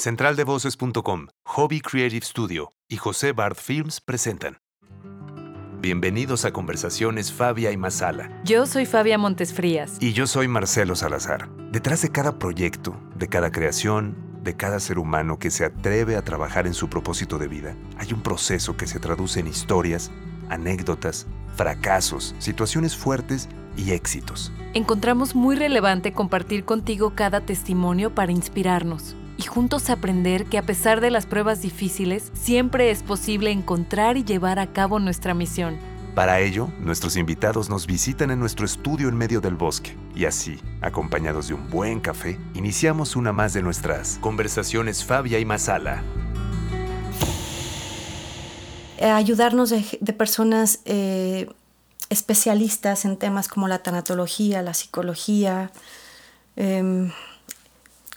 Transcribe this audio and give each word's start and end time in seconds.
Centraldevoces.com, 0.00 1.26
Hobby 1.44 1.82
Creative 1.82 2.24
Studio 2.24 2.72
y 2.88 2.96
José 2.96 3.32
Bard 3.32 3.56
Films 3.56 4.00
presentan. 4.00 4.56
Bienvenidos 5.82 6.46
a 6.46 6.52
Conversaciones 6.54 7.30
Fabia 7.30 7.70
y 7.70 7.76
Masala. 7.76 8.30
Yo 8.44 8.64
soy 8.64 8.86
Fabia 8.86 9.18
Montesfrías. 9.18 9.98
Y 10.00 10.14
yo 10.14 10.26
soy 10.26 10.48
Marcelo 10.48 10.96
Salazar. 10.96 11.50
Detrás 11.70 12.00
de 12.00 12.08
cada 12.08 12.38
proyecto, 12.38 12.98
de 13.14 13.28
cada 13.28 13.52
creación, 13.52 14.16
de 14.42 14.56
cada 14.56 14.80
ser 14.80 14.98
humano 14.98 15.38
que 15.38 15.50
se 15.50 15.66
atreve 15.66 16.16
a 16.16 16.24
trabajar 16.24 16.66
en 16.66 16.72
su 16.72 16.88
propósito 16.88 17.36
de 17.36 17.48
vida, 17.48 17.76
hay 17.98 18.14
un 18.14 18.22
proceso 18.22 18.78
que 18.78 18.86
se 18.86 19.00
traduce 19.00 19.40
en 19.40 19.48
historias, 19.48 20.10
anécdotas, 20.48 21.26
fracasos, 21.56 22.34
situaciones 22.38 22.96
fuertes 22.96 23.50
y 23.76 23.90
éxitos. 23.90 24.50
Encontramos 24.72 25.34
muy 25.34 25.56
relevante 25.56 26.14
compartir 26.14 26.64
contigo 26.64 27.12
cada 27.14 27.42
testimonio 27.42 28.14
para 28.14 28.32
inspirarnos 28.32 29.14
y 29.40 29.42
juntos 29.42 29.88
aprender 29.88 30.44
que 30.44 30.58
a 30.58 30.62
pesar 30.62 31.00
de 31.00 31.10
las 31.10 31.24
pruebas 31.24 31.62
difíciles, 31.62 32.30
siempre 32.34 32.90
es 32.90 33.02
posible 33.02 33.50
encontrar 33.50 34.18
y 34.18 34.24
llevar 34.24 34.58
a 34.58 34.66
cabo 34.66 34.98
nuestra 34.98 35.32
misión. 35.32 35.78
Para 36.14 36.40
ello, 36.40 36.68
nuestros 36.78 37.16
invitados 37.16 37.70
nos 37.70 37.86
visitan 37.86 38.30
en 38.30 38.38
nuestro 38.38 38.66
estudio 38.66 39.08
en 39.08 39.16
medio 39.16 39.40
del 39.40 39.54
bosque 39.54 39.96
y 40.14 40.26
así, 40.26 40.60
acompañados 40.82 41.48
de 41.48 41.54
un 41.54 41.70
buen 41.70 42.00
café, 42.00 42.38
iniciamos 42.52 43.16
una 43.16 43.32
más 43.32 43.54
de 43.54 43.62
nuestras 43.62 44.18
conversaciones 44.20 45.06
Fabia 45.06 45.38
y 45.38 45.46
Masala. 45.46 46.02
Eh, 48.98 49.08
ayudarnos 49.08 49.70
de, 49.70 50.12
personas 50.12 50.80
eh, 50.84 51.48
especialistas 52.10 53.06
en 53.06 53.16
temas 53.16 53.48
como 53.48 53.68
la 53.68 53.78
tanatología, 53.78 54.60
la 54.60 54.74
psicología, 54.74 55.70
em, 56.56 57.10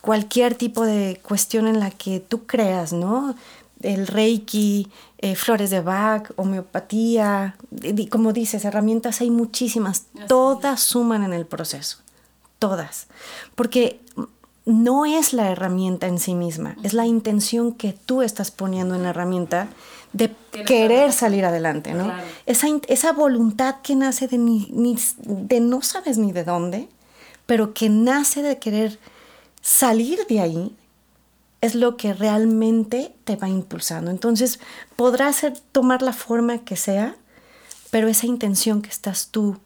cualquier 0.03 0.55
tipo 0.55 0.85
de 0.85 1.21
cuestión 1.23 1.65
en 1.65 1.79
la 1.79 1.89
que 1.89 2.19
tú 2.19 2.45
creas, 2.45 2.91
¿no? 2.91 3.35
El 3.81 4.05
reiki, 4.05 4.89
eh, 5.19 5.33
flores 5.35 5.69
de 5.69 5.79
Bach, 5.79 6.29
homeopatía, 6.35 7.55
como 8.09 8.33
dices, 8.33 8.65
herramientas 8.65 9.21
hay 9.21 9.31
muchísimas, 9.31 10.07
todas 10.27 10.81
suman 10.81 11.23
en 11.23 11.31
el 11.31 11.45
proceso, 11.45 11.99
todas, 12.59 13.07
porque 13.55 14.01
no 14.65 15.05
es 15.05 15.31
la 15.31 15.49
herramienta 15.49 16.07
en 16.07 16.19
sí 16.19 16.35
misma, 16.35 16.75
es 16.83 16.93
la 16.93 17.05
intención 17.05 17.71
que 17.71 17.93
tú 17.93 18.23
estás 18.23 18.51
poniendo 18.51 18.95
en 18.95 19.03
la 19.03 19.11
herramienta 19.11 19.69
de 20.11 20.35
querer 20.65 21.13
salir 21.13 21.45
adelante, 21.45 21.93
¿no? 21.93 22.11
Esa, 22.45 22.67
esa 22.89 23.13
voluntad 23.13 23.75
que 23.81 23.95
nace 23.95 24.27
de, 24.27 24.37
ni, 24.37 24.97
de 25.23 25.61
no 25.61 25.81
sabes 25.81 26.17
ni 26.17 26.33
de 26.33 26.43
dónde, 26.43 26.89
pero 27.45 27.73
que 27.73 27.87
nace 27.87 28.41
de 28.41 28.59
querer 28.59 28.99
salir 29.63 30.27
de 30.27 30.41
ahí 30.41 30.75
es 31.61 31.73
lo 31.73 31.95
que 31.95 32.13
realmente 32.13 33.15
te 33.23 33.37
va 33.37 33.47
impulsando. 33.47 34.11
Entonces, 34.11 34.59
podrá 34.97 35.31
ser, 35.31 35.53
tomar 35.71 36.01
la 36.01 36.11
forma 36.11 36.59
que 36.59 36.75
sea, 36.75 37.15
pero 37.89 38.09
esa 38.09 38.27
intención 38.27 38.81
que 38.81 38.89
estás 38.89 39.29
tú 39.29 39.57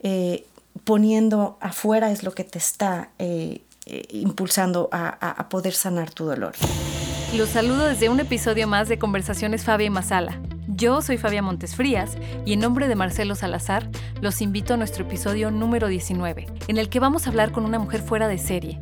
eh, 0.00 0.46
poniendo 0.84 1.56
afuera 1.60 2.12
es 2.12 2.22
lo 2.22 2.32
que 2.32 2.44
te 2.44 2.58
está 2.58 3.08
eh, 3.18 3.62
eh, 3.86 4.06
impulsando 4.10 4.90
a, 4.92 5.08
a, 5.08 5.48
poder 5.48 5.72
sanar 5.72 6.10
tu 6.10 6.26
dolor. 6.26 6.52
Los 7.34 7.48
saludo 7.48 7.86
desde 7.86 8.10
un 8.10 8.20
episodio 8.20 8.68
más 8.68 8.88
de 8.88 8.98
Conversaciones 8.98 9.64
Fabia 9.64 9.86
y 9.86 9.90
Masala. 9.90 10.38
Yo 10.68 11.00
soy 11.00 11.16
Fabia 11.16 11.40
Montesfrías 11.40 12.18
y 12.44 12.52
en 12.52 12.60
nombre 12.60 12.86
de 12.86 12.96
Marcelo 12.96 13.34
Salazar 13.34 13.88
los 14.20 14.42
invito 14.42 14.74
a 14.74 14.76
nuestro 14.76 15.06
episodio 15.06 15.50
número 15.50 15.88
19, 15.88 16.46
en 16.68 16.76
el 16.76 16.90
que 16.90 17.00
vamos 17.00 17.26
a 17.26 17.30
hablar 17.30 17.52
con 17.52 17.64
una 17.64 17.78
mujer 17.78 18.02
fuera 18.02 18.28
de 18.28 18.36
serie 18.36 18.78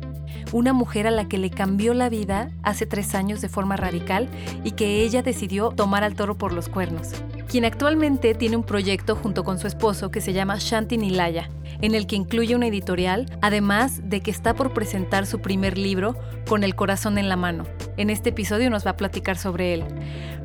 una 0.55 0.71
mujer 0.71 1.05
a 1.05 1.11
la 1.11 1.25
que 1.25 1.37
le 1.37 1.49
cambió 1.49 1.93
la 1.93 2.07
vida 2.07 2.49
hace 2.63 2.85
tres 2.85 3.13
años 3.13 3.41
de 3.41 3.49
forma 3.49 3.75
radical 3.75 4.29
y 4.63 4.71
que 4.71 5.03
ella 5.03 5.21
decidió 5.21 5.71
tomar 5.71 6.05
al 6.05 6.15
toro 6.15 6.37
por 6.37 6.53
los 6.53 6.69
cuernos, 6.69 7.09
quien 7.49 7.65
actualmente 7.65 8.33
tiene 8.35 8.55
un 8.55 8.63
proyecto 8.63 9.17
junto 9.17 9.43
con 9.43 9.59
su 9.59 9.67
esposo 9.67 10.11
que 10.11 10.21
se 10.21 10.31
llama 10.31 10.55
Shanti 10.57 10.97
Nilaya, 10.97 11.49
en 11.81 11.93
el 11.93 12.07
que 12.07 12.15
incluye 12.15 12.55
una 12.55 12.67
editorial, 12.67 13.25
además 13.41 13.99
de 14.09 14.21
que 14.21 14.31
está 14.31 14.53
por 14.53 14.71
presentar 14.71 15.25
su 15.25 15.41
primer 15.41 15.77
libro, 15.77 16.15
Con 16.47 16.63
el 16.63 16.75
corazón 16.75 17.17
en 17.17 17.27
la 17.27 17.35
mano. 17.35 17.65
En 17.97 18.09
este 18.09 18.29
episodio 18.29 18.69
nos 18.69 18.85
va 18.85 18.91
a 18.91 18.97
platicar 18.97 19.35
sobre 19.35 19.73
él. 19.73 19.83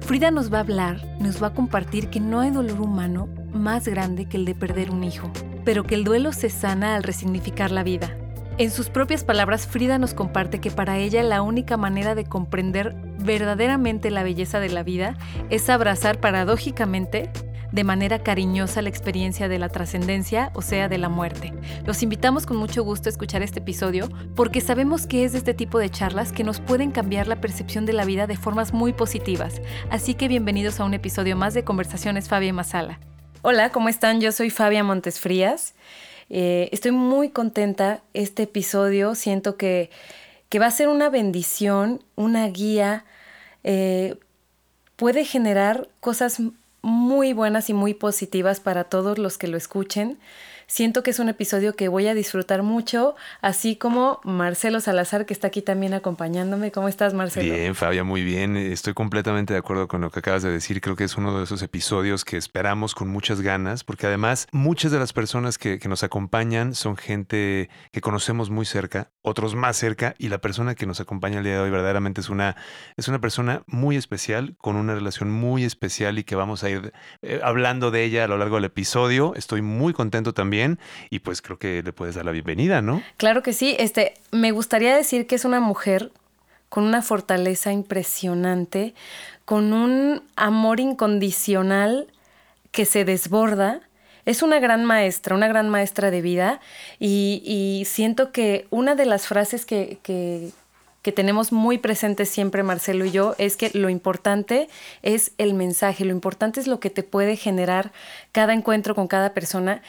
Frida 0.01 0.33
nos 0.33 0.53
va 0.53 0.57
a 0.57 0.63
hablar, 0.63 1.19
nos 1.21 1.41
va 1.41 1.49
a 1.49 1.55
compartir 1.55 2.09
que 2.09 2.19
no 2.19 2.41
hay 2.41 2.51
dolor 2.51 2.81
humano 2.81 3.29
más 3.53 3.87
grande 3.87 4.25
que 4.25 4.39
el 4.39 4.45
de 4.45 4.57
perder 4.57 4.91
un 4.91 5.05
hijo, 5.05 5.31
pero 5.65 5.85
que 5.85 5.95
el 5.95 6.03
duelo 6.03 6.33
se 6.33 6.51
sana 6.51 6.97
al 6.97 7.05
resignificar 7.05 7.71
la 7.71 7.85
vida 7.85 8.17
en 8.61 8.71
sus 8.71 8.91
propias 8.91 9.25
palabras, 9.25 9.67
Frida 9.67 9.97
nos 9.97 10.13
comparte 10.13 10.61
que 10.61 10.71
para 10.71 10.99
ella 10.99 11.23
la 11.23 11.41
única 11.41 11.79
manera 11.79 12.15
de 12.15 12.27
comprender 12.27 12.95
verdaderamente 13.19 14.11
la 14.11 14.23
belleza 14.23 14.61
de 14.61 14.69
la 14.69 14.83
vida 14.83 15.17
es 15.49 15.71
abrazar 15.71 16.21
paradójicamente 16.21 17.31
de 17.73 17.85
manera 17.85 18.19
cariñosa 18.19 18.83
la 18.83 18.91
experiencia 18.91 19.49
de 19.49 19.59
la 19.59 19.71
trascendencia, 19.71 20.51
o 20.53 20.61
sea, 20.61 20.91
de 20.91 20.99
la 20.99 21.09
muerte. 21.09 21.55
Los 21.87 22.03
invitamos 22.03 22.45
con 22.45 22.59
mucho 22.59 22.85
gusto 22.85 23.09
a 23.09 23.13
escuchar 23.13 23.41
este 23.41 23.61
episodio 23.61 24.11
porque 24.37 24.61
sabemos 24.61 25.07
que 25.07 25.25
es 25.25 25.33
de 25.33 25.39
este 25.39 25.55
tipo 25.55 25.79
de 25.79 25.89
charlas 25.89 26.31
que 26.31 26.45
nos 26.45 26.61
pueden 26.61 26.91
cambiar 26.91 27.29
la 27.29 27.41
percepción 27.41 27.87
de 27.87 27.95
la 27.95 28.05
vida 28.05 28.27
de 28.27 28.37
formas 28.37 28.75
muy 28.75 28.93
positivas. 28.93 29.63
Así 29.89 30.13
que 30.13 30.29
bienvenidos 30.29 30.81
a 30.81 30.85
un 30.85 30.93
episodio 30.93 31.35
más 31.35 31.55
de 31.55 31.65
Conversaciones 31.65 32.29
Fabia 32.29 32.53
Masala. 32.53 33.01
Hola, 33.41 33.71
¿cómo 33.71 33.89
están? 33.89 34.21
Yo 34.21 34.33
soy 34.33 34.51
Fabia 34.51 34.85
Montesfrías. 34.85 35.73
Eh, 36.31 36.69
estoy 36.73 36.93
muy 36.93 37.29
contenta. 37.31 38.03
Este 38.15 38.45
episodio 38.45 39.15
siento 39.15 39.57
que, 39.57 39.91
va 40.59 40.67
a 40.67 40.71
ser 40.71 40.89
una 40.89 41.11
bendición, 41.11 42.03
una 42.17 42.47
guía. 42.49 43.05
Eh, 43.65 44.17
puede 44.97 45.25
generar 45.25 45.89
cosas 46.01 46.41
muy 46.83 47.33
buenas 47.33 47.69
y 47.69 47.75
muy 47.75 47.95
positivas 47.95 48.61
para 48.61 48.85
todos 48.85 49.19
los 49.19 49.37
que 49.37 49.49
lo 49.49 49.57
escuchen. 49.57 50.19
Siento 50.71 51.03
que 51.03 51.11
es 51.11 51.19
un 51.19 51.29
episodio 51.29 51.75
que 51.75 51.89
voy 51.89 52.07
a 52.07 52.15
disfrutar 52.15 52.63
mucho, 52.63 53.17
así 53.41 53.75
como 53.75 54.21
Marcelo 54.23 54.79
Salazar, 54.79 55.27
que 55.27 55.35
está 55.35 55.49
aquí 55.49 55.63
también 55.63 55.95
acompañándome. 55.95 56.71
¿Cómo 56.71 56.87
estás, 56.87 57.13
Marcelo? 57.13 57.53
Bien, 57.53 57.75
Fabia, 57.75 58.05
muy 58.05 58.23
bien. 58.23 58.57
Estoy 58.57 58.95
completamente 58.95 59.53
de 59.53 59.59
acuerdo 59.59 59.89
con 59.89 60.01
lo 60.01 60.13
que 60.13 60.21
acabas 60.21 60.45
de 60.45 60.51
decir. 60.53 60.81
Creo 60.81 60.95
que 60.95 61.03
es 61.03 61.17
uno 61.17 61.37
de 61.37 61.43
esos 61.43 61.61
episodios 61.63 62.25
que 62.25 62.37
esperamos 62.37 62.95
con 62.95 63.09
muchas 63.09 63.41
ganas, 63.41 63.83
porque 63.83 64.07
además 64.07 64.47
muchas 64.53 64.93
de 64.93 65.01
las 65.01 65.13
personas 65.13 65.59
que, 65.59 65.81
que 65.81 65.89
nos 65.89 66.05
acompañan 66.05 66.77
son 66.77 66.97
gente 66.97 67.69
que 67.91 68.01
conocemos 68.01 68.49
muy 68.49 68.65
cerca, 68.65 69.11
otros 69.23 69.55
más 69.55 69.77
cerca, 69.77 70.15
y 70.19 70.29
la 70.29 70.39
persona 70.39 70.75
que 70.75 70.87
nos 70.87 71.01
acompaña 71.01 71.39
el 71.39 71.45
día 71.45 71.55
de 71.55 71.61
hoy 71.61 71.71
verdaderamente 71.71 72.21
es 72.21 72.31
una, 72.31 72.57
es 72.97 73.09
una 73.09 73.21
persona 73.21 73.63
muy 73.67 73.97
especial, 73.97 74.57
con 74.59 74.77
una 74.77 74.95
relación 74.95 75.31
muy 75.31 75.65
especial 75.65 76.19
y 76.19 76.25
que 76.25 76.37
vamos 76.37 76.65
a 76.65 76.71
ir 76.71 76.93
eh, 77.23 77.41
hablando 77.43 77.91
de 77.91 78.05
ella 78.05 78.25
a 78.25 78.29
lo 78.29 78.39
largo 78.39 78.57
del 78.57 78.65
episodio. 78.65 79.35
Estoy 79.37 79.63
muy 79.63 79.93
contento 79.93 80.33
también 80.33 80.79
y 81.11 81.19
pues 81.19 81.43
creo 81.43 81.59
que 81.59 81.83
le 81.83 81.93
puedes 81.93 82.15
dar 82.15 82.25
la 82.25 82.33
bienvenida, 82.33 82.81
¿no? 82.83 83.03
Claro 83.17 83.43
que 83.43 83.53
sí. 83.53 83.77
Este, 83.79 84.15
me 84.31 84.53
gustaría 84.53 84.97
decir 84.97 85.27
que 85.27 85.35
es 85.35 85.45
una 85.45 85.61
mujer 85.61 86.13
con 86.71 86.85
una 86.85 87.03
fortaleza 87.03 87.73
impresionante, 87.73 88.95
con 89.45 89.73
un 89.73 90.23
amor 90.37 90.81
incondicional 90.81 92.07
que 92.71 92.87
se 92.87 93.05
desborda. 93.05 93.81
Es 94.27 94.43
una 94.43 94.59
gran 94.61 94.85
maestra, 94.85 95.35
una 95.35 95.49
gran 95.49 95.69
maestra 95.69 96.11
de 96.11 96.21
vida 96.21 96.61
y, 96.99 97.85
siento 97.87 98.33
que 98.33 98.67
una 98.71 98.95
de 98.95 99.07
las 99.07 99.27
frases 99.27 99.67
que, 99.67 99.99
que 101.03 101.13
tenemos 101.13 101.53
muy 101.53 101.79
presente 101.79 102.27
siempre 102.27 102.63
Marcelo 102.63 103.05
y 103.05 103.11
yo 103.11 103.35
es 103.39 103.57
que 103.57 103.71
lo 103.73 103.89
importante 103.89 104.69
es 105.03 105.33
el 105.39 105.55
mensaje, 105.55 106.05
lo 106.05 106.13
importante 106.13 106.61
es 106.61 106.67
lo 106.67 106.79
que 106.81 106.91
te 106.91 107.03
puede 107.03 107.37
generar 107.37 107.93
cada 108.33 108.53
encuentro 108.53 108.95
con 108.95 109.09
cada 109.09 109.33
persona. 109.33 109.83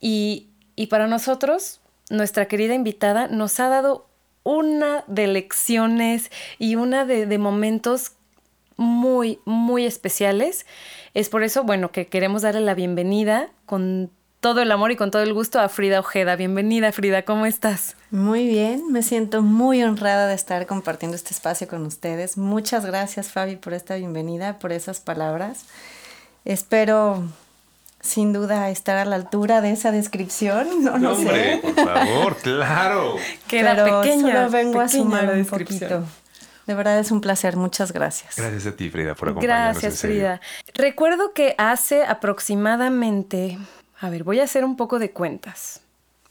Y, 0.00 0.48
para 0.90 1.06
nosotros, 1.06 1.80
nuestra 2.10 2.46
querida 2.46 2.74
invitada 2.74 3.28
nos 3.28 3.58
ha 3.60 3.68
dado 3.68 4.06
una 4.42 5.04
de 5.06 5.26
lecciones 5.26 6.30
y 6.58 6.76
una 6.76 7.04
de, 7.04 7.38
momentos 7.38 8.12
muy, 8.76 9.40
muy 9.44 9.84
especiales. 9.84 10.66
Es 11.14 11.28
por 11.28 11.42
eso, 11.42 11.64
bueno, 11.64 11.90
que 11.90 12.06
queremos 12.06 12.42
darle 12.42 12.60
la 12.60 12.74
bienvenida 12.74 13.48
con 13.64 14.10
todo 14.40 14.60
el 14.60 14.70
amor 14.70 14.92
y 14.92 14.96
con 14.96 15.10
todo 15.10 15.22
el 15.22 15.32
gusto 15.32 15.58
a 15.58 15.68
Frida 15.68 16.00
Ojeda. 16.00 16.36
Bienvenida, 16.36 16.92
Frida, 16.92 17.22
¿cómo 17.22 17.46
estás? 17.46 17.96
Muy 18.10 18.46
bien, 18.46 18.92
me 18.92 19.02
siento 19.02 19.42
muy 19.42 19.82
honrada 19.82 20.28
de 20.28 20.34
estar 20.34 20.66
compartiendo 20.66 21.16
este 21.16 21.30
espacio 21.30 21.66
con 21.66 21.84
ustedes. 21.86 22.36
Muchas 22.36 22.86
gracias, 22.86 23.28
Fabi, 23.28 23.56
por 23.56 23.74
esta 23.74 23.96
bienvenida, 23.96 24.58
por 24.58 24.72
esas 24.72 25.00
palabras. 25.00 25.64
Espero 26.44 27.24
sin 28.00 28.32
duda 28.32 28.70
estar 28.70 28.96
a 28.98 29.04
la 29.04 29.16
altura 29.16 29.60
de 29.60 29.72
esa 29.72 29.90
descripción. 29.90 30.84
No, 30.84 30.98
no 30.98 31.14
hombre, 31.14 31.58
por 31.58 31.74
favor, 31.74 32.36
claro. 32.36 33.16
Queda 33.48 33.74
Pero 33.74 34.00
pequeña, 34.00 34.34
solo 34.34 34.50
vengo 34.50 34.80
a 34.80 34.88
sumar 34.88 35.30
un 35.30 35.44
poquito. 35.44 36.04
De 36.66 36.74
verdad 36.74 36.98
es 36.98 37.10
un 37.12 37.20
placer, 37.20 37.56
muchas 37.56 37.92
gracias. 37.92 38.36
Gracias 38.36 38.66
a 38.66 38.76
ti, 38.76 38.90
Frida, 38.90 39.14
por 39.14 39.28
acompañarnos. 39.28 39.80
Gracias, 39.80 40.00
Frida. 40.00 40.40
Recuerdo 40.74 41.32
que 41.32 41.54
hace 41.58 42.02
aproximadamente, 42.04 43.58
a 44.00 44.10
ver, 44.10 44.24
voy 44.24 44.40
a 44.40 44.44
hacer 44.44 44.64
un 44.64 44.76
poco 44.76 44.98
de 44.98 45.12
cuentas. 45.12 45.82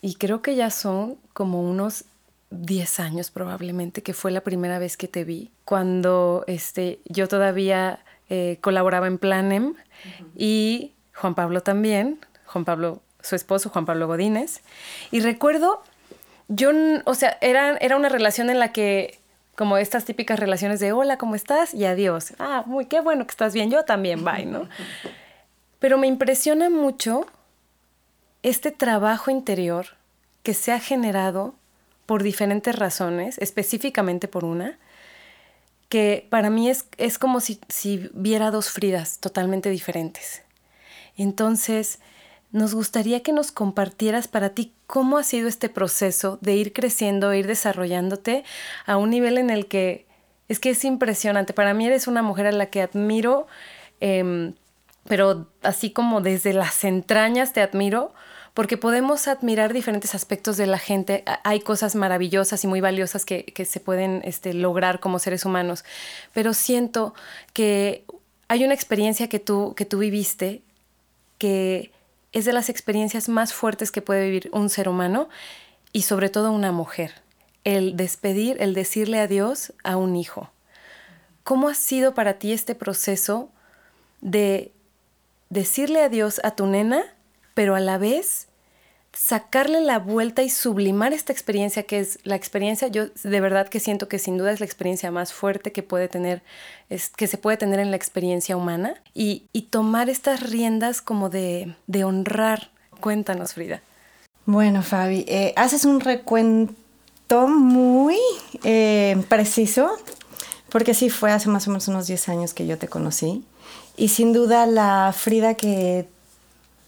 Y 0.01 0.15
creo 0.15 0.41
que 0.41 0.55
ya 0.55 0.69
son 0.69 1.17
como 1.33 1.61
unos 1.61 2.03
10 2.51 2.99
años 2.99 3.31
probablemente, 3.31 4.03
que 4.03 4.13
fue 4.13 4.31
la 4.31 4.41
primera 4.41 4.77
vez 4.77 4.97
que 4.97 5.07
te 5.07 5.23
vi, 5.23 5.51
cuando 5.63 6.43
este, 6.47 6.99
yo 7.05 7.27
todavía 7.27 7.99
eh, 8.29 8.57
colaboraba 8.61 9.07
en 9.07 9.17
Planem 9.17 9.73
y 10.35 10.93
Juan 11.13 11.35
Pablo 11.35 11.61
también, 11.61 12.19
Juan 12.45 12.65
Pablo, 12.65 13.01
su 13.21 13.35
esposo, 13.35 13.69
Juan 13.69 13.85
Pablo 13.85 14.07
Godínez. 14.07 14.61
Y 15.11 15.21
recuerdo, 15.21 15.81
yo, 16.47 16.71
o 17.05 17.15
sea, 17.15 17.37
era, 17.41 17.77
era 17.77 17.95
una 17.95 18.09
relación 18.09 18.49
en 18.49 18.59
la 18.59 18.71
que 18.71 19.19
como 19.55 19.77
estas 19.77 20.05
típicas 20.05 20.39
relaciones 20.39 20.79
de 20.79 20.91
hola, 20.91 21.17
¿cómo 21.17 21.35
estás? 21.35 21.73
y 21.73 21.85
adiós. 21.85 22.33
Ah, 22.39 22.63
muy, 22.65 22.85
qué 22.85 22.99
bueno 22.99 23.25
que 23.25 23.31
estás 23.31 23.53
bien, 23.53 23.71
yo 23.71 23.83
también, 23.85 24.23
bye, 24.23 24.45
¿no? 24.45 24.67
Pero 25.79 25.97
me 25.97 26.07
impresiona 26.07 26.69
mucho 26.69 27.25
este 28.43 28.71
trabajo 28.71 29.31
interior 29.31 29.87
que 30.43 30.53
se 30.53 30.71
ha 30.71 30.79
generado 30.79 31.55
por 32.05 32.21
diferentes 32.21 32.75
razones, 32.75 33.37
específicamente 33.39 34.27
por 34.27 34.45
una, 34.45 34.77
que 35.89 36.27
para 36.29 36.49
mí 36.49 36.69
es, 36.69 36.85
es 36.97 37.17
como 37.17 37.39
si, 37.39 37.59
si 37.67 38.09
viera 38.13 38.51
dos 38.51 38.69
Fridas 38.69 39.19
totalmente 39.19 39.69
diferentes. 39.69 40.43
Entonces, 41.17 41.99
nos 42.55 42.73
gustaría 42.73 43.21
que 43.21 43.33
nos 43.33 43.51
compartieras 43.51 44.29
para 44.29 44.51
ti 44.51 44.71
cómo 44.87 45.17
ha 45.17 45.23
sido 45.23 45.49
este 45.49 45.67
proceso 45.67 46.39
de 46.39 46.55
ir 46.55 46.71
creciendo, 46.71 47.33
ir 47.33 47.47
desarrollándote 47.47 48.45
a 48.85 48.95
un 48.95 49.09
nivel 49.09 49.37
en 49.37 49.49
el 49.49 49.67
que 49.67 50.05
es 50.47 50.59
que 50.61 50.69
es 50.69 50.85
impresionante. 50.85 51.51
Para 51.51 51.73
mí 51.73 51.85
eres 51.85 52.07
una 52.07 52.21
mujer 52.21 52.47
a 52.47 52.53
la 52.53 52.67
que 52.67 52.81
admiro, 52.81 53.47
em, 53.99 54.53
pero 55.05 55.47
así 55.63 55.91
como 55.91 56.21
desde 56.21 56.53
las 56.53 56.85
entrañas 56.85 57.51
te 57.51 57.59
admiro, 57.59 58.13
porque 58.53 58.77
podemos 58.77 59.27
admirar 59.27 59.73
diferentes 59.73 60.15
aspectos 60.15 60.55
de 60.55 60.67
la 60.67 60.79
gente. 60.79 61.25
Hay 61.43 61.59
cosas 61.59 61.93
maravillosas 61.95 62.63
y 62.63 62.67
muy 62.67 62.79
valiosas 62.79 63.25
que, 63.25 63.51
se 63.65 63.79
pueden 63.81 64.21
este, 64.23 64.53
lograr 64.53 65.01
como 65.01 65.19
seres 65.19 65.43
humanos, 65.43 65.83
pero 66.33 66.53
siento 66.53 67.13
que 67.51 68.05
hay 68.47 68.63
una 68.63 68.73
experiencia 68.73 69.27
que 69.27 69.39
tú, 69.39 69.73
que 69.75 69.83
tú 69.83 69.97
viviste 69.97 70.61
que 71.37 71.91
es 72.35 72.43
de 72.43 72.51
las 72.53 72.69
experiencias 72.69 73.29
más 73.29 73.53
fuertes 73.53 73.91
que 73.91 74.01
puede 74.01 74.25
vivir 74.25 74.49
un 74.51 74.69
ser 74.69 74.89
humano 74.89 75.29
y 75.93 76.01
sobre 76.01 76.29
todo 76.29 76.51
una 76.51 76.73
mujer. 76.73 77.13
El 77.63 77.95
despedir, 77.95 78.57
el 78.59 78.73
decirle 78.73 79.19
adiós 79.19 79.73
a 79.85 79.95
un 79.95 80.17
hijo. 80.17 80.51
¿Cómo 81.45 81.69
ha 81.69 81.73
sido 81.73 82.13
para 82.13 82.33
ti 82.33 82.51
este 82.51 82.75
proceso 82.75 83.49
de 84.19 84.73
decirle 85.49 86.03
adiós 86.03 86.41
a 86.43 86.51
tu 86.51 86.67
nena 86.67 87.05
pero 87.53 87.73
a 87.73 87.79
la 87.79 87.97
vez 87.97 88.49
sacarle 89.15 89.79
la 89.79 89.97
vuelta 89.97 90.43
y 90.43 90.49
sublimar 90.49 91.13
esta 91.13 91.31
experiencia 91.31 91.83
que 91.83 91.99
es 91.99 92.19
la 92.23 92.35
experiencia, 92.35 92.89
yo 92.89 93.07
de 93.23 93.41
verdad 93.41 93.69
que 93.69 93.79
siento 93.79 94.09
que 94.09 94.19
sin 94.19 94.37
duda 94.37 94.51
es 94.51 94.59
la 94.59 94.65
experiencia 94.65 95.09
más 95.09 95.33
fuerte 95.33 95.71
que 95.71 95.83
puede 95.83 96.09
tener, 96.09 96.43
que 97.15 97.27
se 97.27 97.37
puede 97.37 97.55
tener 97.55 97.79
en 97.79 97.91
la 97.91 97.97
experiencia 97.97 98.57
humana 98.57 98.95
y, 99.13 99.47
tomar 99.69 100.09
estas 100.09 100.41
riendas 100.41 101.01
como 101.01 101.29
de, 101.29 101.75
honrar. 102.03 102.69
Cuéntanos, 102.99 103.53
Frida. 103.53 103.81
Bueno, 104.45 104.83
Fabi, 104.83 105.25
eh, 105.27 105.53
haces 105.55 105.85
un 105.85 105.99
recuento 105.99 107.47
muy 107.47 108.17
eh, 108.63 109.21
preciso, 109.27 109.91
porque 110.69 110.93
sí 110.93 111.09
fue 111.09 111.31
hace 111.31 111.49
más 111.49 111.67
o 111.67 111.71
menos 111.71 111.87
unos 111.87 112.07
10 112.07 112.29
años 112.29 112.53
que 112.53 112.67
yo 112.67 112.77
te 112.77 112.87
conocí. 112.87 113.43
Y 113.97 114.09
sin 114.09 114.33
duda 114.33 114.65
la 114.65 115.13
Frida 115.17 115.55
que 115.55 116.07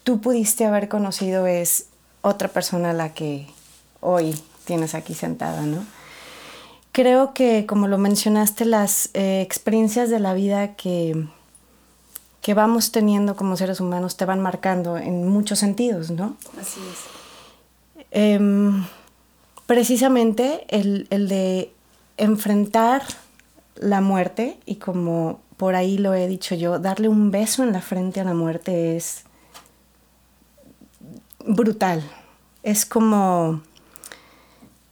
tú 0.03 0.21
pudiste 0.21 0.65
haber 0.65 0.87
conocido 0.87 1.47
es 1.47 1.86
otra 2.27 2.49
persona 2.49 2.91
a 2.91 2.93
la 2.93 3.13
que 3.13 3.47
hoy 4.01 4.37
tienes 4.65 4.95
aquí 4.95 5.13
sentada, 5.13 5.61
¿no? 5.61 5.85
Creo 6.91 7.33
que, 7.33 7.65
como 7.65 7.87
lo 7.87 7.97
mencionaste, 7.97 8.65
las 8.65 9.09
eh, 9.13 9.41
experiencias 9.41 10.09
de 10.09 10.19
la 10.19 10.33
vida 10.33 10.75
que, 10.75 11.27
que 12.41 12.53
vamos 12.53 12.91
teniendo 12.91 13.35
como 13.35 13.55
seres 13.55 13.79
humanos 13.79 14.17
te 14.17 14.25
van 14.25 14.41
marcando 14.41 14.97
en 14.97 15.27
muchos 15.27 15.59
sentidos, 15.59 16.11
¿no? 16.11 16.35
Así 16.59 16.79
es. 16.91 18.05
Em, 18.11 18.85
precisamente 19.65 20.65
el, 20.69 21.07
el 21.09 21.27
de 21.27 21.71
enfrentar 22.17 23.03
la 23.75 24.01
muerte 24.01 24.57
y 24.65 24.75
como 24.75 25.39
por 25.55 25.75
ahí 25.75 25.97
lo 25.97 26.13
he 26.13 26.27
dicho 26.27 26.55
yo, 26.55 26.79
darle 26.79 27.09
un 27.09 27.31
beso 27.31 27.63
en 27.63 27.73
la 27.73 27.81
frente 27.81 28.19
a 28.19 28.23
la 28.23 28.33
muerte 28.33 28.97
es 28.97 29.26
brutal. 31.47 32.03
Es 32.63 32.85
como, 32.85 33.61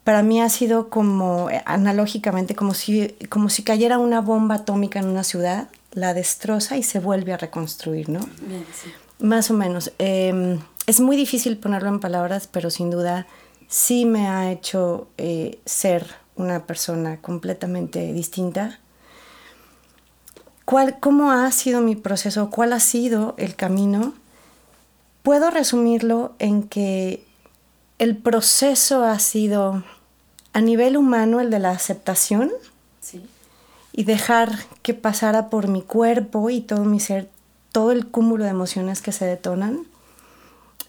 para 0.04 0.24
mí 0.24 0.42
ha 0.42 0.50
sido 0.50 0.90
como, 0.90 1.50
eh, 1.50 1.62
analógicamente, 1.66 2.56
como 2.56 2.74
si, 2.74 3.16
como 3.30 3.50
si 3.50 3.64
cayera 3.64 4.00
una 4.00 4.22
bomba 4.22 4.56
atómica 4.56 5.00
en 5.00 5.08
una 5.08 5.24
ciudad, 5.24 5.70
la 5.92 6.14
destroza 6.14 6.78
y 6.78 6.84
se 6.84 7.00
vuelve 7.00 7.34
a 7.34 7.38
reconstruir, 7.38 8.10
¿no? 8.10 8.20
Más 9.20 9.50
o 9.50 9.54
menos. 9.54 9.92
Em, 9.98 10.60
es 10.88 11.00
muy 11.00 11.16
difícil 11.16 11.58
ponerlo 11.58 11.90
en 11.90 12.00
palabras, 12.00 12.48
pero 12.52 12.70
sin 12.70 12.92
duda 12.92 13.28
sí 13.68 14.06
me 14.06 14.28
ha 14.28 14.52
hecho 14.52 15.08
eh, 15.18 15.60
ser 15.66 16.06
una 16.36 16.66
persona 16.66 17.22
completamente 17.22 18.12
distinta. 18.14 18.80
¿Cuál, 20.66 21.00
¿Cómo 21.00 21.32
ha 21.32 21.50
sido 21.52 21.82
mi 21.82 21.96
proceso? 21.96 22.50
¿Cuál 22.50 22.74
ha 22.74 22.80
sido 22.80 23.36
el 23.38 23.56
camino? 23.56 24.14
Puedo 25.26 25.50
resumirlo 25.50 26.34
en 26.40 26.64
que 26.64 27.26
el 28.00 28.16
proceso 28.16 29.04
ha 29.04 29.20
sido 29.20 29.84
a 30.54 30.62
nivel 30.62 30.96
humano 30.96 31.42
el 31.42 31.50
de 31.50 31.60
la 31.60 31.72
aceptación 31.72 32.52
y 33.92 34.04
dejar 34.04 34.52
que 34.84 34.94
pasara 34.94 35.50
por 35.50 35.68
mi 35.68 35.82
cuerpo 35.82 36.50
y 36.50 36.62
todo 36.62 36.86
mi 36.86 37.00
ser, 37.00 37.30
todo 37.72 37.92
el 37.92 38.08
cúmulo 38.08 38.44
de 38.44 38.52
emociones 38.52 39.02
que 39.02 39.12
se 39.12 39.26
detonan 39.26 39.86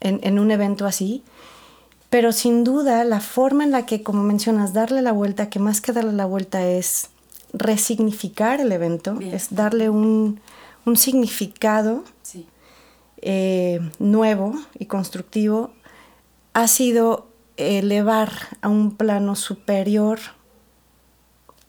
en, 0.01 0.21
en 0.23 0.39
un 0.39 0.51
evento 0.51 0.87
así. 0.87 1.23
Pero 2.11 2.33
sin 2.33 2.63
duda 2.63 3.03
la 3.05 3.21
forma 3.21 3.65
en 3.65 3.71
la 3.71 3.87
que, 3.87 4.03
como 4.03 4.23
mencionas, 4.23 4.73
darle 4.73 5.03
la 5.03 5.13
vuelta, 5.13 5.49
que 5.49 5.59
más 5.59 5.81
que 5.81 5.93
darle 5.93 6.13
la 6.13 6.27
vuelta 6.27 6.65
es 6.67 7.09
resignificar 7.53 8.61
el 8.61 8.71
evento, 8.71 9.19
es 9.21 9.55
darle 9.55 9.89
un, 9.89 10.41
un 10.85 10.97
significado. 10.97 12.05
Eh, 13.29 13.81
nuevo 13.99 14.55
y 14.79 14.87
constructivo 14.87 15.73
ha 16.53 16.69
sido 16.69 17.27
elevar 17.57 18.31
a 18.61 18.69
un 18.69 18.95
plano 18.95 19.35
superior 19.35 20.21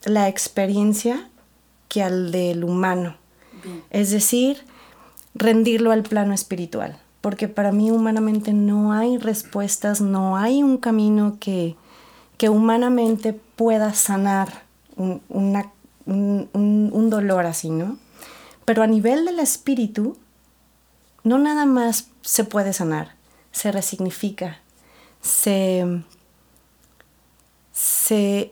la 0.06 0.28
experiencia 0.28 1.32
que 1.88 2.04
al 2.04 2.32
del 2.32 2.64
humano. 2.64 3.18
Es 3.90 4.12
decir, 4.12 4.66
rendirlo 5.34 5.90
al 5.90 6.04
plano 6.04 6.36
espiritual. 6.36 7.00
Porque 7.22 7.48
para 7.48 7.72
mí 7.72 7.90
humanamente 7.90 8.54
no 8.54 8.94
hay 8.94 9.18
respuestas, 9.18 10.00
no 10.00 10.38
hay 10.38 10.62
un 10.62 10.78
camino 10.78 11.38
que, 11.40 11.76
que 12.38 12.50
humanamente 12.50 13.34
pueda 13.34 13.96
sanar 13.96 14.62
un, 14.96 15.24
un 16.06 17.10
dolor 17.10 17.48
así, 17.48 17.72
¿no? 17.72 17.98
Pero 18.64 18.84
a 18.84 18.88
nivel 18.88 19.26
del 19.26 19.40
espíritu, 19.40 20.18
no 21.24 21.38
nada 21.38 21.66
más 21.66 22.08
se 22.22 22.44
puede 22.44 22.74
sanar, 22.74 23.16
se 23.52 23.72
resignifica, 23.72 24.60
se, 25.22 26.04
se 27.74 28.52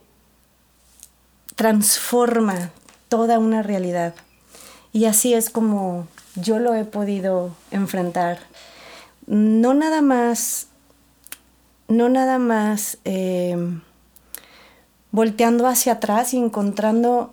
transforma 1.55 2.71
toda 3.09 3.39
una 3.39 3.61
realidad. 3.63 4.15
Y 4.91 5.05
así 5.05 5.33
es 5.33 5.49
como 5.49 6.07
yo 6.35 6.59
lo 6.59 6.75
he 6.75 6.85
podido 6.85 7.55
enfrentar. 7.71 8.39
No 9.25 9.73
nada 9.73 10.01
más, 10.01 10.67
no 11.87 12.09
nada 12.09 12.37
más 12.37 12.97
em, 13.03 13.81
volteando 15.11 15.67
hacia 15.67 15.93
atrás 15.93 16.33
y 16.33 16.37
encontrando 16.37 17.31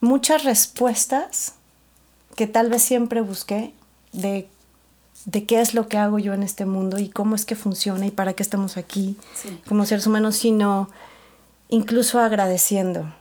muchas 0.00 0.44
respuestas 0.44 1.54
que 2.36 2.46
tal 2.46 2.70
vez 2.70 2.82
siempre 2.82 3.20
busqué, 3.20 3.72
de, 4.12 4.48
qué 5.46 5.60
es 5.60 5.74
lo 5.74 5.88
que 5.88 5.98
hago 5.98 6.18
yo 6.18 6.34
en 6.34 6.42
este 6.42 6.66
mundo 6.66 6.98
y 6.98 7.08
cómo 7.08 7.34
es 7.34 7.44
que 7.44 7.56
funciona 7.56 8.06
y 8.06 8.10
para 8.10 8.34
qué 8.34 8.42
estamos 8.42 8.76
aquí 8.76 9.16
como 9.68 9.86
seres 9.86 10.06
humanos, 10.06 10.36
sino 10.36 10.88
incluso 11.68 12.20
agradeciendo. 12.20 13.12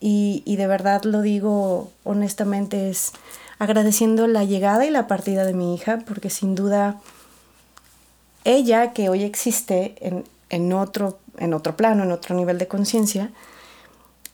Y, 0.00 0.42
y 0.44 0.56
de 0.56 0.66
verdad 0.66 1.04
lo 1.04 1.22
digo 1.22 1.90
honestamente, 2.04 2.90
es 2.90 3.12
agradeciendo 3.58 4.26
la 4.26 4.44
llegada 4.44 4.84
y 4.84 4.90
la 4.90 5.06
partida 5.06 5.44
de 5.44 5.54
mi 5.54 5.74
hija, 5.74 6.00
porque 6.06 6.30
sin 6.30 6.54
duda 6.54 7.00
ella, 8.44 8.92
que 8.92 9.08
hoy 9.08 9.24
existe 9.24 9.96
en, 10.00 10.24
en, 10.50 10.72
otro, 10.72 11.18
en 11.38 11.52
otro 11.52 11.76
plano, 11.76 12.04
en 12.04 12.12
otro 12.12 12.36
nivel 12.36 12.58
de 12.58 12.68
conciencia, 12.68 13.30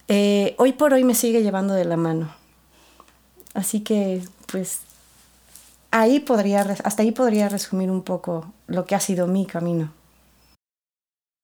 eh, 0.08 0.54
hoy 0.58 0.72
por 0.72 0.92
hoy 0.92 1.04
me 1.04 1.14
sigue 1.14 1.42
llevando 1.42 1.74
de 1.74 1.84
la 1.84 1.96
mano. 1.96 2.41
Así 3.54 3.80
que, 3.80 4.22
pues, 4.50 4.80
ahí 5.90 6.20
podría, 6.20 6.62
hasta 6.62 7.02
ahí 7.02 7.12
podría 7.12 7.48
resumir 7.48 7.90
un 7.90 8.02
poco 8.02 8.52
lo 8.66 8.84
que 8.86 8.94
ha 8.94 9.00
sido 9.00 9.26
mi 9.26 9.46
camino. 9.46 9.92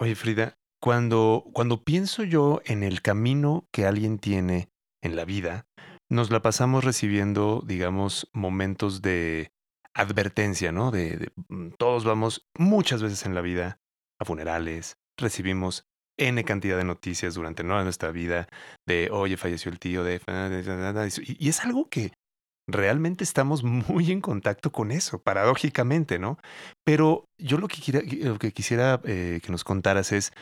Oye, 0.00 0.14
Frida, 0.14 0.54
cuando, 0.80 1.44
cuando 1.52 1.82
pienso 1.82 2.22
yo 2.22 2.60
en 2.64 2.82
el 2.82 3.02
camino 3.02 3.66
que 3.72 3.86
alguien 3.86 4.18
tiene 4.18 4.70
en 5.02 5.16
la 5.16 5.24
vida, 5.24 5.66
nos 6.08 6.30
la 6.30 6.40
pasamos 6.40 6.84
recibiendo, 6.84 7.62
digamos, 7.66 8.30
momentos 8.32 9.02
de 9.02 9.52
advertencia, 9.94 10.72
¿no? 10.72 10.90
De, 10.90 11.32
mm, 11.48 11.70
todos 11.78 12.04
vamos 12.04 12.46
muchas 12.56 13.02
veces 13.02 13.26
en 13.26 13.34
la 13.34 13.40
vida 13.40 13.80
a 14.20 14.24
funerales, 14.24 14.98
recibimos 15.16 15.87
N 16.18 16.44
cantidad 16.44 16.76
de 16.76 16.84
noticias 16.84 17.34
durante 17.34 17.62
nuestra 17.64 18.10
vida 18.10 18.48
de, 18.86 19.08
oye, 19.10 19.36
falleció 19.36 19.70
el 19.70 19.78
tío 19.78 20.04
de... 20.04 20.20
Y 21.38 21.48
es 21.48 21.60
algo 21.64 21.88
que 21.88 22.12
realmente 22.68 23.24
estamos 23.24 23.64
muy 23.64 24.12
en 24.12 24.20
contacto 24.20 24.70
con 24.70 24.92
eso, 24.92 25.20
paradójicamente, 25.20 26.18
¿no? 26.18 26.38
Pero 26.84 27.24
yo 27.38 27.58
lo 27.58 27.66
que, 27.68 27.80
lo 28.22 28.38
que 28.38 28.52
quisiera 28.52 29.00
eh, 29.04 29.40
que 29.42 29.50
nos 29.50 29.64
contaras 29.64 30.12
es, 30.12 30.32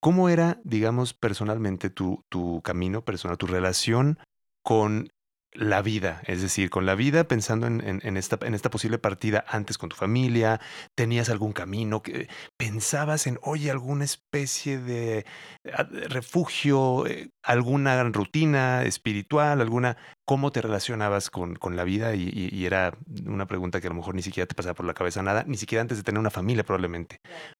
¿cómo 0.00 0.28
era, 0.28 0.60
digamos, 0.64 1.12
personalmente 1.14 1.90
tu, 1.90 2.22
tu 2.30 2.62
camino 2.62 3.04
personal, 3.04 3.36
tu 3.38 3.46
relación 3.46 4.18
con 4.62 5.10
la 5.52 5.82
vida, 5.82 6.22
es 6.26 6.42
decir, 6.42 6.70
con 6.70 6.86
la 6.86 6.94
vida 6.94 7.24
pensando 7.24 7.66
en, 7.66 8.16
esta, 8.16 8.38
en 8.42 8.54
esta 8.54 8.70
posible 8.70 8.98
partida 8.98 9.44
antes 9.48 9.78
con 9.78 9.88
tu 9.88 9.96
familia, 9.96 10.60
tenías 10.94 11.28
algún 11.28 11.52
camino, 11.52 12.02
que 12.02 12.28
pensabas 12.56 13.26
en, 13.26 13.38
oye, 13.42 13.70
alguna 13.70 14.04
especie 14.04 14.78
de 14.78 15.26
ah, 15.74 15.86
refugio, 16.08 17.06
eh, 17.06 17.30
alguna 17.42 18.02
rutina 18.04 18.84
espiritual, 18.84 19.60
alguna, 19.60 19.96
¿cómo 20.24 20.52
te 20.52 20.62
relacionabas 20.62 21.30
con, 21.30 21.56
con 21.56 21.76
la 21.76 21.84
vida? 21.84 22.14
Y, 22.14 22.64
era 22.64 22.92
una 23.26 23.46
pregunta 23.46 23.80
que 23.80 23.88
a 23.88 23.90
lo 23.90 23.96
mejor 23.96 24.14
ni 24.14 24.22
siquiera 24.22 24.46
te 24.46 24.54
pasaba 24.54 24.74
por 24.74 24.86
la 24.86 24.94
cabeza 24.94 25.22
nada, 25.22 25.44
ni 25.46 25.56
siquiera 25.56 25.82
antes 25.82 25.98
de 25.98 26.04
tener 26.04 26.20
una 26.20 26.30
familia 26.30 26.62
probablemente. 26.62 27.16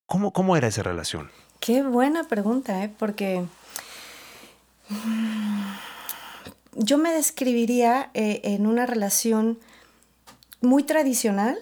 ¿Cómo, 0.07 0.33
cómo 0.33 0.57
era 0.57 0.69
esa 0.69 0.83
relación? 0.83 1.31
Qué 1.59 1.83
buena 1.83 2.25
pregunta, 2.25 2.85
¿eh? 2.85 2.93
porque 2.97 3.45
yo 6.75 6.99
me 6.99 7.13
describiría 7.13 8.11
eh, 8.15 8.41
en 8.45 8.67
una 8.67 8.87
relación 8.87 9.59
muy 10.61 10.83
tradicional. 10.83 11.59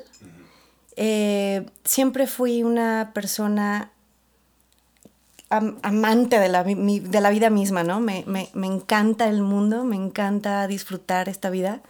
Eh, 0.97 1.67
siempre 1.85 2.27
fui 2.27 2.63
una 2.63 3.13
persona 3.15 3.93
amante 5.51 6.39
de 6.39 6.49
la, 6.49 6.63
de 6.63 7.21
la, 7.21 7.31
vida 7.31 7.49
misma, 7.49 7.83
¿no? 7.83 8.01
Me, 8.01 8.23
me, 8.27 8.51
me, 8.53 8.67
encanta 8.67 9.29
el 9.29 9.41
mundo, 9.41 9.85
me 9.85 9.97
encanta 9.97 10.67
disfrutar 10.67 11.29
esta 11.29 11.49
vida. 11.49 11.81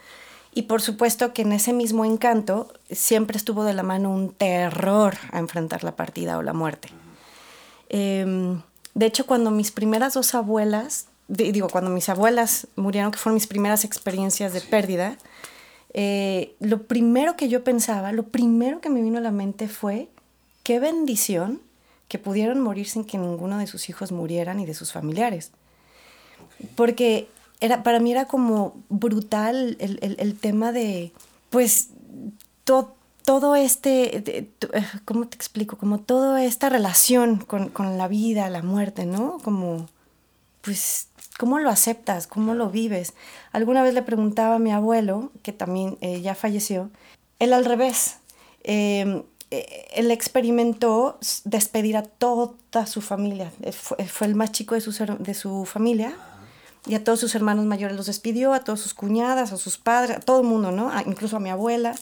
Y 0.53 0.63
por 0.63 0.81
supuesto 0.81 1.33
que 1.33 1.41
en 1.41 1.51
ese 1.51 1.73
mismo 1.73 2.05
encanto 2.05 2.71
siempre 2.89 3.37
estuvo 3.37 3.63
de 3.65 3.73
la 3.73 3.83
mano 3.83 4.11
un 4.11 4.31
terror 4.31 5.15
a 5.31 5.39
enfrentar 5.39 5.83
la 5.83 5.95
partida 5.95 6.37
o 6.37 6.41
la 6.41 6.53
muerte. 6.53 6.89
Em, 7.89 8.61
de 8.93 9.05
hecho, 9.05 9.25
cuando 9.25 9.51
mis 9.51 9.71
primeras 9.71 10.13
dos 10.13 10.33
abuelas 10.33 11.08
digo, 11.29 11.69
cuando 11.69 11.91
mis 11.91 12.09
abuelas 12.09 12.67
murieron, 12.75 13.11
que 13.11 13.19
fueron 13.19 13.35
mis 13.35 13.47
primeras 13.47 13.85
experiencias 13.85 14.51
de 14.51 14.61
pérdida, 14.61 15.17
eh, 15.93 16.55
lo 16.59 16.83
primero 16.83 17.35
que 17.35 17.49
yo 17.49 17.63
pensaba, 17.63 18.11
lo 18.11 18.27
primero 18.27 18.81
que 18.81 18.89
me 18.89 19.01
vino 19.01 19.19
a 19.19 19.21
la 19.21 19.31
mente 19.31 19.67
fue, 19.67 20.09
qué 20.63 20.79
bendición 20.79 21.61
que 22.07 22.17
pudieron 22.17 22.59
morir 22.59 22.87
sin 22.87 23.05
que 23.05 23.17
ninguno 23.17 23.59
de 23.59 23.67
sus 23.67 23.89
hijos 23.89 24.11
murieran 24.11 24.59
y 24.59 24.65
de 24.65 24.73
sus 24.73 24.91
familiares. 24.91 25.51
Porque 26.75 27.29
era, 27.59 27.83
para 27.83 27.99
mí 27.99 28.11
era 28.11 28.25
como 28.25 28.75
brutal 28.89 29.77
el, 29.79 30.39
tema 30.39 30.71
de, 30.71 31.13
pues, 31.51 31.89
todo 32.63 33.55
este, 33.55 34.17
eh, 34.39 34.49
¿cómo 35.05 35.27
te 35.27 35.35
explico? 35.35 35.77
Como 35.77 35.99
toda 35.99 36.43
esta 36.43 36.69
relación 36.69 37.37
con, 37.37 37.69
con 37.69 37.97
la 37.99 38.07
vida, 38.07 38.49
la 38.49 38.63
muerte, 38.63 39.05
¿no? 39.05 39.37
Como, 39.43 39.87
pues 40.61 41.08
¿Cómo 41.39 41.57
lo 41.59 41.69
aceptas? 41.69 42.27
¿Cómo 42.27 42.53
lo 42.53 42.69
vives? 42.69 43.13
Alguna 43.53 43.81
vez 43.81 43.93
le 43.93 44.01
preguntaba 44.01 44.55
a 44.55 44.59
mi 44.59 44.73
abuelo, 44.73 45.31
que 45.41 45.53
también 45.53 45.97
eh, 46.01 46.19
ya 46.19 46.35
falleció, 46.35 46.89
él 47.39 47.53
al 47.53 47.63
revés. 47.63 48.17
Em, 48.61 49.23
eh, 49.49 49.87
él 49.95 50.11
experimentó 50.11 51.17
despedir 51.45 51.95
a 51.95 52.03
toda 52.03 52.85
su 52.87 52.99
familia. 52.99 53.53
Eh, 53.61 53.71
fue, 53.71 54.27
el 54.27 54.35
más 54.35 54.51
chico 54.51 54.75
de 54.75 54.81
su, 54.81 54.91
de 54.91 55.33
su 55.33 55.63
familia 55.63 56.13
y 56.85 56.95
a 56.95 57.05
todos 57.05 57.21
sus 57.21 57.33
hermanos 57.35 57.63
mayores 57.63 57.95
los 57.95 58.07
despidió, 58.07 58.53
a 58.53 58.65
todas 58.65 58.81
sus 58.81 58.93
cuñadas, 58.93 59.53
a 59.53 59.57
sus 59.57 59.77
padres, 59.77 60.17
a 60.17 60.19
todo 60.19 60.41
el 60.41 60.45
mundo, 60.45 60.73
¿no? 60.73 60.91
incluso 61.05 61.37
a 61.37 61.39
mi 61.39 61.49
abuela. 61.49 61.95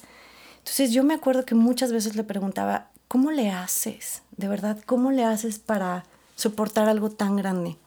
Entonces 0.57 0.91
yo 0.93 1.03
me 1.03 1.13
acuerdo 1.13 1.45
que 1.45 1.53
muchas 1.53 1.91
veces 1.91 2.15
le 2.15 2.23
preguntaba, 2.23 2.89
¿cómo 3.07 3.29
le 3.29 3.51
haces? 3.51 4.23
De 4.35 4.47
verdad, 4.47 4.79
¿cómo 4.87 5.11
le 5.11 5.25
haces 5.25 5.59
para 5.59 6.05
soportar 6.35 6.89
algo 6.89 7.11
tan 7.11 7.35
grande? 7.35 7.77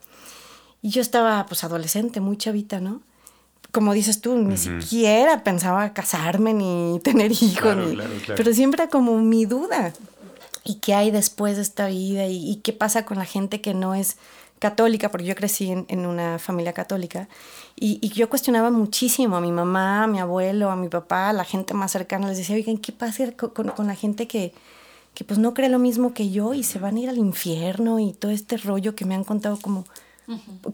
Y 0.82 0.90
yo 0.90 1.02
estaba 1.02 1.44
pues 1.46 1.64
adolescente, 1.64 2.20
muy 2.20 2.36
chavita, 2.36 2.80
¿no? 2.80 3.02
Como 3.72 3.92
dices 3.92 4.20
tú, 4.20 4.36
ni 4.36 4.56
siquiera 4.56 5.44
pensaba 5.44 5.92
casarme 5.92 6.54
ni 6.54 7.00
tener 7.04 7.30
hijos, 7.30 7.76
pero 8.26 8.52
siempre 8.52 8.82
era 8.82 8.90
como 8.90 9.18
mi 9.18 9.44
duda. 9.44 9.92
¿Y 10.64 10.76
qué 10.76 10.94
hay 10.94 11.10
después 11.10 11.56
de 11.56 11.62
esta 11.62 11.86
vida? 11.86 12.26
¿Y, 12.26 12.56
qué 12.56 12.72
pasa 12.72 13.04
con 13.04 13.18
la 13.18 13.24
gente 13.24 13.60
que 13.60 13.72
no 13.72 13.94
es 13.94 14.16
católica? 14.58 15.10
Porque 15.10 15.26
yo 15.26 15.34
crecí 15.34 15.70
en, 15.70 16.06
una 16.06 16.38
familia 16.38 16.72
católica. 16.72 17.28
Y, 17.76 18.08
yo 18.10 18.28
cuestionaba 18.28 18.70
muchísimo 18.70 19.36
a 19.36 19.40
mi 19.40 19.52
mamá, 19.52 20.04
a 20.04 20.06
mi 20.06 20.18
abuelo, 20.18 20.70
a 20.70 20.76
mi 20.76 20.88
papá, 20.88 21.30
a 21.30 21.32
la 21.32 21.44
gente 21.44 21.72
más 21.72 21.92
cercana. 21.92 22.28
Les 22.28 22.38
decía, 22.38 22.56
oigan, 22.56 22.78
¿qué 22.78 22.92
pasa 22.92 23.30
con, 23.32 23.68
con 23.68 23.86
la 23.86 23.94
gente 23.94 24.26
que, 24.26 24.52
que 25.14 25.24
pues 25.24 25.38
no 25.38 25.54
cree 25.54 25.68
lo 25.68 25.78
mismo 25.78 26.12
que 26.12 26.30
yo 26.30 26.54
y 26.54 26.62
se 26.62 26.78
van 26.78 26.96
a 26.96 27.00
ir 27.00 27.08
al 27.08 27.18
infierno 27.18 28.00
y 28.00 28.12
todo 28.12 28.30
este 28.30 28.56
rollo 28.56 28.94
que 28.94 29.04
me 29.04 29.14
han 29.14 29.24
contado 29.24 29.58
como 29.60 29.84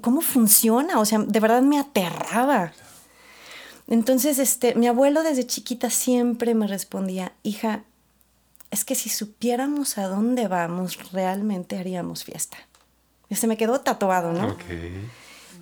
¿Cómo 0.00 0.20
funciona? 0.20 0.98
O 0.98 1.04
sea, 1.04 1.18
de 1.18 1.40
verdad 1.40 1.62
me 1.62 1.78
aterraba. 1.78 2.72
Entonces, 3.88 4.38
este, 4.38 4.75
mi 4.75 4.86
abuelo 4.88 5.22
desde 5.22 5.46
chiquita 5.46 5.90
siempre 5.90 6.54
me 6.54 6.66
respondía, 6.66 7.32
hija, 7.42 7.84
es 8.70 8.84
que 8.84 8.94
si 8.94 9.08
supiéramos 9.08 9.96
a 9.98 10.08
dónde 10.08 10.48
vamos, 10.48 11.12
realmente 11.12 11.78
haríamos 11.78 12.25
fiesta. 12.25 12.56
Y 13.28 13.36
se 13.36 13.46
me 13.46 13.56
quedó 13.56 13.80
tatuado, 13.80 14.32
¿no? 14.32 14.56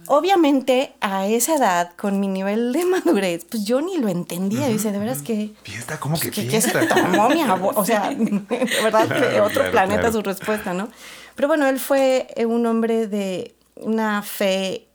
Obviamente, 0.07 0.95
a 1.01 1.27
esa 1.27 1.57
edad, 1.57 1.93
con 1.97 2.21
mi 2.21 2.29
nivel 2.29 2.73
de 2.73 2.85
madurez, 2.87 3.45
pues 3.45 3.65
yo 3.65 3.81
ni 3.81 3.99
lo 3.99 4.09
entendía. 4.09 4.69
Dice, 4.69 4.93
de 4.93 4.99
veras 4.99 5.23
que... 5.23 5.53
¿Fiesta? 5.63 5.99
¿Cómo 5.99 6.19
que 6.19 6.31
fiesta? 6.31 6.81
¿Qué, 6.81 6.87
tomó 6.87 7.29
mi 7.31 7.41
abuelo? 7.43 7.79
O 7.79 7.85
sea, 7.85 8.11
de 8.15 8.83
verdad 8.83 9.09
que 9.09 9.41
otro 9.41 9.71
planeta 9.71 10.13
su 10.13 10.23
respuesta, 10.23 10.75
¿no? 10.75 10.89
Pero 11.35 11.49
bueno, 11.49 11.67
él 11.67 11.81
fue 11.81 12.29
un 12.47 12.67
hombre 12.67 13.07
de 13.07 13.55
una 13.77 14.23
fe 14.23 14.89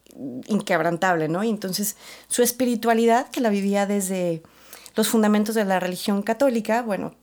inquebrantable, 0.48 1.28
¿no? 1.28 1.44
Y 1.44 1.50
entonces 1.50 1.96
su 2.28 2.44
espiritualidad, 2.44 3.30
que 3.30 3.42
la 3.42 3.50
vivía 3.50 3.86
desde 3.86 4.44
los 4.96 5.08
fundamentos 5.08 5.56
de 5.56 5.66
la 5.66 5.80
religión 5.80 6.22
católica, 6.22 6.82
bueno, 6.82 7.14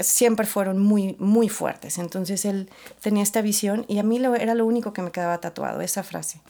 siempre 0.00 0.46
fueron 0.46 0.78
muy, 0.78 1.16
muy 1.18 1.48
fuertes. 1.48 1.98
Entonces 1.98 2.44
él 2.44 2.70
tenía 3.00 3.22
esta 3.22 3.42
visión 3.42 3.84
y 3.88 3.98
a 3.98 4.02
mí 4.02 4.18
lo, 4.18 4.34
era 4.34 4.54
lo 4.54 4.66
único 4.66 4.92
que 4.92 5.02
me 5.02 5.10
quedaba 5.10 5.38
tatuado, 5.38 5.80
esa 5.80 6.02
frase. 6.02 6.40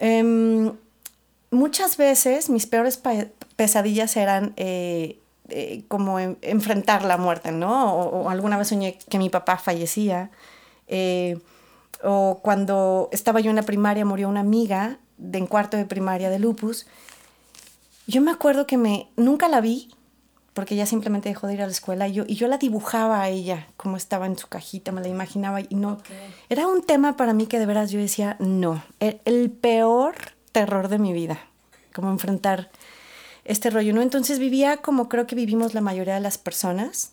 Em, 0.00 0.72
muchas 1.50 1.96
veces 1.96 2.50
mis 2.50 2.66
peores 2.66 3.00
pesadillas 3.56 4.16
eran 4.16 4.52
eh, 4.56 5.18
eh, 5.48 5.84
como 5.88 6.18
enfrentar 6.18 7.04
la 7.04 7.16
muerte, 7.16 7.52
¿no? 7.52 7.94
O, 7.94 8.30
alguna 8.30 8.58
vez 8.58 8.68
soñé 8.68 8.98
que 9.08 9.18
mi 9.18 9.30
papá 9.30 9.56
fallecía. 9.56 10.30
Eh, 10.88 11.38
o 12.04 12.40
cuando 12.42 13.08
estaba 13.12 13.40
yo 13.40 13.50
en 13.50 13.56
la 13.56 13.62
primaria 13.62 14.04
murió 14.04 14.28
una 14.28 14.40
amiga 14.40 14.98
de 15.16 15.38
en 15.38 15.46
cuarto 15.46 15.76
de 15.76 15.86
primaria 15.86 16.30
de 16.30 16.38
lupus. 16.38 16.86
Yo 18.06 18.20
me 18.20 18.30
acuerdo 18.30 18.66
que 18.66 18.76
me 18.76 19.08
nunca 19.16 19.48
la 19.48 19.60
vi 19.60 19.90
porque 20.54 20.74
ella 20.74 20.86
simplemente 20.86 21.28
dejó 21.28 21.48
de 21.48 21.54
ir 21.54 21.62
a 21.62 21.66
la 21.66 21.72
escuela 21.72 22.06
y 22.06 22.12
yo, 22.12 22.24
y 22.26 22.36
yo 22.36 22.46
la 22.46 22.58
dibujaba 22.58 23.20
a 23.20 23.28
ella 23.28 23.66
como 23.76 23.96
estaba 23.96 24.26
en 24.26 24.38
su 24.38 24.46
cajita, 24.46 24.92
me 24.92 25.00
la 25.00 25.08
imaginaba 25.08 25.60
y 25.60 25.74
no. 25.74 25.98
Era 26.48 26.68
un 26.68 26.82
tema 26.82 27.16
para 27.16 27.32
mí 27.32 27.46
que 27.46 27.58
de 27.58 27.66
veras 27.66 27.90
yo 27.90 27.98
decía, 27.98 28.36
no, 28.38 28.82
el, 29.00 29.20
el 29.24 29.50
peor 29.50 30.14
terror 30.52 30.88
de 30.88 30.98
mi 30.98 31.12
vida, 31.12 31.40
como 31.92 32.10
enfrentar 32.10 32.70
este 33.44 33.68
rollo, 33.70 33.92
¿no? 33.92 34.00
Entonces 34.00 34.38
vivía 34.38 34.76
como 34.78 35.08
creo 35.08 35.26
que 35.26 35.34
vivimos 35.34 35.74
la 35.74 35.80
mayoría 35.80 36.14
de 36.14 36.20
las 36.20 36.38
personas, 36.38 37.12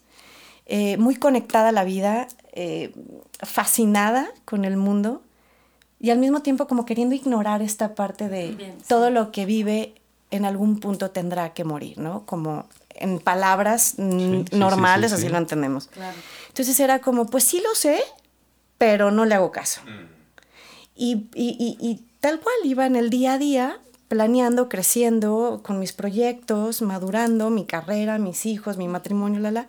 eh, 0.67 0.97
muy 0.97 1.15
conectada 1.15 1.69
a 1.69 1.73
la 1.73 1.83
vida, 1.83 2.27
eh, 2.53 2.93
fascinada 3.39 4.29
con 4.45 4.65
el 4.65 4.77
mundo 4.77 5.21
y 5.99 6.09
al 6.09 6.17
mismo 6.17 6.41
tiempo 6.41 6.67
como 6.67 6.85
queriendo 6.85 7.15
ignorar 7.15 7.61
esta 7.61 7.95
parte 7.95 8.27
de 8.27 8.73
todo 8.87 9.09
lo 9.09 9.31
que 9.31 9.45
vive 9.45 9.93
en 10.31 10.45
algún 10.45 10.79
punto 10.79 11.11
tendrá 11.11 11.53
que 11.53 11.63
morir, 11.63 11.97
¿no? 11.99 12.25
Como 12.25 12.65
en 12.95 13.19
palabras 13.19 13.95
normales, 13.97 15.13
así 15.13 15.29
lo 15.29 15.37
entendemos. 15.37 15.89
Entonces 16.47 16.79
era 16.79 16.99
como, 16.99 17.27
pues 17.27 17.43
sí 17.43 17.61
lo 17.61 17.75
sé, 17.75 18.01
pero 18.77 19.11
no 19.11 19.25
le 19.25 19.35
hago 19.35 19.51
caso. 19.51 19.81
Mm. 19.83 20.09
Y, 20.95 21.13
y, 21.35 21.77
y, 21.79 22.05
tal 22.19 22.39
cual 22.39 22.55
iba 22.63 22.85
en 22.85 22.95
el 22.95 23.09
día 23.09 23.33
a 23.33 23.37
día 23.37 23.79
planeando, 24.07 24.69
creciendo 24.69 25.61
con 25.63 25.79
mis 25.79 25.93
proyectos, 25.93 26.81
madurando 26.81 27.49
mi 27.49 27.65
carrera, 27.65 28.17
mis 28.17 28.45
hijos, 28.45 28.77
mi 28.77 28.87
matrimonio, 28.87 29.39
la, 29.39 29.51
la 29.51 29.67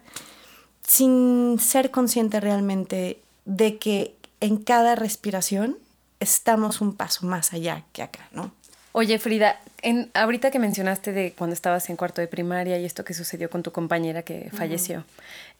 sin 0.92 1.58
ser 1.58 1.90
consciente 1.90 2.38
realmente 2.38 3.18
de 3.46 3.78
que 3.78 4.14
en 4.40 4.58
cada 4.58 4.94
respiración 4.94 5.78
estamos 6.20 6.82
un 6.82 6.94
paso 6.94 7.24
más 7.24 7.54
allá 7.54 7.84
que 7.94 8.02
acá, 8.02 8.28
¿no? 8.32 8.52
Oye, 8.92 9.18
Frida, 9.18 9.58
en, 9.80 10.10
ahorita 10.12 10.50
que 10.50 10.58
mencionaste 10.58 11.12
de 11.12 11.32
cuando 11.32 11.54
estabas 11.54 11.88
en 11.88 11.96
cuarto 11.96 12.20
de 12.20 12.28
primaria 12.28 12.78
y 12.78 12.84
esto 12.84 13.06
que 13.06 13.14
sucedió 13.14 13.48
con 13.48 13.62
tu 13.62 13.72
compañera 13.72 14.22
que 14.22 14.50
falleció, 14.52 15.04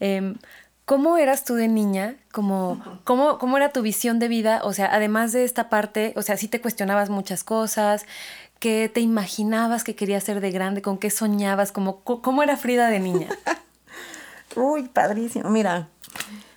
em, 0.01 0.35
¿cómo 0.85 1.17
eras 1.17 1.47
tú 1.47 1.55
de 1.55 1.69
niña? 1.69 2.17
¿Cómo, 2.31 3.01
cómo, 3.05 3.39
¿Cómo 3.39 3.57
era 3.57 3.73
tu 3.73 3.81
visión 3.81 4.19
de 4.19 4.29
vida? 4.29 4.61
O 4.65 4.75
sea, 4.75 4.95
además 4.95 5.33
de 5.33 5.45
esta 5.45 5.71
parte, 5.71 6.13
o 6.15 6.21
sea, 6.21 6.37
sí 6.37 6.47
te 6.47 6.61
cuestionabas 6.61 7.09
muchas 7.09 7.43
cosas, 7.43 8.05
¿qué 8.59 8.91
te 8.93 9.01
imaginabas 9.01 9.83
que 9.83 9.95
querías 9.95 10.25
ser 10.25 10.43
de 10.43 10.51
grande? 10.51 10.83
¿Con 10.83 10.99
qué 10.99 11.09
soñabas? 11.09 11.73
¿Cómo, 11.73 12.01
cómo 12.01 12.43
era 12.43 12.59
Frida 12.59 12.91
de 12.91 13.01
niña? 13.01 13.29
Uy, 14.57 14.89
padrísimo. 14.89 15.51
Mira, 15.51 15.89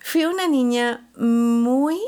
fui 0.02 0.26
una 0.26 0.48
niña 0.48 1.10
muy 1.18 2.00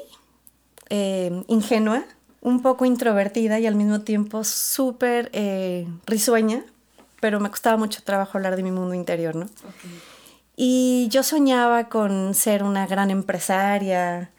eh, 0.89 1.44
ingenua 1.48 2.03
un 2.41 2.62
poco 2.62 2.86
introvertida 2.86 3.60
y 3.60 3.65
al 3.65 3.75
mismo 3.75 4.01
tiempo 4.01 4.44
súper 4.44 5.29
eh, 5.34 5.88
risueña, 6.06 6.63
pero 7.20 7.39
me 7.39 7.50
costaba 7.50 7.77
mucho 7.77 8.01
trabajo 8.03 8.38
hablar 8.38 8.56
de 8.56 8.63
mi 8.63 8.72
mundo 8.72 8.94
interior, 8.94 9.36
¿no? 9.36 9.48
Y 10.56 11.08
yo 11.10 11.24
soñaba 11.24 11.89
con 11.89 12.34
ser 12.34 12.63
una 12.63 12.88
gran 12.88 13.12
empresaria. 13.12 14.32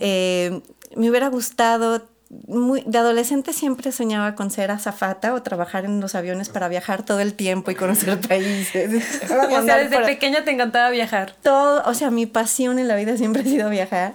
Eh, 0.00 0.62
me 0.96 1.10
hubiera 1.10 1.28
gustado, 1.28 2.06
muy, 2.46 2.82
de 2.86 2.98
adolescente 2.98 3.52
siempre 3.52 3.90
soñaba 3.90 4.34
con 4.34 4.50
ser 4.50 4.70
azafata 4.70 5.32
o 5.32 5.42
trabajar 5.42 5.84
en 5.86 6.00
los 6.00 6.14
aviones 6.14 6.50
para 6.50 6.68
viajar 6.68 7.02
todo 7.02 7.20
el 7.20 7.34
tiempo 7.34 7.70
y 7.70 7.74
conocer 7.74 8.20
países. 8.28 9.22
o 9.30 9.62
sea, 9.62 9.78
desde 9.78 9.98
pequeña 10.04 10.44
te 10.44 10.50
encantaba 10.50 10.90
viajar. 10.90 11.34
Todo, 11.42 11.82
o 11.86 11.94
sea, 11.94 12.10
mi 12.10 12.26
pasión 12.26 12.78
en 12.78 12.88
la 12.88 12.96
vida 12.96 13.16
siempre 13.16 13.42
ha 13.42 13.44
sido 13.44 13.70
viajar. 13.70 14.14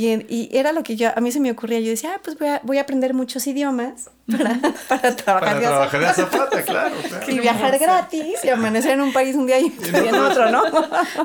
Y, 0.00 0.48
era 0.56 0.70
lo 0.70 0.84
que 0.84 0.94
yo, 0.94 1.10
a 1.14 1.20
mí 1.20 1.32
se 1.32 1.40
me 1.40 1.50
ocurría, 1.50 1.80
yo 1.80 1.90
decía, 1.90 2.12
ah, 2.14 2.20
pues 2.22 2.38
voy 2.38 2.46
a, 2.46 2.60
voy 2.62 2.78
a 2.78 2.82
aprender 2.82 3.14
muchos 3.14 3.44
idiomas 3.48 4.10
para, 4.30 4.54
para 4.88 5.16
trabajar 5.16 5.56
para 5.56 5.60
trabajar 5.60 6.00
de 6.00 6.14
zapata, 6.14 6.62
claro, 6.62 6.94
claro. 7.08 7.24
Y 7.26 7.40
viajar 7.40 7.76
gratis 7.80 8.36
y 8.44 8.48
amanecer 8.48 8.92
en 8.92 9.00
un 9.00 9.12
país 9.12 9.34
un 9.34 9.46
día 9.46 9.58
y, 9.58 9.74
en 9.92 10.14
otro, 10.14 10.52
¿no? 10.52 10.62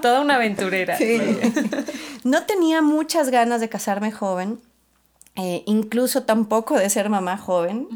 Toda 0.01 0.21
una 0.21 0.35
aventurera. 0.35 0.97
Sí. 0.97 1.21
No 2.23 2.45
tenía 2.45 2.81
muchas 2.81 3.29
ganas 3.29 3.61
de 3.61 3.69
casarme 3.69 4.11
joven, 4.11 4.59
eh, 5.35 5.63
incluso 5.65 6.23
tampoco 6.23 6.77
de 6.77 6.89
ser 6.89 7.09
mamá 7.09 7.37
joven. 7.37 7.87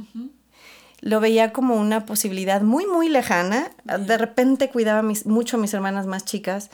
Lo 1.01 1.19
veía 1.19 1.53
como 1.53 1.75
una 1.75 2.05
posibilidad 2.05 2.61
muy, 2.61 2.85
muy 2.87 3.09
lejana. 3.09 3.71
De 3.83 4.17
repente 4.17 4.69
cuidaba 4.69 5.01
mis, 5.03 5.25
mucho 5.25 5.57
a 5.57 5.59
mis 5.59 5.73
hermanas 5.73 6.07
más 6.07 6.25
chicas 6.25 6.69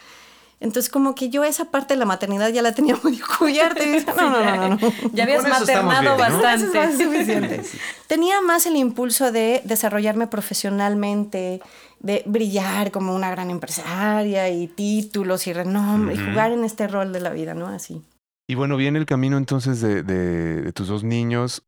entonces, 0.64 0.90
como 0.90 1.14
que 1.14 1.30
yo 1.30 1.44
esa 1.44 1.66
parte 1.66 1.94
de 1.94 1.98
la 1.98 2.06
maternidad 2.06 2.48
ya 2.48 2.62
la 2.62 2.72
tenía 2.72 2.98
muy 3.04 3.20
cubierta. 3.20 3.84
no, 4.16 4.30
no, 4.30 4.56
no, 4.56 4.70
no, 4.70 4.94
Ya 5.12 5.26
habías 5.26 5.44
maternado 5.44 6.18
bastante. 6.18 6.84
es 6.84 6.98
suficiente. 6.98 7.62
Tenía 8.08 8.40
más 8.40 8.66
el 8.66 8.78
impulso 8.78 9.34
de 9.34 9.62
desarrollarme 9.66 10.28
profesionalmente, 10.28 11.62
de 12.00 12.24
brillar 12.26 12.92
como 12.92 13.14
una 13.14 13.30
gran 13.30 13.52
empresaria 13.52 14.50
y 14.50 14.68
títulos 14.68 15.48
y 15.48 15.54
renombre, 15.54 16.16
y 16.16 16.18
jugar 16.18 16.54
en 16.54 16.64
este 16.64 16.88
rol 16.88 17.12
de 17.12 17.20
la 17.20 17.32
vida, 17.32 17.54
¿no? 17.54 17.68
Así. 17.68 18.02
Y 18.48 18.56
bueno, 18.56 18.78
viene 18.78 19.00
el 19.00 19.06
camino 19.06 19.38
entonces 19.38 19.82
de, 19.82 20.04
de 20.04 20.74
tus 20.74 20.88
dos 20.88 21.04
niños. 21.04 21.64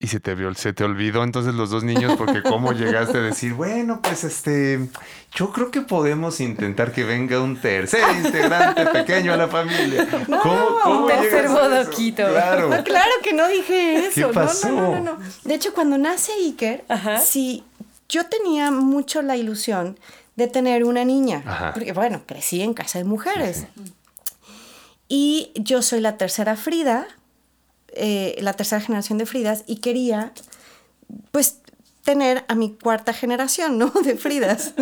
Y 0.00 0.06
se 0.06 0.20
te, 0.20 0.36
se 0.54 0.72
te 0.72 0.84
olvidó 0.84 1.24
entonces 1.24 1.54
los 1.56 1.70
dos 1.70 1.82
niños 1.82 2.14
porque 2.16 2.40
cómo 2.44 2.72
llegaste 2.72 3.18
a 3.18 3.20
decir, 3.20 3.54
bueno, 3.54 4.00
pues 4.00 4.22
este, 4.22 4.88
yo 5.34 5.52
creo 5.52 5.72
que 5.72 5.80
podemos 5.80 6.40
intentar 6.40 6.92
que 6.92 7.02
venga 7.02 7.40
un 7.40 7.60
tercer 7.60 8.04
integrante 8.14 8.86
pequeño 8.86 9.32
a 9.32 9.36
la 9.36 9.48
familia. 9.48 10.06
¿Cómo, 10.24 11.02
un 11.02 11.08
tercer 11.08 11.48
bodoquito. 11.48 12.28
Claro. 12.28 12.70
claro 12.84 13.10
que 13.24 13.32
no 13.32 13.48
dije 13.48 14.06
eso. 14.06 14.28
¿Qué 14.28 14.34
pasó? 14.34 14.68
No, 14.68 15.00
no, 15.00 15.00
no, 15.00 15.18
De 15.42 15.54
hecho, 15.54 15.74
cuando 15.74 15.98
nace 15.98 16.30
Iker, 16.44 16.84
sí, 17.20 17.64
yo 18.08 18.26
tenía 18.26 18.70
mucho 18.70 19.20
la 19.22 19.36
ilusión 19.36 19.98
de 20.36 20.46
tener 20.46 20.84
una 20.84 21.04
niña. 21.04 21.72
Porque 21.74 21.92
bueno, 21.92 22.22
crecí 22.24 22.62
en 22.62 22.72
casa 22.72 22.98
de 23.00 23.04
mujeres. 23.04 23.66
Y 25.08 25.52
yo 25.54 25.82
soy 25.82 26.00
la 26.00 26.16
tercera 26.16 26.54
Frida 26.56 27.08
eh, 27.92 28.36
la 28.40 28.52
tercera 28.52 28.80
generación 28.80 29.18
de 29.18 29.26
Fridas 29.26 29.64
y 29.66 29.76
quería, 29.76 30.32
pues, 31.32 31.58
tener 32.04 32.44
a 32.46 32.54
mi 32.54 32.74
cuarta 32.74 33.12
generación, 33.12 33.78
¿no? 33.78 33.90
De 34.04 34.16
Fridas. 34.16 34.74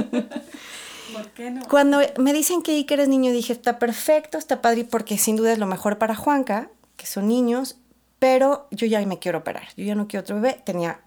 ¿Por 1.12 1.30
qué 1.34 1.50
no? 1.50 1.62
Cuando 1.68 2.00
me 2.18 2.32
dicen 2.32 2.62
que 2.62 2.72
Iker 2.72 3.00
es 3.00 3.08
niño, 3.08 3.32
dije, 3.32 3.52
está 3.52 3.78
perfecto, 3.78 4.38
está 4.38 4.60
padre, 4.60 4.84
porque 4.84 5.18
sin 5.18 5.36
duda 5.36 5.52
es 5.52 5.58
lo 5.58 5.66
mejor 5.66 5.98
para 5.98 6.14
Juanca, 6.14 6.68
que 6.96 7.06
son 7.06 7.28
niños, 7.28 7.76
pero 8.18 8.66
yo 8.70 8.86
ya 8.86 9.04
me 9.06 9.18
quiero 9.18 9.38
operar, 9.38 9.68
yo 9.76 9.84
ya 9.84 9.94
no 9.94 10.08
quiero 10.08 10.22
otro 10.22 10.36
bebé, 10.36 10.60
tenía 10.64 11.00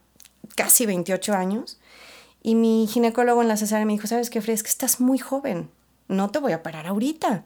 casi 0.55 0.85
28 0.85 1.33
años, 1.33 1.79
y 2.41 2.55
mi 2.55 2.87
ginecólogo 2.87 3.41
en 3.41 3.49
la 3.49 3.57
cesárea 3.57 3.85
me 3.85 3.93
dijo, 3.93 4.07
¿sabes 4.07 4.29
qué, 4.29 4.41
Frida? 4.41 4.55
Es 4.55 4.63
que 4.63 4.69
estás 4.69 5.01
muy 5.01 5.19
joven, 5.19 5.69
no 6.07 6.31
te 6.31 6.39
voy 6.39 6.53
a 6.53 6.57
operar 6.57 6.87
ahorita. 6.87 7.43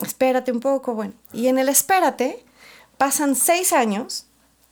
Espérate 0.00 0.52
un 0.52 0.60
poco, 0.60 0.94
bueno. 0.94 1.12
Y 1.32 1.48
en 1.48 1.58
el 1.58 1.68
espérate, 1.68 2.44
Pasan 3.00 3.34
seis 3.34 3.72
años, 3.72 4.26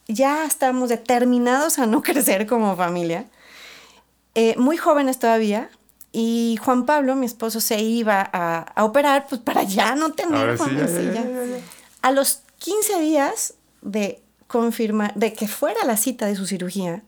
ya 0.07 0.45
estamos 0.45 0.91
determinados 0.91 1.79
a 1.79 1.87
no 1.87 2.03
crecer 2.09 2.47
como 2.47 2.77
familia, 2.77 3.25
eh, 4.35 4.55
muy 4.59 4.77
jóvenes 4.77 5.19
todavía, 5.19 5.71
y 6.13 6.59
Juan 6.63 6.85
Pablo, 6.85 7.17
mi 7.17 7.25
esposo, 7.25 7.63
se 7.63 7.81
iba 7.81 8.21
a, 8.31 8.85
operar 8.85 9.29
pues 9.31 9.41
para 9.41 9.63
ya 9.63 9.95
no 9.95 10.13
tener 10.13 10.59
A 12.03 12.11
los 12.11 12.43
15 12.59 13.01
días 13.01 13.55
de 13.81 14.21
confirmar, 14.47 15.15
de 15.15 15.33
que 15.33 15.49
fuera 15.49 15.83
la 15.87 15.97
cita 15.97 16.27
de 16.27 16.37
su 16.37 16.47
cirugía, 16.47 17.03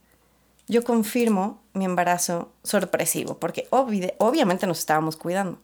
yo 0.68 0.85
confirmo 0.85 1.61
mi 1.74 1.85
embarazo 1.85 2.50
sorpresivo, 2.64 3.37
porque 3.37 3.68
obviamente 3.70 4.66
nos 4.66 4.78
estábamos 4.78 5.16
cuidando. 5.16 5.59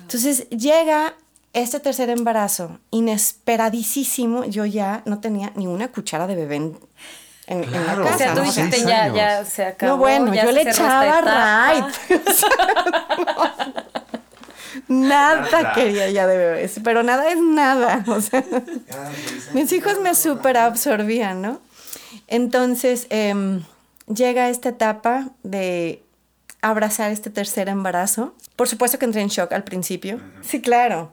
Entonces 0.00 0.48
llega 0.50 1.14
este 1.54 1.78
tercer 1.80 2.10
embarazo, 2.10 2.80
inesperadísimo, 2.90 4.44
yo 4.44 4.66
ya 4.66 5.02
no 5.06 5.20
tenía 5.20 5.52
ni 5.54 5.66
una 5.66 5.88
cuchara 5.88 6.26
de 6.26 6.34
bebé 6.34 6.56
en, 6.56 7.70
la 7.70 7.94
casa. 7.96 8.14
O 8.14 8.18
sea, 8.18 8.34
tú 8.34 8.40
dijiste 8.40 8.80
ya, 8.82 9.08
ya 9.14 9.44
se 9.44 9.64
acabó. 9.64 9.92
No, 9.94 9.98
bueno, 9.98 10.34
yo 10.34 10.50
le 10.50 10.62
echaba 10.62 11.20
right. 11.20 11.94
nada, 14.88 15.72
quería 15.74 16.10
ya 16.10 16.26
de 16.26 16.36
bebés, 16.36 16.80
pero 16.82 17.04
nada 17.04 17.30
es 17.30 17.38
nada. 17.40 18.04
O 18.08 18.20
sea, 18.20 18.44
mis 19.52 19.70
hijos 19.72 20.00
me 20.00 20.14
super 20.14 20.56
absorbían, 20.56 21.40
¿no? 21.40 21.60
Entonces, 22.26 23.06
em, 23.10 23.62
llega 24.12 24.48
esta 24.48 24.70
etapa 24.70 25.28
de 25.44 26.02
abrazar 26.62 27.12
este 27.12 27.30
tercer 27.30 27.68
embarazo. 27.68 28.34
Por 28.56 28.68
supuesto 28.68 28.98
que 28.98 29.04
entré 29.04 29.20
en 29.20 29.28
shock 29.28 29.52
al 29.52 29.62
principio. 29.62 30.20
Sí, 30.42 30.60
claro. 30.60 31.12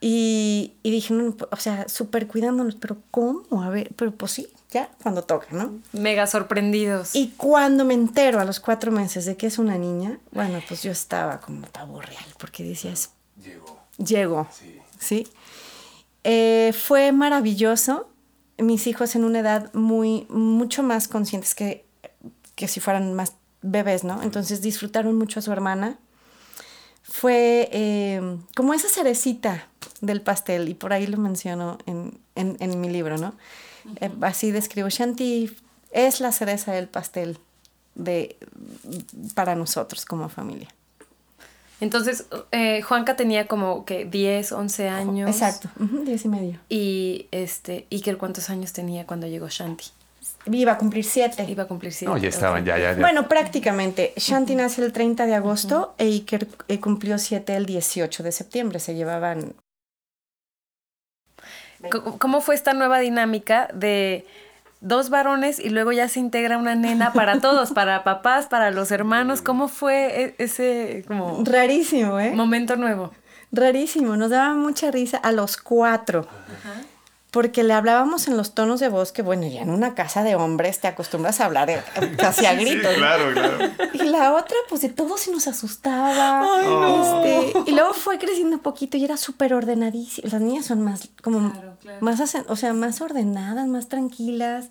Y, 0.00 0.74
y 0.82 0.90
dije, 0.90 1.14
o 1.14 1.56
sea, 1.56 1.88
súper 1.88 2.26
cuidándonos, 2.26 2.74
pero 2.74 2.98
¿cómo? 3.10 3.62
A 3.62 3.70
ver, 3.70 3.92
pero 3.96 4.12
pues 4.12 4.32
sí, 4.32 4.48
ya, 4.70 4.90
cuando 5.02 5.22
toca, 5.22 5.46
¿no? 5.52 5.78
Mega 5.92 6.26
sorprendidos. 6.26 7.14
Y 7.14 7.32
cuando 7.36 7.84
me 7.84 7.94
entero 7.94 8.40
a 8.40 8.44
los 8.44 8.60
cuatro 8.60 8.92
meses 8.92 9.24
de 9.24 9.36
que 9.36 9.46
es 9.46 9.58
una 9.58 9.78
niña, 9.78 10.18
bueno, 10.32 10.60
pues 10.68 10.82
yo 10.82 10.90
estaba 10.90 11.40
como 11.40 11.66
pavo 11.68 12.00
real, 12.00 12.26
porque 12.38 12.62
decías... 12.62 13.12
Llegó. 13.42 13.80
Llegó. 13.96 14.48
Sí. 14.52 14.80
¿sí? 14.98 15.28
Eh, 16.24 16.74
fue 16.78 17.12
maravilloso. 17.12 18.08
Mis 18.58 18.86
hijos 18.86 19.14
en 19.14 19.24
una 19.24 19.40
edad 19.40 19.72
muy, 19.74 20.26
mucho 20.28 20.82
más 20.82 21.08
conscientes 21.08 21.54
que, 21.54 21.86
que 22.54 22.68
si 22.68 22.80
fueran 22.80 23.14
más 23.14 23.34
bebés, 23.62 24.04
¿no? 24.04 24.22
Entonces 24.22 24.62
disfrutaron 24.62 25.16
mucho 25.16 25.38
a 25.38 25.42
su 25.42 25.52
hermana. 25.52 25.98
Fue 27.02 27.68
eh, 27.72 28.38
como 28.54 28.74
esa 28.74 28.88
cerecita 28.88 29.68
del 30.00 30.20
pastel, 30.20 30.68
y 30.68 30.74
por 30.74 30.92
ahí 30.92 31.06
lo 31.06 31.18
menciono 31.18 31.78
en, 31.86 32.18
en, 32.34 32.80
mi 32.80 32.88
libro, 32.88 33.18
¿no? 33.18 33.34
Eh, 34.00 34.10
así 34.20 34.50
describo, 34.50 34.88
Shanti 34.88 35.50
es 35.90 36.20
la 36.20 36.32
cereza 36.32 36.72
del 36.72 36.88
pastel 36.88 37.38
de, 37.94 38.36
para 39.34 39.54
nosotros 39.54 40.04
como 40.04 40.28
familia. 40.28 40.68
Entonces, 41.80 42.26
eh, 42.52 42.80
Juanca 42.82 43.16
tenía 43.16 43.46
como 43.46 43.84
que 43.84 44.06
10, 44.06 44.52
11 44.52 44.88
años. 44.88 45.30
Exacto, 45.30 45.68
10 45.78 46.24
y 46.24 46.28
medio. 46.28 46.58
Y 46.68 47.26
este, 47.30 47.86
Iker, 47.90 48.16
¿cuántos 48.16 48.48
años 48.48 48.72
tenía 48.72 49.06
cuando 49.06 49.26
llegó 49.26 49.48
Shanti? 49.48 49.84
Iba 50.46 50.72
a 50.72 50.78
cumplir 50.78 51.04
7. 51.04 51.44
Iba 51.48 51.64
a 51.64 51.66
cumplir 51.66 51.92
7. 51.92 52.10
No, 52.10 52.18
ya 52.18 52.28
estaban, 52.28 52.64
ya, 52.64 52.78
ya, 52.78 52.94
Bueno, 52.94 53.28
prácticamente. 53.28 54.14
Shanti 54.16 54.54
nace 54.54 54.84
el 54.84 54.92
30 54.92 55.26
de 55.26 55.34
agosto 55.34 55.94
e 55.98 56.04
Iker 56.04 56.48
eh, 56.68 56.80
cumplió 56.80 57.18
7 57.18 57.56
el 57.56 57.66
18 57.66 58.22
de 58.22 58.32
septiembre. 58.32 58.78
Se 58.78 58.94
llevaban 58.94 59.54
¿Cómo 62.18 62.40
fue 62.40 62.54
esta 62.54 62.72
nueva 62.72 62.98
dinámica 62.98 63.68
de 63.72 64.26
dos 64.80 65.10
varones 65.10 65.58
y 65.58 65.70
luego 65.70 65.92
ya 65.92 66.08
se 66.08 66.20
integra 66.20 66.58
una 66.58 66.74
nena 66.74 67.12
para 67.12 67.40
todos, 67.40 67.72
para 67.72 68.04
papás, 68.04 68.46
para 68.46 68.70
los 68.70 68.90
hermanos? 68.90 69.42
¿Cómo 69.42 69.68
fue 69.68 70.22
e-, 70.22 70.34
ese 70.38 71.04
como 71.06 71.42
rarísimo, 71.44 72.18
eh? 72.20 72.32
Momento 72.34 72.76
nuevo. 72.76 73.12
Rarísimo, 73.52 74.16
nos 74.16 74.30
daba 74.30 74.54
mucha 74.54 74.90
risa 74.90 75.18
a 75.18 75.32
los 75.32 75.56
cuatro. 75.56 76.26
Porque 77.36 77.62
le 77.62 77.74
hablábamos 77.74 78.28
en 78.28 78.38
los 78.38 78.54
tonos 78.54 78.80
de 78.80 78.88
voz 78.88 79.12
que, 79.12 79.20
bueno, 79.20 79.46
ya 79.46 79.60
en 79.60 79.68
una 79.68 79.94
casa 79.94 80.24
de 80.24 80.36
hombres 80.36 80.80
te 80.80 80.88
acostumbras 80.88 81.38
a 81.42 81.44
hablar 81.44 81.68
eh, 81.68 81.82
casi 82.16 82.46
a 82.46 82.54
gritos. 82.54 82.94
Sí, 82.94 82.96
claro, 82.96 83.30
claro. 83.34 83.58
Y 83.92 83.98
la 84.04 84.32
otra, 84.32 84.56
pues 84.70 84.80
de 84.80 84.88
todo 84.88 85.18
se 85.18 85.30
nos 85.30 85.46
asustaba. 85.46 86.48
Este, 86.62 87.70
y 87.70 87.74
luego 87.74 87.92
fue 87.92 88.18
creciendo 88.18 88.56
un 88.56 88.62
poquito 88.62 88.96
y 88.96 89.04
era 89.04 89.18
súper 89.18 89.52
ordenadísima. 89.52 90.30
Las 90.32 90.40
niñas 90.40 90.64
son 90.64 90.80
más, 90.80 91.10
como, 91.22 91.52
más, 92.00 92.36
o 92.48 92.56
sea, 92.56 92.72
más 92.72 93.02
ordenadas, 93.02 93.66
más 93.66 93.90
tranquilas. 93.90 94.70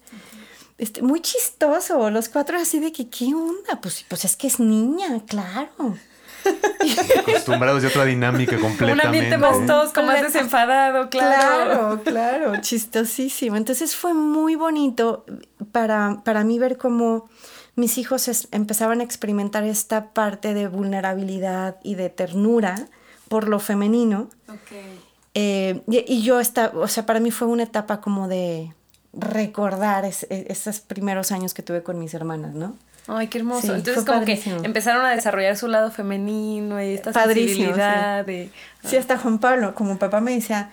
Este, 0.80 1.04
muy 1.04 1.21
chistoso, 1.21 2.10
los 2.10 2.30
cuatro 2.30 2.58
así 2.58 2.80
de 2.80 2.91
que, 2.91 3.10
¿qué 3.10 3.25
onda? 3.25 3.80
Pues, 3.80 4.08
pues 4.10 4.25
es 4.25 4.36
que 4.36 4.47
es 4.47 4.60
niña, 4.60 5.21
claro. 5.28 5.99
Acostumbrados 7.19 7.81
de 7.81 7.88
otra 7.88 8.05
dinámica 8.05 8.58
completamente. 8.58 8.93
Un 8.93 9.01
ambiente 9.01 9.38
más 9.38 9.65
tosco, 9.65 10.03
más 10.03 10.21
desenfadado, 10.21 11.10
claro. 11.10 12.01
Claro, 12.01 12.01
claro, 12.03 12.62
chistosísimo. 12.62 13.55
Entonces 13.55 13.95
fue 13.95 14.13
muy 14.13 14.55
bonito 14.55 15.25
para, 15.71 16.21
para 16.23 16.43
mí 16.43 16.60
ver 16.60 16.77
cómo 16.77 17.29
mis 17.75 17.97
hijos 17.97 18.47
empezaban 18.51 19.01
a 19.01 19.03
experimentar 19.03 19.63
esta 19.63 20.13
parte 20.13 20.53
de 20.53 20.67
vulnerabilidad 20.67 21.77
y 21.84 21.95
de 21.95 22.10
ternura 22.10 22.88
por 23.27 23.47
lo 23.47 23.60
femenino. 23.60 24.29
Okay. 24.43 24.99
Eh, 25.34 25.81
y, 25.88 26.23
yo, 26.23 26.39
esta, 26.39 26.71
o 26.73 26.88
sea, 26.88 27.05
para 27.05 27.19
mí 27.19 27.31
fue 27.31 27.47
una 27.47 27.63
etapa 27.63 27.99
como 27.99 28.29
de 28.29 28.73
recordar 29.12 30.05
esos 30.05 30.79
primeros 30.79 31.31
años 31.31 31.53
que 31.53 31.62
tuve 31.62 31.84
con 31.84 31.99
mis 31.99 32.13
hermanas, 32.13 32.53
¿no? 32.53 32.75
Ay, 33.07 33.27
qué 33.27 33.39
hermoso. 33.39 33.75
Entonces 33.75 34.03
como 34.03 34.25
que 34.25 34.41
empezaron 34.63 35.05
a 35.05 35.11
desarrollar 35.11 35.57
su 35.57 35.67
lado 35.67 35.91
femenino 35.91 36.81
y 36.81 36.93
esta 36.93 37.13
sensibilidad. 37.13 38.25
Sí. 38.25 38.51
sí, 38.83 38.97
hasta 38.97 39.17
Juan 39.17 39.39
Pablo, 39.39 39.75
como 39.75 39.97
papá 39.97 40.21
me 40.21 40.33
decía, 40.33 40.71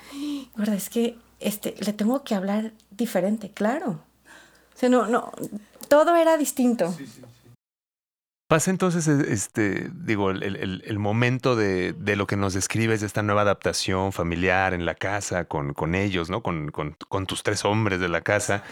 verdad 0.56 0.76
es 0.76 0.88
que 0.88 1.16
este, 1.40 1.74
le 1.78 1.92
tengo 1.92 2.22
que 2.24 2.34
hablar 2.34 2.72
diferente, 2.90 3.50
claro. 3.50 4.00
O 4.74 4.78
sea, 4.78 4.88
no, 4.88 5.06
no, 5.06 5.32
todo 5.88 6.16
era 6.16 6.36
distinto. 6.36 6.92
Sí, 6.96 7.06
sí, 7.06 7.22
Pasa 8.52 8.70
entonces, 8.70 9.08
este, 9.08 9.90
digo, 9.94 10.30
el, 10.30 10.42
el, 10.42 10.82
el 10.84 10.98
momento 10.98 11.56
de, 11.56 11.94
de, 11.94 12.16
lo 12.16 12.26
que 12.26 12.36
nos 12.36 12.52
describes 12.52 13.00
de 13.00 13.06
esta 13.06 13.22
nueva 13.22 13.40
adaptación 13.40 14.12
familiar 14.12 14.74
en 14.74 14.84
la 14.84 14.94
casa, 14.94 15.46
con, 15.46 15.72
con 15.72 15.94
ellos, 15.94 16.28
¿no? 16.28 16.42
Con, 16.42 16.70
con, 16.70 16.94
con, 17.08 17.24
tus 17.24 17.42
tres 17.42 17.64
hombres 17.64 17.98
de 17.98 18.10
la 18.10 18.20
casa. 18.20 18.62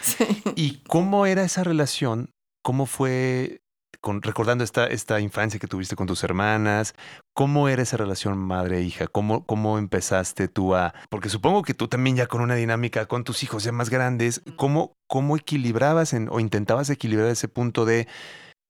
¿Y 0.55 0.83
cómo 0.87 1.25
era 1.25 1.43
esa 1.43 1.63
relación 1.63 2.29
¿Cómo 2.61 2.85
fue, 2.85 3.61
con, 4.01 4.21
recordando 4.21 4.63
esta, 4.63 4.87
esta 4.87 5.19
infancia 5.19 5.59
que 5.59 5.67
tuviste 5.67 5.95
con 5.95 6.07
tus 6.07 6.23
hermanas, 6.23 6.93
cómo 7.33 7.69
era 7.69 7.81
esa 7.81 7.97
relación 7.97 8.37
madre-hija? 8.37 9.07
¿Cómo, 9.07 9.45
¿Cómo 9.45 9.77
empezaste 9.77 10.47
tú 10.47 10.75
a...? 10.75 10.93
Porque 11.09 11.29
supongo 11.29 11.63
que 11.63 11.73
tú 11.73 11.87
también 11.87 12.15
ya 12.15 12.27
con 12.27 12.41
una 12.41 12.55
dinámica 12.55 13.05
con 13.07 13.23
tus 13.23 13.43
hijos 13.43 13.63
ya 13.63 13.71
más 13.71 13.89
grandes, 13.89 14.41
¿cómo, 14.55 14.93
cómo 15.07 15.37
equilibrabas 15.37 16.13
en, 16.13 16.29
o 16.29 16.39
intentabas 16.39 16.89
equilibrar 16.89 17.29
ese 17.29 17.47
punto 17.47 17.85
de... 17.85 18.07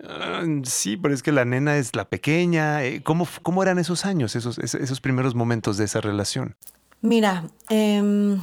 Ah, 0.04 0.44
sí, 0.64 0.98
pero 0.98 1.14
es 1.14 1.22
que 1.22 1.32
la 1.32 1.46
nena 1.46 1.78
es 1.78 1.96
la 1.96 2.06
pequeña. 2.06 2.84
Eh, 2.84 3.04
¿Cómo, 3.04 3.28
cómo 3.44 3.62
eran 3.62 3.78
esos 3.78 4.06
años, 4.06 4.36
esos, 4.36 4.58
esos 4.58 5.02
primeros 5.02 5.36
momentos 5.36 5.78
de 5.78 5.86
esa 5.86 6.02
relación? 6.02 6.56
Mira, 7.02 7.44
eh, 7.70 8.38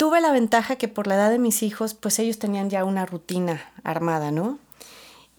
tuve 0.00 0.22
la 0.22 0.32
ventaja 0.32 0.76
que 0.76 0.88
por 0.88 1.06
la 1.06 1.16
edad 1.16 1.30
de 1.30 1.38
mis 1.38 1.62
hijos, 1.62 1.92
pues 1.92 2.18
ellos 2.18 2.38
tenían 2.38 2.70
ya 2.70 2.84
una 2.84 3.04
rutina 3.04 3.60
armada, 3.84 4.30
¿no? 4.30 4.58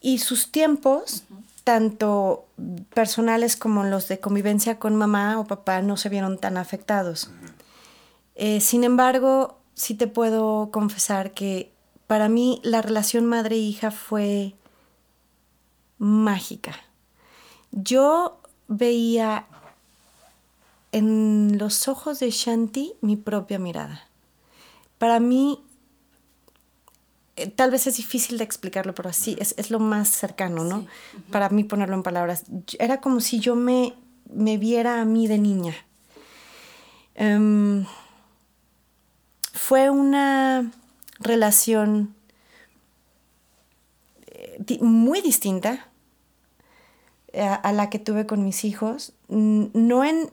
Y 0.01 0.17
sus 0.17 0.51
tiempos, 0.51 1.23
tanto 1.63 2.45
personales 2.93 3.55
como 3.55 3.83
los 3.83 4.07
de 4.07 4.19
convivencia 4.19 4.79
con 4.79 4.95
mamá 4.95 5.39
o 5.39 5.45
papá, 5.45 5.81
no 5.81 5.95
se 5.95 6.09
vieron 6.09 6.39
tan 6.39 6.57
afectados. 6.57 7.29
Eh, 8.35 8.59
sin 8.61 8.83
embargo, 8.83 9.59
sí 9.75 9.93
te 9.93 10.07
puedo 10.07 10.71
confesar 10.71 11.31
que 11.31 11.71
para 12.07 12.27
mí 12.27 12.59
la 12.63 12.81
relación 12.81 13.25
madre-hija 13.25 13.91
fue 13.91 14.55
mágica. 15.97 16.75
Yo 17.71 18.39
veía 18.67 19.45
en 20.91 21.57
los 21.57 21.87
ojos 21.87 22.19
de 22.19 22.31
Shanti 22.31 22.93
mi 23.01 23.15
propia 23.15 23.59
mirada. 23.59 24.07
Para 24.97 25.19
mí 25.19 25.63
eh, 27.35 27.47
tal 27.47 27.71
vez 27.71 27.87
es 27.87 27.97
difícil 27.97 28.37
de 28.37 28.43
explicarlo, 28.43 28.93
pero 28.93 29.09
así 29.09 29.37
es, 29.39 29.71
lo 29.71 29.79
más 29.79 30.09
cercano, 30.09 30.63
¿no? 30.63 30.85
Para 31.31 31.49
mí 31.49 31.63
ponerlo 31.63 31.95
en 31.95 32.03
palabras. 32.03 32.43
Era 32.77 32.99
como 32.99 33.21
si 33.21 33.39
yo 33.39 33.55
me, 33.55 33.93
me 34.33 34.57
viera 34.57 35.01
a 35.01 35.05
mí 35.05 35.27
de 35.27 35.37
niña. 35.37 35.75
Em, 37.15 37.85
fue 39.53 39.89
una 39.89 40.71
relación 41.19 42.15
eh, 44.27 44.79
muy 44.81 45.21
distinta 45.21 45.87
eh, 47.33 47.41
a, 47.41 47.71
la 47.71 47.89
que 47.89 47.99
tuve 47.99 48.25
con 48.25 48.43
mis 48.43 48.65
hijos, 48.65 49.13
no 49.29 50.03
en 50.03 50.31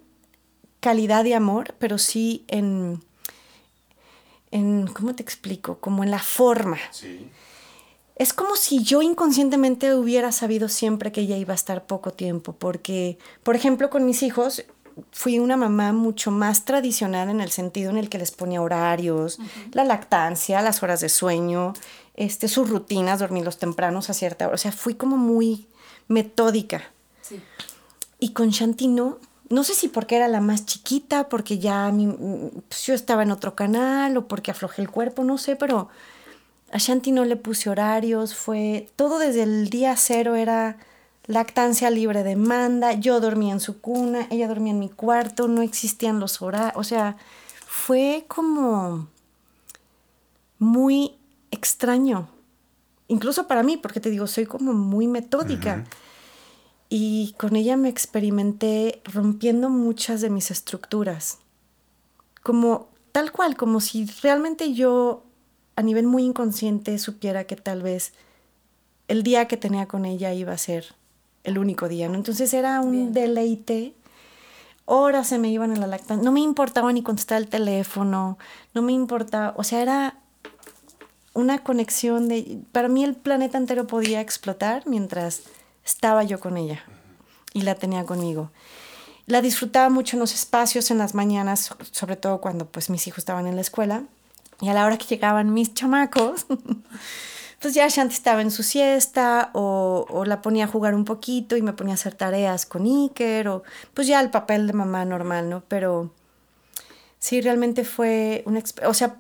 calidad 0.80 1.22
de 1.22 1.34
amor, 1.34 1.74
pero 1.78 1.98
sí 1.98 2.44
en 2.48 3.02
en, 4.50 4.87
¿cómo 4.87 5.14
te 5.14 5.22
explico? 5.22 5.78
Como 5.78 6.04
en 6.04 6.11
la 6.11 6.18
forma. 6.18 6.78
Sí. 6.90 7.28
Es 8.16 8.32
como 8.32 8.56
si 8.56 8.82
yo 8.82 9.00
inconscientemente 9.00 9.94
hubiera 9.94 10.32
sabido 10.32 10.68
siempre 10.68 11.12
que 11.12 11.20
ella 11.20 11.37
iba 11.37 11.52
a 11.52 11.54
estar 11.54 11.87
poco 11.87 12.12
tiempo, 12.12 12.52
porque, 12.52 13.16
por 13.44 13.54
ejemplo, 13.54 13.90
con 13.90 14.04
mis 14.04 14.24
hijos 14.24 14.64
fui 15.12 15.38
una 15.38 15.56
mamá 15.56 15.92
mucho 15.92 16.32
más 16.32 16.64
tradicional 16.64 17.28
en 17.30 17.40
el 17.40 17.50
sentido 17.50 17.90
en 17.90 17.96
el 17.96 18.08
que 18.08 18.18
les 18.18 18.32
ponía 18.32 18.61
horarios, 18.61 19.38
la 19.72 19.84
lactancia, 19.84 20.61
las 20.62 20.82
horas 20.82 21.00
de 21.00 21.08
sueño, 21.08 21.74
este, 22.14 22.48
sus 22.48 22.68
rutinas, 22.68 23.20
dormirlos 23.20 23.58
tempranos 23.58 24.11
a 24.11 24.14
cierta 24.14 24.46
hora. 24.46 24.56
O 24.56 24.58
sea, 24.58 24.72
fui 24.72 24.94
como 24.94 25.16
muy 25.16 25.68
metódica. 26.08 26.82
Sí. 27.22 27.40
Y 28.18 28.32
con 28.32 28.50
Shanti 28.50 28.88
no 28.88 29.18
no 29.50 29.64
sé 29.64 29.74
si 29.74 29.88
porque 29.88 30.16
era 30.16 30.28
la 30.28 30.40
más 30.40 30.66
chiquita, 30.66 31.28
porque 31.28 31.58
ya 31.58 31.92
pues, 32.68 32.82
yo 32.82 32.94
estaba 32.94 33.22
en 33.22 33.30
otro 33.30 33.54
canal 33.54 34.16
o 34.16 34.28
porque 34.28 34.50
aflojé 34.50 34.82
el 34.82 34.90
cuerpo, 34.90 35.24
no 35.24 35.38
sé, 35.38 35.56
pero 35.56 35.88
a 36.70 36.78
Shanti 36.78 37.12
no 37.12 37.24
le 37.24 37.37
puse 37.37 37.70
horarios, 37.70 38.34
fue 38.34 38.88
todo 38.96 39.18
desde 39.18 39.42
el 39.44 39.70
día 39.70 39.96
cero 39.96 40.34
era 40.34 40.76
lactancia 41.26 41.90
libre 41.90 42.22
demanda, 42.22 42.92
yo 42.92 43.20
dormía 43.20 43.52
en 43.52 43.61
su 43.61 43.80
cuna, 43.80 44.26
ella 44.30 44.48
dormía 44.48 44.72
en 44.72 44.78
mi 44.78 44.88
cuarto, 44.88 45.48
no 45.48 45.62
existían 45.62 46.20
los 46.20 46.42
horarios, 46.42 46.76
o 46.76 46.84
sea, 46.84 47.16
fue 47.66 48.24
como 48.28 49.08
muy 50.58 51.14
extraño, 51.50 52.28
incluso 53.08 53.46
para 53.46 53.62
mí, 53.62 53.76
porque 53.76 54.00
te 54.00 54.11
digo, 54.11 54.26
soy 54.26 54.46
como 54.46 54.72
muy 54.74 55.06
metódica 55.06 55.84
y 56.88 57.35
con 57.38 57.57
ella 57.57 57.77
me 57.77 57.88
experimenté 57.88 59.03
rompiendo 59.05 59.68
muchas 59.68 60.20
de 60.20 60.31
mis 60.31 60.51
estructuras, 60.51 61.38
como 62.42 62.88
tal 63.12 63.33
cual, 63.33 63.57
como 63.57 63.81
si 63.81 64.07
realmente 64.22 64.72
yo 64.72 65.24
a 65.77 65.83
nivel 65.83 66.07
muy 66.07 66.24
inconsciente 66.24 66.98
supiera 66.98 67.44
que 67.44 67.57
tal 67.57 67.83
vez 67.83 68.12
el 69.07 69.22
día 69.22 69.46
que 69.48 69.57
tenía 69.57 69.87
con 69.87 70.05
ella 70.05 70.33
iba 70.33 70.53
a 70.53 70.59
ser 70.59 70.94
el 71.44 71.59
único 71.59 71.88
día, 71.88 72.09
¿no? 72.09 72.14
Entonces 72.14 72.53
era 72.53 72.81
un 72.81 73.12
deleite. 73.12 73.94
Horas 74.85 75.29
se 75.29 75.38
me 75.38 75.51
iban 75.51 75.72
en 75.72 75.81
la 75.81 75.87
lactancia. 75.87 76.24
No 76.24 76.33
me 76.33 76.40
importaba 76.40 76.92
ni 76.92 77.03
contestar 77.03 77.38
el 77.38 77.48
teléfono, 77.48 78.38
no 78.74 78.83
me 78.83 78.92
importaba, 78.92 79.55
o 79.57 79.64
sea, 79.64 79.83
era 79.83 80.18
una 81.35 81.62
conexión 81.62 82.29
de... 82.29 82.61
Para 82.72 82.88
mí 82.88 83.05
el 83.05 83.14
planeta 83.14 83.59
entero 83.59 83.87
podía 83.87 84.20
explotar 84.20 84.83
mientras 84.87 85.42
estaba 85.88 86.22
yo 86.22 86.38
con 86.38 86.57
ella 86.57 86.85
y 87.55 87.62
la 87.62 87.74
tenía 87.74 88.05
conmigo. 88.05 88.51
La 89.27 89.40
disfrutaba 89.40 89.88
mucho 89.88 90.16
en 90.16 90.20
los 90.20 90.35
espacios, 90.35 90.90
en 90.90 90.98
las 90.98 91.14
mañanas, 91.14 91.74
sobre 91.90 92.16
todo 92.16 92.40
cuando 92.40 92.66
pues 92.66 92.90
mis 92.90 93.07
hijos 93.07 93.18
estaban 93.18 93.46
en 93.46 93.57
la 93.57 93.62
escuela. 93.62 94.05
Y 94.61 94.68
a 94.68 94.74
la 94.74 94.85
hora 94.85 94.98
que 94.98 95.07
llegaban 95.07 95.53
mis 95.53 95.74
chamacos, 95.74 96.46
pues 97.61 97.74
ya 97.74 97.88
Shanti 97.88 98.14
estaba 98.14 98.42
en 98.42 98.51
su 98.51 98.62
siesta 98.62 99.51
o, 99.53 100.24
la 100.27 100.42
ponía 100.42 100.64
a 100.64 100.68
jugar 100.68 100.94
un 100.94 101.05
poquito 101.05 101.57
y 101.57 101.62
me 101.62 101.72
ponía 101.72 101.94
a 101.94 101.96
hacer 101.96 102.14
tareas 102.14 102.66
con 102.66 102.85
Iker 102.85 103.48
o 103.48 103.62
pues 103.94 104.07
ya 104.07 104.20
el 104.20 104.31
papel 104.31 104.66
de 104.66 104.72
mamá 104.72 105.05
normal, 105.05 105.48
¿no? 105.48 105.62
Pero 105.68 106.11
sí, 107.18 107.40
realmente 107.40 107.85
fue 107.85 108.42
una... 108.46 108.62
O 108.87 108.94
sea, 108.94 109.16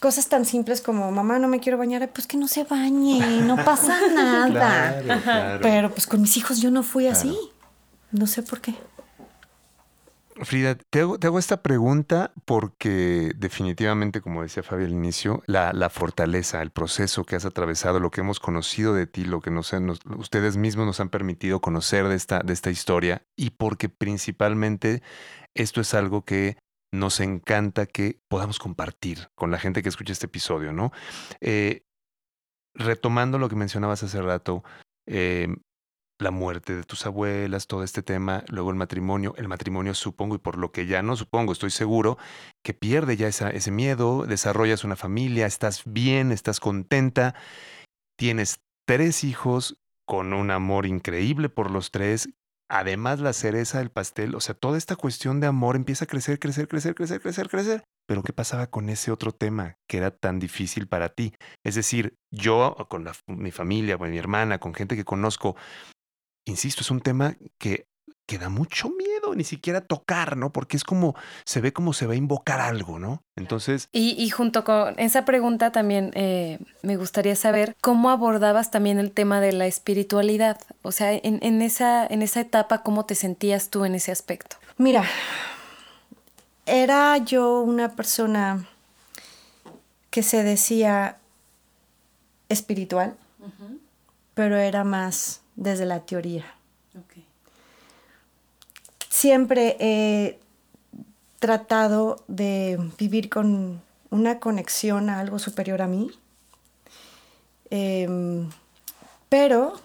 cosas 0.00 0.28
tan 0.28 0.44
simples 0.44 0.80
como, 0.80 1.12
mamá, 1.12 1.38
no 1.38 1.46
me 1.46 1.60
quiero 1.60 1.78
bañar, 1.78 2.10
pues 2.12 2.26
que 2.26 2.36
no 2.36 2.48
se 2.48 2.64
bañe, 2.64 3.42
no 3.42 3.56
pasa 3.56 3.96
nada. 4.14 5.58
Pero 5.60 5.90
pues 5.90 6.06
con 6.06 6.22
mis 6.22 6.36
hijos 6.36 6.60
yo 6.60 6.70
no 6.70 6.82
fui 6.82 7.06
así. 7.06 7.36
No 8.10 8.26
sé 8.26 8.42
por 8.42 8.60
qué. 8.60 8.74
Frida, 10.42 10.74
te 10.74 11.00
hago, 11.00 11.38
esta 11.38 11.62
pregunta 11.62 12.32
porque 12.46 13.32
definitivamente, 13.36 14.22
como 14.22 14.42
decía 14.42 14.62
Fabi 14.62 14.84
al 14.84 14.92
inicio, 14.92 15.42
la, 15.46 15.90
fortaleza, 15.90 16.62
el 16.62 16.70
proceso 16.70 17.24
que 17.24 17.36
has 17.36 17.44
atravesado, 17.44 18.00
lo 18.00 18.10
que 18.10 18.22
hemos 18.22 18.40
conocido 18.40 18.94
de 18.94 19.06
ti, 19.06 19.24
lo 19.24 19.42
que 19.42 19.50
nos, 19.50 19.74
ustedes 20.16 20.56
mismos 20.56 20.86
nos 20.86 21.00
han 21.00 21.10
permitido 21.10 21.60
conocer 21.60 22.08
de 22.08 22.14
esta, 22.14 22.40
de 22.40 22.54
esta 22.54 22.70
historia 22.70 23.22
y 23.36 23.50
porque 23.50 23.90
principalmente 23.90 25.02
esto 25.54 25.82
es 25.82 25.92
algo 25.92 26.24
que 26.24 26.56
nos 26.92 27.20
encanta 27.20 27.86
que 27.86 28.20
podamos 28.28 28.58
compartir 28.58 29.30
con 29.34 29.50
la 29.50 29.58
gente 29.58 29.82
que 29.82 29.88
escucha 29.88 30.12
este 30.12 30.26
episodio, 30.26 30.72
¿no? 30.72 30.92
Eh, 31.40 31.84
retomando 32.74 33.38
lo 33.38 33.48
que 33.48 33.56
mencionabas 33.56 34.02
hace 34.02 34.20
rato, 34.22 34.64
em, 35.06 35.56
la 36.18 36.30
muerte 36.30 36.76
de 36.76 36.84
tus 36.84 37.06
abuelas, 37.06 37.66
todo 37.66 37.82
este 37.82 38.02
tema, 38.02 38.44
luego 38.48 38.70
el 38.70 38.76
matrimonio, 38.76 39.34
el 39.36 39.48
matrimonio 39.48 39.94
supongo, 39.94 40.34
y 40.34 40.38
por 40.38 40.58
lo 40.58 40.70
que 40.70 40.86
ya 40.86 41.02
no 41.02 41.16
supongo, 41.16 41.52
estoy 41.52 41.70
seguro, 41.70 42.18
que 42.62 42.74
pierde 42.74 43.16
ya 43.16 43.28
ese 43.28 43.70
miedo, 43.70 44.26
desarrollas 44.26 44.84
una 44.84 44.96
familia, 44.96 45.46
estás 45.46 45.82
bien, 45.86 46.30
estás 46.32 46.60
contenta, 46.60 47.34
tienes 48.18 48.60
tres 48.86 49.24
hijos 49.24 49.78
con 50.04 50.32
un 50.32 50.50
amor 50.50 50.86
increíble 50.86 51.48
por 51.48 51.70
los 51.70 51.90
tres, 51.90 52.28
además 52.70 53.20
la 53.20 53.32
cereza 53.32 53.78
del 53.78 53.90
pastel, 53.90 54.34
o 54.34 54.40
sea, 54.40 54.54
toda 54.54 54.78
esta 54.78 54.94
cuestión 54.96 55.40
de 55.40 55.48
amor 55.48 55.74
empieza 55.74 56.04
a 56.04 56.08
crecer, 56.08 56.38
crecer, 56.38 56.68
crecer, 56.68 56.94
crecer, 56.94 57.20
crecer, 57.20 57.48
crecer. 57.48 57.84
Pero 58.06 58.22
¿qué 58.22 58.32
pasaba 58.32 58.68
con 58.68 58.88
ese 58.88 59.10
otro 59.10 59.32
tema 59.32 59.76
que 59.88 59.98
era 59.98 60.10
tan 60.12 60.38
difícil 60.38 60.86
para 60.86 61.08
ti? 61.10 61.34
Es 61.64 61.74
decir, 61.74 62.16
yo 62.30 62.76
con 62.88 63.06
mi 63.26 63.50
familia, 63.50 63.98
con 63.98 64.10
mi 64.10 64.18
hermana, 64.18 64.58
con 64.58 64.72
gente 64.72 64.96
que 64.96 65.04
conozco, 65.04 65.56
insisto, 66.46 66.82
es 66.82 66.90
un 66.90 67.00
tema 67.00 67.36
que, 67.58 67.88
que 68.30 68.38
da 68.38 68.48
mucho 68.48 68.90
miedo 68.90 69.34
ni 69.34 69.42
siquiera 69.42 69.80
tocar, 69.80 70.36
¿no? 70.36 70.52
Porque 70.52 70.76
es 70.76 70.84
como, 70.84 71.16
se 71.44 71.60
ve 71.60 71.72
como 71.72 71.92
se 71.92 72.06
va 72.06 72.12
a 72.12 72.16
invocar 72.16 72.60
algo, 72.60 73.00
¿no? 73.00 73.24
Entonces... 73.34 73.88
Y, 73.90 74.30
junto 74.30 74.62
con 74.62 74.96
esa 75.00 75.24
pregunta 75.24 75.72
también 75.72 76.12
eh, 76.14 76.60
me 76.82 76.96
gustaría 76.96 77.34
saber 77.34 77.74
cómo 77.80 78.08
abordabas 78.08 78.70
también 78.70 79.00
el 79.00 79.10
tema 79.10 79.40
de 79.40 79.52
la 79.52 79.66
espiritualidad. 79.66 80.60
O 80.82 80.92
sea, 80.92 81.12
en, 81.12 81.40
en, 81.42 81.60
esa, 81.60 82.06
en 82.06 82.22
esa 82.22 82.40
etapa, 82.42 82.84
¿cómo 82.84 83.04
te 83.04 83.16
sentías 83.16 83.68
tú 83.68 83.84
en 83.84 83.96
ese 83.96 84.12
aspecto? 84.12 84.58
Mira, 84.76 85.02
era 86.66 87.16
yo 87.16 87.62
una 87.62 87.96
persona 87.96 88.64
que 90.10 90.22
se 90.22 90.44
decía 90.44 91.18
espiritual, 92.48 93.16
pero 94.34 94.56
era 94.56 94.84
más 94.84 95.40
desde 95.56 95.84
la 95.84 95.98
teoría. 95.98 96.44
Siempre 99.10 99.76
he 99.80 100.40
tratado 101.40 102.24
de 102.28 102.78
vivir 102.96 103.28
con 103.28 103.82
una 104.10 104.38
conexión 104.38 105.10
a 105.10 105.18
algo 105.18 105.38
superior 105.38 105.82
a 105.82 105.88
mí, 105.88 106.10
em, 107.70 108.48
pero 109.28 109.80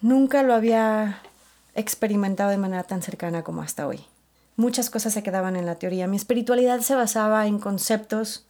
nunca 0.00 0.42
lo 0.42 0.54
había 0.54 1.20
experimentado 1.74 2.50
de 2.50 2.58
manera 2.58 2.84
tan 2.84 3.02
cercana 3.02 3.42
como 3.42 3.62
hasta 3.62 3.86
hoy. 3.88 4.04
Muchas 4.56 4.88
cosas 4.88 5.12
se 5.12 5.24
quedaban 5.24 5.56
en 5.56 5.66
la 5.66 5.74
teoría. 5.76 6.06
Mi 6.06 6.16
espiritualidad 6.16 6.80
se 6.80 6.94
basaba 6.94 7.48
en 7.48 7.58
conceptos 7.58 8.46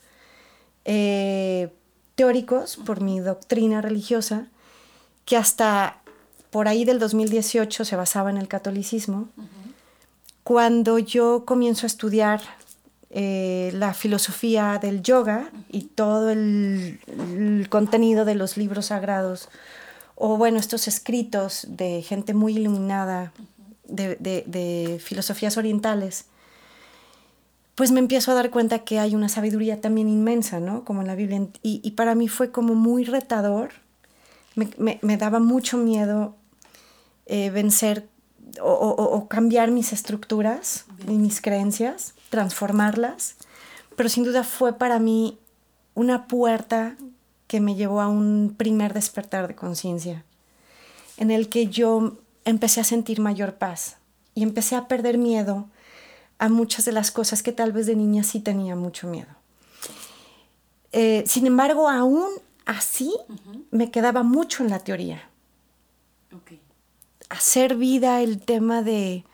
eh, 0.85 1.73
teóricos 2.15 2.77
por 2.77 3.01
mi 3.01 3.21
doctrina 3.21 3.81
religiosa, 3.81 4.49
que 5.25 5.39
hasta 5.39 6.03
por 6.55 6.69
ahí 6.69 6.85
del 6.85 7.01
2018 7.01 7.85
se 7.85 7.97
basaba 7.97 8.31
en 8.31 8.37
el 8.37 8.47
catolicismo. 8.47 9.29
Cuando 10.45 11.01
yo 11.01 11.45
comienzo 11.45 11.85
a 11.85 11.89
estudiar 11.89 12.43
eh, 13.11 13.73
la 13.75 13.93
filosofía 13.93 14.79
del 14.81 15.03
yoga 15.03 15.51
y 15.69 15.87
todo 15.87 16.31
el, 16.31 17.01
contenido 17.71 18.25
de 18.25 18.37
los 18.37 18.57
libros 18.57 18.87
sagrados, 18.87 19.49
o 20.15 20.37
bueno, 20.37 20.61
estos 20.61 20.87
escritos 20.87 21.67
de 21.71 22.03
gente 22.03 22.35
muy 22.35 22.57
iluminada 22.57 23.33
de, 23.89 25.01
filosofías 25.03 25.57
orientales, 25.57 26.27
pues 27.75 27.91
me 27.91 27.99
empiezo 27.99 28.31
a 28.31 28.37
dar 28.37 28.51
cuenta 28.51 28.85
que 28.85 29.01
hay 29.01 29.17
una 29.17 29.29
sabiduría 29.29 29.81
también 29.81 30.09
inmensa, 30.09 30.61
¿no? 30.61 30.85
Como 30.85 31.01
en 31.01 31.09
la 31.09 31.17
Biblia. 31.17 31.49
y 31.65 31.91
para 31.97 32.15
mí 32.15 32.29
fue 32.29 32.53
como 32.53 32.77
muy 32.77 33.05
retador 33.05 33.71
me, 34.55 35.17
daba 35.17 35.41
mucho 35.41 35.77
miedo 35.77 36.37
eh, 37.27 37.51
vencer 37.51 38.09
o, 38.61 39.27
cambiar 39.29 39.71
mis 39.71 39.93
estructuras 39.93 40.85
y 41.09 41.13
mis 41.13 41.41
creencias, 41.41 42.15
transformarlas, 42.31 43.37
pero 43.97 44.09
sin 44.09 44.25
duda 44.25 44.45
fue 44.45 44.79
para 44.79 44.99
mí 44.99 45.39
una 45.95 46.27
puerta 46.27 46.97
que 47.47 47.61
me 47.61 47.75
llevó 47.75 48.01
a 48.01 48.09
un 48.09 48.55
primer 48.57 48.95
despertar 48.95 49.49
de 49.49 49.55
conciencia, 49.55 50.25
en 51.17 51.31
el 51.31 51.49
que 51.49 51.69
yo 51.69 52.19
empecé 52.45 52.81
a 52.81 52.85
sentir 52.85 53.21
mayor 53.21 53.55
paz 53.55 53.97
y 54.35 54.43
empecé 54.43 54.77
a 54.77 54.89
perder 54.89 55.19
miedo 55.19 55.67
a 56.39 56.49
muchas 56.49 56.85
de 56.85 56.93
las 56.93 57.11
cosas 57.11 57.43
que 57.43 57.53
tal 57.53 57.73
vez 57.73 57.87
de 57.87 57.97
niña 57.97 58.25
sí 58.25 58.41
tenía 58.41 58.77
mucho 58.77 59.07
miedo. 59.07 59.31
Eh, 60.93 61.25
sin 61.27 61.47
embargo, 61.47 61.89
aún 61.89 62.29
así 62.67 63.15
me 63.71 63.91
quedaba 63.91 64.23
mucho 64.23 64.63
en 64.63 64.71
la 64.71 64.81
teoría. 64.81 65.29
Hacer 67.29 67.77
vida 67.77 68.21
el 68.21 68.41
tema 68.41 68.83
de, 68.83 69.25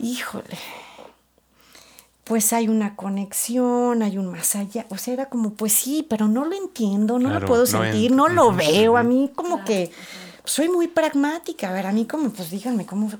híjole, 0.00 0.58
pues 2.24 2.52
hay 2.52 2.68
una 2.68 2.96
conexión, 2.96 4.02
hay 4.02 4.18
un 4.18 4.30
más 4.30 4.54
allá. 4.56 4.86
O 4.90 4.98
sea, 4.98 5.14
era 5.14 5.26
como, 5.26 5.54
pues 5.54 5.72
sí, 5.72 6.06
pero 6.08 6.28
no 6.28 6.44
lo 6.44 6.54
entiendo, 6.54 7.18
no 7.18 7.30
lo 7.30 7.46
puedo 7.46 7.66
sentir, 7.66 8.12
no 8.12 8.28
lo 8.28 8.52
veo. 8.52 8.96
A 8.96 9.02
mí 9.02 9.30
como 9.34 9.64
que 9.64 9.90
soy 10.44 10.68
muy 10.68 10.88
pragmática. 10.88 11.70
A 11.70 11.72
ver, 11.72 11.86
a 11.86 11.92
mí 11.92 12.06
como, 12.06 12.30
pues 12.30 12.50
díganme, 12.50 12.86
¿cómo, 12.86 13.10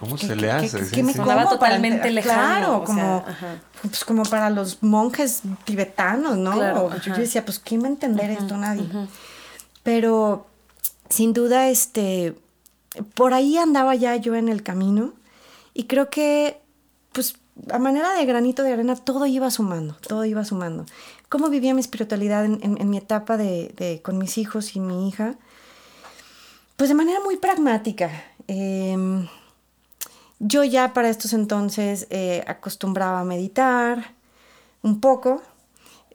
¿Cómo 0.00 0.18
se 0.18 0.34
le 0.36 0.50
hace? 0.50 0.90
¿Qué, 0.90 1.02
me 1.02 1.14
totalmente 1.14 2.10
lejano. 2.10 2.84
Claro, 2.84 2.84
como, 2.84 3.24
pues 3.82 4.04
como 4.04 4.22
para 4.24 4.50
los 4.50 4.82
monjes 4.82 5.42
tibetanos, 5.64 6.36
¿no? 6.36 6.96
yo 6.98 7.14
decía, 7.14 7.44
pues 7.44 7.58
¿quién 7.58 7.82
va 7.82 7.86
a 7.86 7.90
entender 7.90 8.30
esto? 8.30 8.56
Nadie. 8.56 8.88
Pero 9.82 10.46
sin 11.08 11.32
duda, 11.32 11.68
este, 11.68 12.36
por 13.14 13.34
ahí 13.34 13.56
andaba 13.56 13.94
ya 13.94 14.16
yo 14.16 14.34
en 14.34 14.48
el 14.48 14.62
camino 14.62 15.12
y 15.74 15.84
creo 15.84 16.10
que, 16.10 16.60
pues 17.12 17.36
a 17.70 17.78
manera 17.78 18.14
de 18.14 18.24
granito 18.26 18.62
de 18.62 18.72
arena, 18.72 18.96
todo 18.96 19.26
iba 19.26 19.50
sumando, 19.50 19.96
todo 20.06 20.24
iba 20.24 20.44
sumando. 20.44 20.86
¿Cómo 21.28 21.48
vivía 21.48 21.74
mi 21.74 21.80
espiritualidad 21.80 22.44
en, 22.44 22.90
mi 22.90 22.96
etapa 22.96 23.36
de, 23.36 24.00
con 24.04 24.18
mis 24.18 24.38
hijos 24.38 24.76
y 24.76 24.80
mi 24.80 25.08
hija? 25.08 25.36
Pues 26.76 26.88
de 26.88 26.94
manera 26.94 27.20
muy 27.20 27.36
pragmática. 27.36 28.10
Eh, 28.48 29.26
yo 30.40 30.64
ya 30.64 30.92
para 30.92 31.08
estos 31.08 31.32
entonces 31.32 32.06
eh, 32.10 32.44
acostumbraba 32.46 33.20
a 33.20 33.24
meditar 33.24 34.14
un 34.82 35.00
poco, 35.00 35.42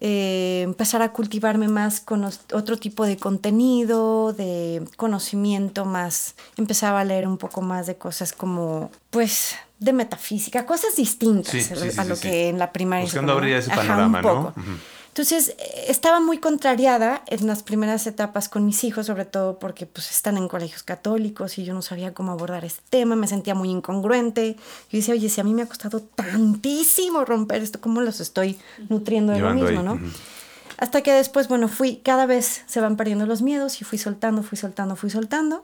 eh, 0.02 0.62
empezar 0.64 1.02
a 1.02 1.12
cultivarme 1.12 1.68
más 1.68 2.00
con 2.00 2.24
otro 2.24 2.78
tipo 2.78 3.06
de 3.06 3.18
contenido, 3.18 4.34
de 4.34 4.84
conocimiento 4.96 5.86
más, 5.86 6.36
empezaba 6.58 7.02
a 7.02 7.04
leer 7.04 7.28
un 7.28 7.38
poco 7.38 7.62
más 7.62 7.86
de 7.86 7.98
cosas 7.98 8.32
como, 8.32 8.92
pues, 9.10 9.56
de 9.80 9.94
metafísica, 9.94 10.66
cosas 10.66 10.96
distintas 10.96 11.98
a 11.98 12.06
lo 12.06 12.18
que 12.18 12.50
en 12.50 12.60
la 12.60 12.72
primaria. 12.72 13.06
Buscando 13.06 13.34
abrir 13.34 13.56
ese 13.56 13.70
panorama, 13.70 14.22
¿no? 14.22 14.54
Entonces, 15.10 15.50
eh, 15.58 15.86
estaba 15.88 16.20
muy 16.20 16.38
contrariada 16.38 17.24
en 17.28 17.46
las 17.48 17.64
primeras 17.64 18.08
etapas 18.08 18.48
con 18.48 18.66
mis 18.66 18.84
hijos, 18.84 19.08
sobre 19.08 19.26
todo 19.26 19.60
porque 19.60 19.86
pues 19.86 20.12
están 20.12 20.38
en 20.38 20.48
colegios 20.48 20.84
católicos 20.84 21.58
y 21.58 21.66
yo 21.66 21.74
no 21.74 21.82
sabía 21.82 22.14
cómo 22.14 22.32
abordar 22.32 22.64
este 22.64 22.84
tema, 22.90 23.16
me 23.16 23.28
sentía 23.28 23.56
muy 23.56 23.70
incongruente. 23.70 24.56
Yo 24.90 24.98
decía, 24.98 25.16
oye, 25.16 25.30
si 25.30 25.42
a 25.42 25.44
mí 25.44 25.54
me 25.54 25.64
ha 25.64 25.68
costado 25.68 26.02
tantísimo 26.02 27.26
romper 27.26 27.62
esto, 27.62 27.82
¿cómo 27.82 28.02
los 28.02 28.20
estoy 28.20 28.58
nutriendo 28.88 29.34
de 29.34 29.40
lo 29.40 29.54
mismo, 29.54 29.82
no? 29.82 30.00
Hasta 30.78 31.02
que 31.02 31.12
después, 31.12 31.50
bueno, 31.50 31.68
fui, 31.68 31.98
cada 31.98 32.26
vez 32.26 32.64
se 32.66 32.80
van 32.80 32.96
perdiendo 32.96 33.26
los 33.26 33.42
miedos 33.42 33.82
y 33.82 33.84
fui 33.84 33.98
soltando, 33.98 34.44
fui 34.44 34.58
soltando, 34.58 34.96
fui 34.96 35.10
soltando. 35.10 35.64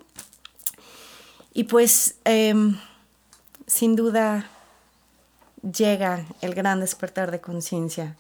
Y 1.53 1.63
pues, 1.65 2.15
em, 2.25 2.77
sin 3.67 3.95
duda, 3.95 4.49
llega 5.61 6.25
el 6.41 6.53
gran 6.53 6.81
despertar 6.81 7.31
de 7.31 7.39
conciencia 7.39 8.17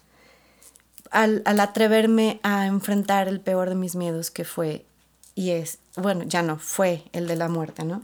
al, 1.15 1.41
atreverme 1.45 2.41
a 2.43 2.65
enfrentar 2.65 3.29
el 3.29 3.39
peor 3.39 3.69
de 3.69 3.75
mis 3.75 3.95
miedos, 3.95 4.31
que 4.31 4.43
fue, 4.43 4.85
y 5.33 5.51
es, 5.51 5.79
bueno, 5.95 6.23
ya 6.25 6.41
no, 6.41 6.59
fue 6.59 7.05
el 7.13 7.25
de 7.27 7.37
la 7.37 7.47
muerte, 7.47 7.85
¿no? 7.85 8.03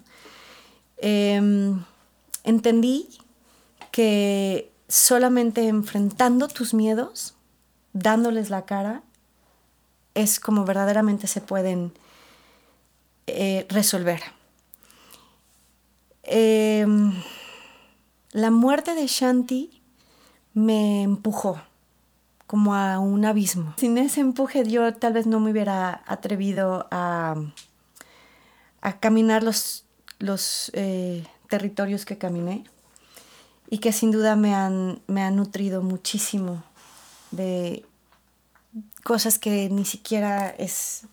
Em, 0.98 1.84
entendí 2.46 3.10
que 3.92 4.72
solamente 4.88 5.68
enfrentando 5.68 6.48
tus 6.48 6.74
miedos, 6.74 7.36
dándoles 7.92 8.50
la 8.50 8.66
cara, 8.66 9.04
es 10.14 10.40
como 10.40 10.64
verdaderamente 10.64 11.28
se 11.28 11.42
pueden 11.42 11.92
eh, 13.28 13.66
resolver. 13.68 14.22
Em, 16.24 17.14
la 18.32 18.52
muerte 18.52 18.96
de 18.96 19.08
Shanti 19.08 19.82
me 20.54 21.04
empujó 21.04 21.62
como 22.52 22.76
a 22.76 23.00
un 23.00 23.24
abismo. 23.24 23.74
Sin 23.78 23.98
ese 23.98 24.20
empuje 24.20 24.66
yo 24.70 24.94
tal 24.94 25.14
vez 25.14 25.26
no 25.26 25.40
me 25.40 25.52
hubiera 25.52 26.04
atrevido 26.06 26.86
a, 26.92 27.38
caminar 29.00 29.42
los, 29.42 29.86
eh, 30.74 31.26
territorios 31.48 32.04
que 32.04 32.18
caminé. 32.18 32.66
y 33.70 33.78
que 33.78 33.94
sin 33.94 34.12
duda 34.12 34.36
me 34.36 34.54
han, 34.54 35.02
me 35.08 35.22
han 35.22 35.38
nutrido 35.38 35.82
muchísimo 35.82 36.62
de 37.32 37.86
cosas 39.02 39.40
que 39.40 39.70
ni 39.70 39.86
siquiera 39.86 40.50
es 40.50 41.04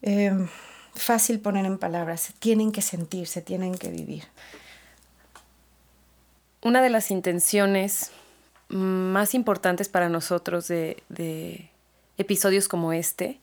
em, 0.00 0.48
fácil 0.94 1.40
poner 1.40 1.66
en 1.66 1.76
palabras, 1.76 2.22
se 2.22 2.32
tienen 2.32 2.72
que 2.72 2.80
sentir, 2.80 3.26
se 3.26 3.42
tienen 3.42 3.74
que 3.74 3.90
vivir. 3.90 4.24
Una 6.62 6.80
de 6.80 6.88
las 6.88 7.10
intenciones 7.10 8.10
más 8.68 9.34
importantes 9.34 9.88
para 9.88 10.08
nosotros 10.08 10.68
de, 10.68 11.70
episodios 12.16 12.68
como 12.68 12.92
este 12.92 13.40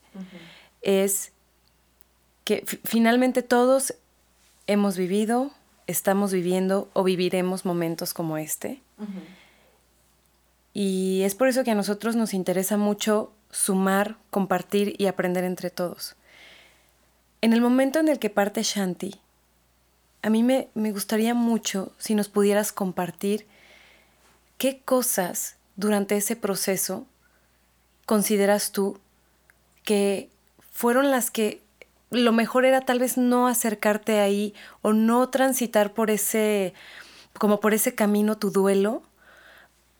es 0.80 1.32
que 2.44 2.64
finalmente 2.84 3.42
todos 3.42 3.94
hemos 4.66 4.96
vivido, 4.96 5.50
estamos 5.86 6.32
viviendo 6.32 6.88
o 6.92 7.04
viviremos 7.04 7.64
momentos 7.64 8.14
como 8.14 8.38
este. 8.38 8.80
Y 10.74 11.22
es 11.22 11.34
por 11.34 11.48
eso 11.48 11.64
que 11.64 11.70
a 11.70 11.74
nosotros 11.74 12.16
nos 12.16 12.34
interesa 12.34 12.76
mucho 12.76 13.32
sumar, 13.50 14.16
compartir 14.30 14.94
y 14.98 15.06
aprender 15.06 15.44
entre 15.44 15.70
todos. 15.70 16.16
En 17.42 17.52
el 17.52 17.60
momento 17.60 17.98
en 18.00 18.08
el 18.08 18.18
que 18.18 18.30
parte 18.30 18.62
Shanti, 18.62 19.20
a 20.22 20.30
mí 20.30 20.42
me, 20.42 20.68
me 20.74 20.92
gustaría 20.92 21.34
mucho 21.34 21.92
si 21.98 22.14
nos 22.14 22.28
pudieras 22.28 22.72
compartir 22.72 23.46
qué 24.62 24.80
cosas 24.84 25.56
durante 25.74 26.16
ese 26.16 26.36
proceso 26.36 27.04
consideras 28.06 28.70
tú 28.70 29.00
que 29.82 30.30
fueron 30.70 31.10
las 31.10 31.32
que 31.32 31.60
lo 32.10 32.30
mejor 32.30 32.64
era 32.64 32.82
tal 32.82 33.00
vez 33.00 33.18
no 33.18 33.48
acercarte 33.48 34.20
ahí 34.20 34.54
o 34.80 34.92
no 34.92 35.28
transitar 35.30 35.94
por 35.94 36.12
ese 36.12 36.74
como 37.40 37.58
por 37.58 37.74
ese 37.74 37.96
camino 37.96 38.38
tu 38.38 38.52
duelo 38.52 39.02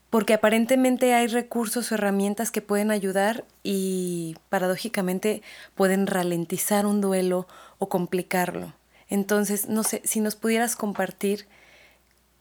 porque 0.09 0.33
aparentemente 0.33 1.13
hay 1.13 1.27
recursos 1.27 1.91
o 1.91 1.95
herramientas 1.95 2.49
que 2.49 2.61
pueden 2.61 2.89
ayudar 2.89 3.43
y 3.63 4.37
paradójicamente 4.47 5.41
pueden 5.75 6.07
ralentizar 6.07 6.85
un 6.85 7.01
duelo 7.01 7.49
o 7.79 7.89
complicarlo. 7.89 8.73
Entonces, 9.09 9.67
no 9.67 9.83
sé, 9.83 10.01
si 10.05 10.21
nos 10.21 10.37
pudieras 10.37 10.77
compartir 10.77 11.47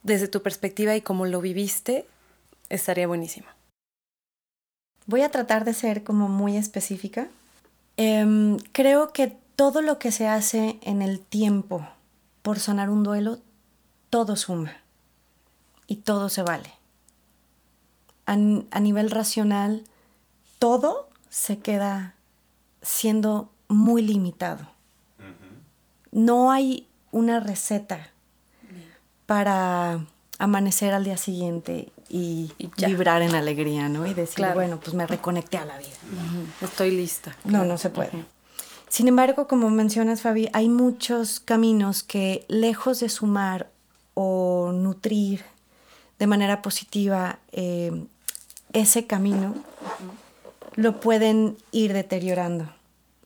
desde 0.04 0.28
tu 0.28 0.40
perspectiva 0.42 0.94
y 0.94 1.00
cómo 1.00 1.26
lo 1.26 1.40
viviste, 1.40 2.06
estaría 2.74 3.06
buenísimo. 3.06 3.46
Voy 5.06 5.22
a 5.22 5.30
tratar 5.30 5.64
de 5.64 5.74
ser 5.74 6.04
como 6.04 6.28
muy 6.28 6.56
específica. 6.56 7.28
Em, 7.96 8.58
creo 8.72 9.12
que 9.12 9.36
todo 9.56 9.82
lo 9.82 9.98
que 9.98 10.12
se 10.12 10.28
hace 10.28 10.78
en 10.82 11.02
el 11.02 11.20
tiempo 11.20 11.86
por 12.42 12.58
sonar 12.58 12.90
un 12.90 13.02
duelo, 13.02 13.38
todo 14.10 14.36
suma 14.36 14.72
y 15.86 15.96
todo 15.96 16.28
se 16.28 16.42
vale 16.42 16.82
a, 18.26 18.80
nivel 18.80 19.10
racional, 19.10 19.84
todo 20.58 21.08
se 21.28 21.58
queda 21.58 22.14
siendo 22.82 23.50
muy 23.68 24.02
limitado. 24.02 24.66
No 26.10 26.50
hay 26.50 26.86
una 27.10 27.40
receta 27.40 28.10
para 29.26 30.04
amanecer 30.38 30.92
al 30.92 31.04
día 31.04 31.16
siguiente 31.16 31.90
y, 32.12 32.52
vibrar 32.76 33.22
en 33.22 33.34
alegría, 33.34 33.88
¿no? 33.88 34.06
Y 34.06 34.12
decir, 34.12 34.44
bueno, 34.52 34.78
pues 34.78 34.92
me 34.92 35.06
reconecté 35.06 35.56
a 35.56 35.64
la 35.64 35.78
vida. 35.78 35.96
Estoy 36.60 36.90
lista. 36.90 37.34
No, 37.44 37.64
no 37.64 37.78
se 37.78 37.88
puede. 37.88 38.10
Sin 38.88 39.08
embargo, 39.08 39.48
como 39.48 39.70
mencionas, 39.70 40.20
Fabi, 40.20 40.50
hay 40.52 40.68
muchos 40.68 41.40
caminos 41.40 42.02
que 42.02 42.44
lejos 42.48 43.00
de 43.00 43.08
sumar 43.08 43.70
o 44.12 44.72
nutrir 44.74 45.42
de 46.18 46.26
manera 46.26 46.60
positiva 46.60 47.38
eh, 47.52 48.04
ese 48.74 49.06
camino, 49.06 49.54
lo 50.76 51.00
pueden 51.00 51.56
ir 51.72 51.94
deteriorando. 51.94 52.68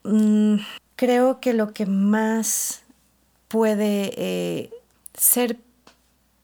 Mm, 0.05 0.59
creo 0.95 1.41
que 1.41 1.53
lo 1.53 1.73
que 1.73 1.87
más 1.87 2.83
puede 3.49 4.13
eh, 4.17 4.71
ser 5.15 5.59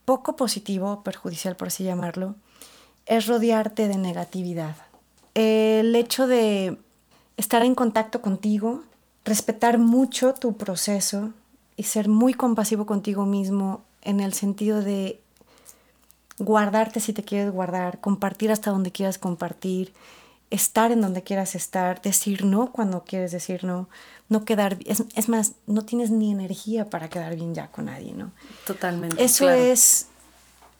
poco 0.04 0.36
positivo, 0.36 1.02
perjudicial 1.02 1.56
por 1.56 1.68
así 1.68 1.84
llamarlo, 1.84 2.34
es 3.06 3.26
rodearte 3.26 3.88
de 3.88 3.96
negatividad. 3.96 4.76
El 5.34 5.94
hecho 5.96 6.26
de 6.26 6.78
estar 7.36 7.64
en 7.64 7.74
contacto 7.74 8.20
contigo, 8.20 8.82
respetar 9.24 9.78
mucho 9.78 10.34
tu 10.34 10.56
proceso 10.56 11.30
y 11.76 11.84
ser 11.84 12.08
muy 12.08 12.34
compasivo 12.34 12.86
contigo 12.86 13.26
mismo 13.26 13.82
en 14.02 14.20
el 14.20 14.34
sentido 14.34 14.82
de 14.82 15.20
guardarte 16.38 17.00
si 17.00 17.12
te 17.12 17.22
quieres 17.22 17.50
guardar, 17.52 18.00
compartir 18.00 18.50
hasta 18.50 18.70
donde 18.70 18.92
quieras 18.92 19.18
compartir, 19.18 19.92
estar 20.50 20.92
en 20.92 21.00
donde 21.00 21.22
quieras 21.22 21.54
estar, 21.54 22.02
decir 22.02 22.44
no 22.44 22.72
cuando 22.72 23.04
quieres 23.04 23.32
decir 23.32 23.64
no, 23.64 23.88
no 24.32 24.44
quedar, 24.44 24.78
es, 24.84 25.04
es 25.14 25.28
más, 25.28 25.52
no 25.66 25.84
tienes 25.84 26.10
ni 26.10 26.32
energía 26.32 26.90
para 26.90 27.08
quedar 27.08 27.36
bien 27.36 27.54
ya 27.54 27.68
con 27.68 27.84
nadie, 27.84 28.12
¿no? 28.12 28.32
Totalmente. 28.66 29.22
Eso 29.22 29.48
es 29.50 30.08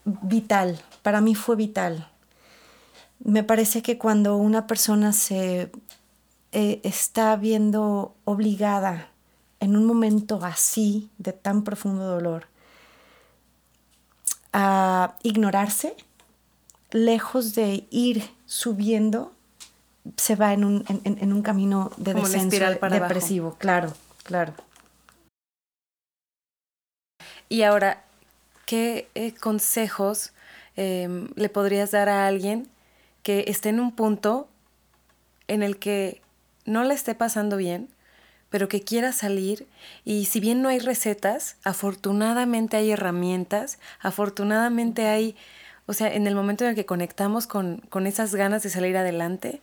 vital, 0.03 0.81
para 1.01 1.21
mí 1.21 1.35
fue 1.35 1.55
vital. 1.55 2.09
Me 3.23 3.43
parece 3.43 3.81
que 3.81 3.97
cuando 3.97 4.35
una 4.35 4.67
persona 4.67 5.13
se 5.13 5.71
eh, 6.51 6.81
está 6.83 7.35
viendo 7.35 8.15
obligada 8.25 9.09
en 9.59 9.77
un 9.77 9.85
momento 9.85 10.39
así 10.43 11.09
de 11.17 11.31
tan 11.31 11.63
profundo 11.63 12.03
dolor 12.03 12.47
a 14.51 15.15
ignorarse, 15.23 15.95
lejos 16.91 17.55
de 17.55 17.87
ir 17.89 18.29
subiendo, 18.45 19.32
se 20.17 20.35
va 20.35 20.53
en 20.53 20.65
un, 20.65 20.85
en, 21.03 21.33
un 21.33 21.41
camino 21.41 21.91
de 21.97 22.13
descenso 22.13 22.57
depresivo. 22.89 23.55
Claro, 23.57 23.93
claro. 24.23 24.53
Y 27.49 27.63
ahora, 27.63 28.03
¿qué 28.65 29.07
eh, 29.15 29.33
consejos 29.33 30.33
em, 30.75 31.29
le 31.35 31.49
podrías 31.49 31.91
dar 31.91 32.09
a 32.09 32.27
alguien 32.27 32.67
que 33.21 33.45
esté 33.47 33.69
en 33.69 33.79
un 33.79 33.95
punto 33.95 34.49
en 35.47 35.63
el 35.63 35.77
que 35.77 36.21
no 36.65 36.83
le 36.83 36.93
esté 36.93 37.15
pasando 37.15 37.57
bien, 37.57 37.89
pero 38.49 38.67
que 38.67 38.81
quiera 38.81 39.11
salir 39.11 39.67
y 40.05 40.25
si 40.25 40.39
bien 40.39 40.61
no 40.61 40.69
hay 40.69 40.79
recetas, 40.79 41.57
afortunadamente 41.63 42.77
hay 42.77 42.91
herramientas, 42.91 43.79
afortunadamente 43.99 45.07
hay, 45.07 45.35
o 45.85 45.93
sea, 45.93 46.13
en 46.13 46.27
el 46.27 46.35
momento 46.35 46.63
en 46.63 46.71
el 46.71 46.75
que 46.75 46.85
conectamos 46.85 47.47
con, 47.47 47.77
con 47.89 48.05
esas 48.07 48.35
ganas 48.35 48.63
de 48.63 48.69
salir 48.69 48.95
adelante, 48.95 49.61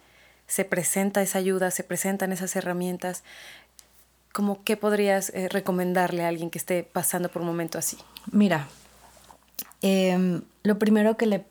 se 0.51 0.65
presenta 0.65 1.23
esa 1.23 1.39
ayuda, 1.39 1.71
se 1.71 1.85
presentan 1.85 2.33
esas 2.33 2.57
herramientas. 2.57 3.23
¿Cómo 4.33 4.65
qué 4.65 4.77
podrías 4.77 5.31
eh, 5.31 5.49
recomendarle 5.49 6.25
a 6.25 6.29
alguien 6.29 6.51
que 6.51 6.59
esté 6.59 6.83
pasando 6.83 7.29
por 7.29 7.43
un 7.43 7.47
momento 7.47 7.79
así? 7.79 7.97
Mira, 8.33 8.67
em, 9.81 10.43
lo 10.65 10.77
primero 10.77 11.17
que 11.17 11.27
le 11.27 11.45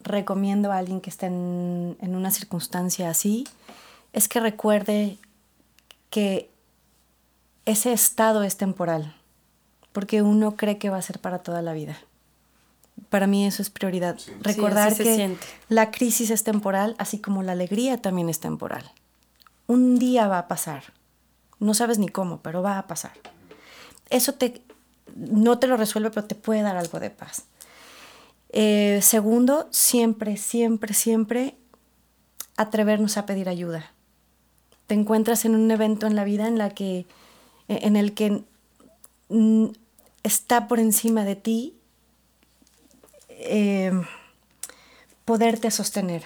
recomiendo 0.00 0.72
a 0.72 0.78
alguien 0.78 1.02
que 1.02 1.10
esté 1.10 1.26
en, 1.26 1.98
en 2.00 2.16
una 2.16 2.30
circunstancia 2.30 3.10
así 3.10 3.46
es 4.14 4.26
que 4.26 4.40
recuerde 4.40 5.18
que 6.08 6.48
ese 7.66 7.92
estado 7.92 8.42
es 8.42 8.56
temporal, 8.56 9.14
porque 9.92 10.22
uno 10.22 10.56
cree 10.56 10.78
que 10.78 10.88
va 10.88 10.96
a 10.96 11.02
ser 11.02 11.18
para 11.18 11.40
toda 11.40 11.60
la 11.60 11.74
vida. 11.74 11.98
Para 13.08 13.26
mí 13.26 13.46
eso 13.46 13.62
es 13.62 13.70
prioridad. 13.70 14.18
Recordar 14.40 14.96
que 14.96 15.36
la 15.68 15.90
crisis 15.90 16.30
es 16.30 16.44
temporal, 16.44 16.94
así 16.98 17.18
como 17.18 17.42
la 17.42 17.52
alegría 17.52 17.98
también 17.98 18.28
es 18.28 18.40
temporal. 18.40 18.90
Un 19.66 19.98
día 19.98 20.28
va 20.28 20.38
a 20.38 20.48
pasar. 20.48 20.84
No 21.58 21.74
sabes 21.74 21.98
ni 21.98 22.08
cómo, 22.08 22.40
pero 22.40 22.62
va 22.62 22.78
a 22.78 22.86
pasar. 22.86 23.12
Eso 24.10 24.34
te, 24.34 24.62
no 25.14 25.58
te 25.58 25.66
lo 25.66 25.76
resuelve, 25.76 26.10
pero 26.10 26.26
te 26.26 26.34
puede 26.34 26.62
dar 26.62 26.76
algo 26.76 27.00
de 27.00 27.10
paz. 27.10 27.44
Eh, 28.50 29.00
segundo, 29.02 29.66
siempre, 29.70 30.36
siempre, 30.36 30.94
siempre 30.94 31.56
atrevernos 32.56 33.16
a 33.16 33.26
pedir 33.26 33.48
ayuda. 33.48 33.92
Te 34.86 34.94
encuentras 34.94 35.44
en 35.44 35.54
un 35.54 35.70
evento 35.70 36.06
en 36.06 36.14
la 36.14 36.24
vida 36.24 36.46
en 36.46 36.58
la 36.58 36.70
que 36.70 37.06
en 37.68 37.96
el 37.96 38.12
que 38.12 38.44
está 40.22 40.68
por 40.68 40.78
encima 40.78 41.24
de 41.24 41.36
ti 41.36 41.74
eh, 43.44 43.92
poderte 45.24 45.70
sostener. 45.70 46.24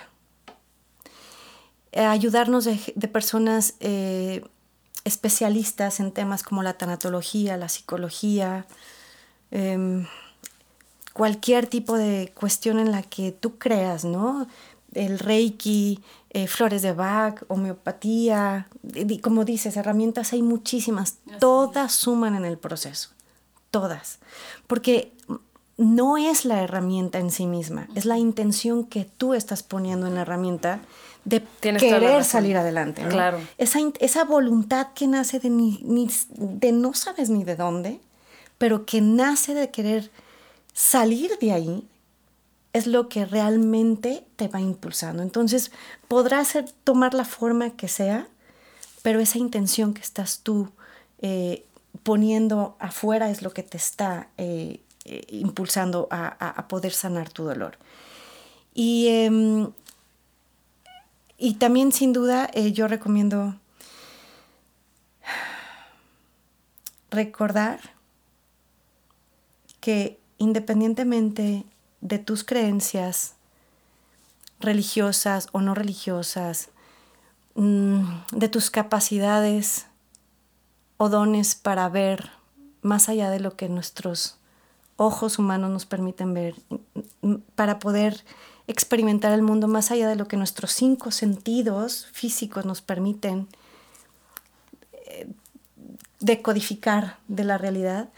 Eh, 1.93 2.05
ayudarnos 2.05 2.65
de, 2.65 3.09
personas 3.09 3.75
eh, 3.81 4.45
especialistas 5.05 6.01
en 6.01 6.13
temas 6.13 6.43
como 6.43 6.63
la 6.63 6.75
tanatología, 6.75 7.57
la 7.57 7.69
psicología, 7.69 8.67
em, 9.51 10.07
cualquier 11.15 11.67
tipo 11.67 11.97
de 11.97 12.33
cuestión 12.35 12.79
en 12.79 12.93
la 12.93 13.03
que 13.03 13.33
tú 13.33 13.59
creas, 13.59 14.05
¿no? 14.05 14.47
El 14.95 15.19
reiki, 15.19 16.03
eh, 16.31 16.47
flores 16.47 16.83
de 16.83 16.93
Bach, 16.93 17.43
homeopatía, 17.49 18.69
como 19.23 19.45
dices, 19.45 19.77
herramientas 19.77 20.33
hay 20.33 20.43
muchísimas, 20.43 21.19
todas 21.41 21.93
suman 21.93 22.35
en 22.35 22.45
el 22.45 22.59
proceso, 22.59 23.11
todas, 23.71 24.19
porque 24.67 25.13
no 25.79 26.17
es 26.17 26.45
la 26.45 26.63
herramienta 26.63 27.19
en 27.19 27.31
sí 27.31 27.47
misma, 27.47 27.89
es 27.95 28.05
la 28.05 28.19
intención 28.19 28.85
que 28.85 29.05
tú 29.05 29.33
estás 29.33 29.63
poniendo 29.63 30.07
en 30.07 30.17
la 30.17 30.23
herramienta 30.23 30.81
de 31.25 31.43
querer 31.61 32.25
salir 32.25 32.57
adelante. 32.57 33.03
Claro. 33.09 33.39
Esa, 33.59 33.79
esa, 34.01 34.25
voluntad 34.25 34.89
que 34.95 35.07
nace 35.07 35.39
de, 35.39 35.51
ni, 35.51 36.11
de 36.31 36.73
no 36.73 36.95
sabes 36.95 37.31
ni 37.31 37.45
de 37.45 37.55
dónde, 37.55 38.01
pero 38.59 38.87
que 38.87 39.01
nace 39.01 39.55
de 39.55 39.71
querer 39.71 40.11
salir 40.73 41.39
de 41.41 41.53
ahí, 41.53 41.89
es 42.73 42.87
lo 42.87 43.09
que 43.09 43.25
realmente 43.25 44.25
te 44.37 44.49
va 44.49 44.61
impulsando. 44.61 45.23
Entonces, 45.23 45.71
podrá 46.09 46.45
ser, 46.45 46.71
tomar 46.85 47.15
la 47.15 47.25
forma 47.25 47.71
que 47.71 47.89
sea, 47.89 48.27
pero 49.03 49.21
esa 49.21 49.39
intención 49.39 49.95
que 49.95 50.03
estás 50.03 50.41
tú 50.41 50.71
eh, 51.21 51.65
poniendo 52.03 52.77
afuera 52.79 53.31
es 53.31 53.43
lo 53.43 53.53
que 53.53 53.63
te 53.63 53.77
está 53.77 54.29
eh, 54.39 54.81
eh, 55.11 55.25
impulsando 55.31 56.07
a, 56.11 56.69
poder 56.69 56.93
sanar 56.93 57.31
tu 57.31 57.45
dolor. 57.45 57.79
Y, 58.75 59.09
em, 59.09 59.73
y 61.39 61.55
también, 61.55 61.93
sin 61.93 62.13
duda, 62.13 62.51
yo 62.53 62.89
recomiendo 62.89 63.55
recordar 67.11 67.81
que 69.81 70.21
independientemente 70.37 71.65
de 72.03 72.19
tus 72.19 72.45
creencias 72.45 73.35
religiosas 74.61 75.49
o 75.53 75.61
no 75.61 75.75
religiosas, 75.75 76.69
mm, 77.55 78.03
de 78.33 78.49
tus 78.49 78.71
capacidades 78.71 79.87
o 80.97 81.09
dones 81.09 81.55
para 81.55 81.89
ver 81.89 82.31
más 82.83 83.09
allá 83.09 83.31
de 83.31 83.41
lo 83.41 83.57
que 83.57 83.69
nuestros 83.69 84.38
ojos 84.99 85.39
humanos 85.39 85.71
nos 85.71 85.87
permiten 85.87 86.35
ver, 86.35 86.55
mm, 87.23 87.37
para 87.55 87.79
poder 87.79 88.25
experimentar 88.67 89.33
el 89.33 89.41
mundo 89.41 89.67
más 89.67 89.91
allá 89.91 90.09
de 90.09 90.17
lo 90.17 90.29
que 90.29 90.37
nuestros 90.37 90.73
cinco 90.73 91.11
sentidos 91.11 92.07
físicos 92.13 92.67
nos 92.67 92.83
permiten 92.83 93.49
eh, 95.07 95.27
decodificar 96.21 97.17
de 97.29 97.45
la 97.45 97.57
realidad, 97.57 98.11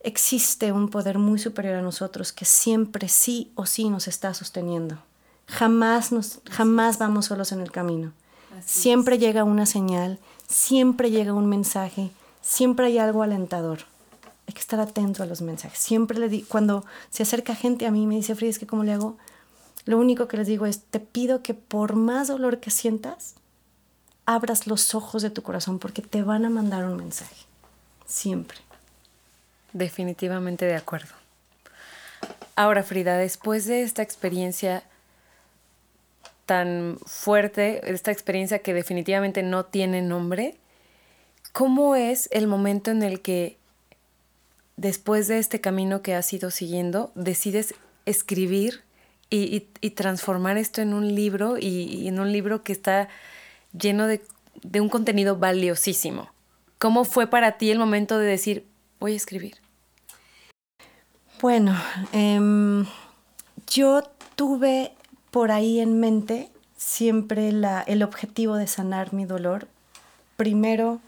existe 0.00 0.70
un 0.72 0.88
poder 0.88 1.18
muy 1.18 1.38
superior 1.38 1.74
a 1.74 1.82
nosotros 1.82 2.32
que 2.32 2.44
siempre 2.44 3.08
sí 3.08 3.52
o 3.56 3.66
sí 3.66 3.90
nos 3.90 4.06
está 4.06 4.32
sosteniendo. 4.32 4.98
Jamás, 5.46 6.12
nos, 6.12 6.40
jamás 6.48 6.98
vamos 6.98 7.26
solos 7.26 7.52
en 7.52 7.60
el 7.60 7.72
camino. 7.72 8.12
siempre 8.64 9.18
llega 9.18 9.44
una 9.44 9.66
señal, 9.66 10.20
siempre 10.46 11.10
llega 11.10 11.34
un 11.34 11.46
mensaje, 11.46 12.10
siempre 12.40 12.86
hay 12.86 12.98
algo 12.98 13.22
alentador. 13.22 13.80
Hay 14.46 14.54
que 14.54 14.60
estar 14.60 14.80
atento 14.80 15.22
a 15.22 15.26
los 15.26 15.40
mensajes. 15.42 15.78
Siempre 15.78 16.18
le 16.18 16.28
di, 16.28 16.42
cuando 16.42 16.84
se 17.10 17.22
acerca 17.22 17.54
gente 17.54 17.86
a 17.86 17.90
mí 17.90 18.06
me 18.06 18.16
dice, 18.16 18.34
Frida, 18.34 18.50
es 18.50 18.58
que 18.58 18.66
cómo 18.66 18.84
le 18.84 18.92
hago, 18.92 19.16
lo 19.86 19.98
único 19.98 20.28
que 20.28 20.36
les 20.36 20.46
digo 20.46 20.66
es, 20.66 20.82
te 20.82 21.00
pido 21.00 21.42
que 21.42 21.54
por 21.54 21.94
más 21.94 22.28
dolor 22.28 22.60
que 22.60 22.70
sientas, 22.70 23.34
abras 24.26 24.66
los 24.66 24.94
ojos 24.94 25.22
de 25.22 25.30
tu 25.30 25.42
corazón 25.42 25.78
porque 25.78 26.02
te 26.02 26.22
van 26.22 26.44
a 26.44 26.50
mandar 26.50 26.84
un 26.84 26.96
mensaje. 26.96 27.46
Siempre. 28.06 28.58
Definitivamente 29.72 30.64
de 30.64 30.76
acuerdo. 30.76 31.14
Ahora, 32.56 32.82
Frida, 32.82 33.16
después 33.16 33.66
de 33.66 33.82
esta 33.82 34.02
experiencia 34.02 34.84
tan 36.46 36.98
fuerte, 37.04 37.80
esta 37.92 38.12
experiencia 38.12 38.60
que 38.60 38.74
definitivamente 38.74 39.42
no 39.42 39.64
tiene 39.64 40.02
nombre, 40.02 40.56
¿cómo 41.52 41.96
es 41.96 42.28
el 42.32 42.46
momento 42.46 42.90
en 42.90 43.02
el 43.02 43.20
que, 43.22 43.58
después 44.76 45.28
de 45.28 45.38
este 45.38 45.60
camino 45.60 46.02
que 46.02 46.14
has 46.14 46.32
ido 46.32 46.50
siguiendo, 46.50 47.12
decides 47.14 47.74
escribir 48.06 48.82
y, 49.30 49.60
transformar 49.96 50.58
esto 50.58 50.80
en 50.80 50.94
un 50.94 51.14
libro 51.14 51.56
y, 51.58 52.06
en 52.06 52.20
un 52.20 52.32
libro 52.32 52.62
que 52.62 52.72
está 52.72 53.08
lleno 53.72 54.06
de, 54.06 54.22
de 54.62 54.80
un 54.80 54.88
contenido 54.88 55.36
valiosísimo? 55.36 56.30
¿Cómo 56.78 57.04
fue 57.04 57.26
para 57.26 57.58
ti 57.58 57.70
el 57.70 57.78
momento 57.78 58.18
de 58.18 58.26
decir, 58.26 58.66
voy 59.00 59.14
a 59.14 59.16
escribir? 59.16 59.56
Bueno, 61.40 61.74
em, 62.12 62.86
yo 63.66 64.02
tuve 64.36 64.92
por 65.30 65.50
ahí 65.50 65.80
en 65.80 65.98
mente 65.98 66.50
siempre 66.76 67.48
el 67.48 68.02
objetivo 68.02 68.56
de 68.56 68.66
sanar 68.66 69.12
mi 69.12 69.24
dolor, 69.24 69.68
primero 70.36 71.00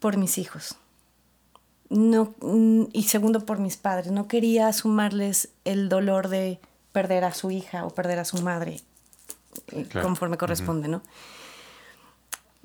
por 0.00 0.16
mis 0.16 0.38
hijos. 0.38 0.76
No, 1.90 2.34
y 2.92 3.02
segundo 3.04 3.40
por 3.40 3.58
mis 3.58 3.76
padres. 3.76 4.10
No 4.10 4.26
quería 4.26 4.72
sumarles 4.72 5.50
el 5.64 5.88
dolor 5.88 6.28
de 6.28 6.58
perder 6.92 7.24
a 7.24 7.34
su 7.34 7.50
hija 7.50 7.84
o 7.84 7.90
perder 7.90 8.18
a 8.18 8.24
su 8.24 8.38
madre 8.38 8.80
eh, 9.72 9.86
conforme 10.02 10.36
corresponde, 10.36 10.88
¿no? 10.88 11.02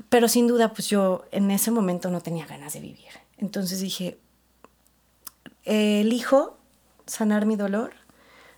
Pero 0.09 0.27
sin 0.27 0.47
duda, 0.47 0.73
pues 0.73 0.87
yo 0.87 1.25
en 1.31 1.51
ese 1.51 1.71
momento 1.71 2.09
no 2.09 2.21
tenía 2.21 2.45
ganas 2.45 2.73
de 2.73 2.79
vivir. 2.79 3.09
Entonces 3.37 3.79
dije, 3.79 4.17
elijo 5.65 6.57
sanar 7.05 7.45
mi 7.45 7.55
dolor 7.55 7.93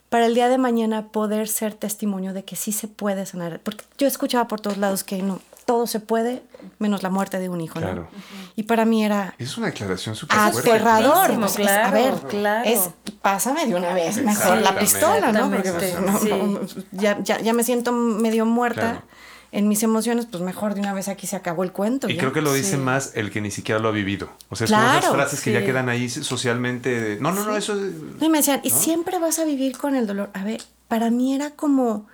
para 0.09 0.25
el 0.25 0.35
día 0.35 0.49
de 0.49 0.57
mañana 0.57 1.07
poder 1.07 1.47
ser 1.47 1.73
testimonio 1.73 2.33
de 2.33 2.43
que 2.43 2.55
sí 2.55 2.71
se 2.71 2.87
puede 2.87 3.25
sanar. 3.25 3.59
Porque 3.61 3.85
yo 3.97 4.07
escuchaba 4.07 4.47
por 4.47 4.59
todos 4.59 4.77
lados 4.77 5.03
que 5.03 5.21
no, 5.23 5.41
todo 5.65 5.87
se 5.87 5.99
puede 5.99 6.43
menos 6.79 7.03
la 7.03 7.09
muerte 7.09 7.39
de 7.39 7.49
un 7.49 7.61
hijo. 7.61 7.79
Claro. 7.79 8.07
Y 8.55 8.63
para 8.63 8.85
mí 8.85 9.03
era... 9.03 9.33
Es 9.37 9.57
una 9.57 9.67
declaración 9.67 10.15
súper 10.15 10.37
Aterrador. 10.37 11.31
a 11.31 11.91
ver, 11.91 12.13
claro. 12.29 12.69
es, 12.69 12.89
pásame 13.21 13.65
de 13.65 13.75
una 13.75 13.93
vez 13.93 14.23
mejor 14.23 14.57
la 14.57 14.77
pistola, 14.77 15.31
¿no? 15.31 15.49
Porque 15.49 15.71
pues, 15.71 16.75
ya, 16.91 17.21
ya, 17.23 17.39
ya, 17.39 17.53
me 17.53 17.63
siento 17.63 17.91
medio 17.91 18.45
muerta 18.45 19.03
en 19.51 19.67
mis 19.67 19.83
emociones, 19.83 20.27
pues 20.27 20.41
mejor 20.41 20.75
de 20.75 20.79
una 20.79 20.93
vez 20.93 21.09
aquí 21.09 21.27
se 21.27 21.35
acabó 21.35 21.63
el 21.63 21.71
cuento. 21.71 22.09
Y 22.09 22.17
creo 22.17 22.31
que 22.31 22.41
lo 22.41 22.53
dice 22.53 22.77
más 22.77 23.11
el 23.15 23.31
que 23.31 23.41
ni 23.41 23.51
siquiera 23.51 23.79
lo 23.79 23.89
ha 23.89 23.91
vivido. 23.91 24.29
O 24.49 24.55
sea, 24.55 24.67
son 24.67 24.79
esas 24.79 25.11
frases 25.11 25.41
que 25.41 25.51
ya 25.51 25.65
quedan 25.65 25.89
ahí 25.89 26.09
socialmente. 26.09 27.17
no, 27.19 27.31
no, 27.31 27.45
no, 27.45 27.55
eso. 27.57 27.77
Y 28.19 28.29
me 28.29 28.39
decían, 28.39 28.61
y 28.63 28.69
siempre 28.69 29.19
vas 29.19 29.39
a 29.39 29.45
vivir 29.45 29.77
con 29.77 29.95
el 29.95 30.07
dolor. 30.07 30.29
A 30.33 30.43
ver, 30.43 30.61
para 30.87 31.09
mí 31.09 31.33
era 31.35 31.51
como. 31.51 32.07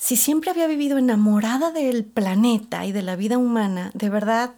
Si 0.00 0.16
siempre 0.16 0.50
había 0.50 0.66
vivido 0.66 0.96
enamorada 0.96 1.72
del 1.72 2.06
planeta 2.06 2.86
y 2.86 2.90
de 2.90 3.02
la 3.02 3.16
vida 3.16 3.36
humana, 3.36 3.90
de 3.92 4.08
verdad, 4.08 4.54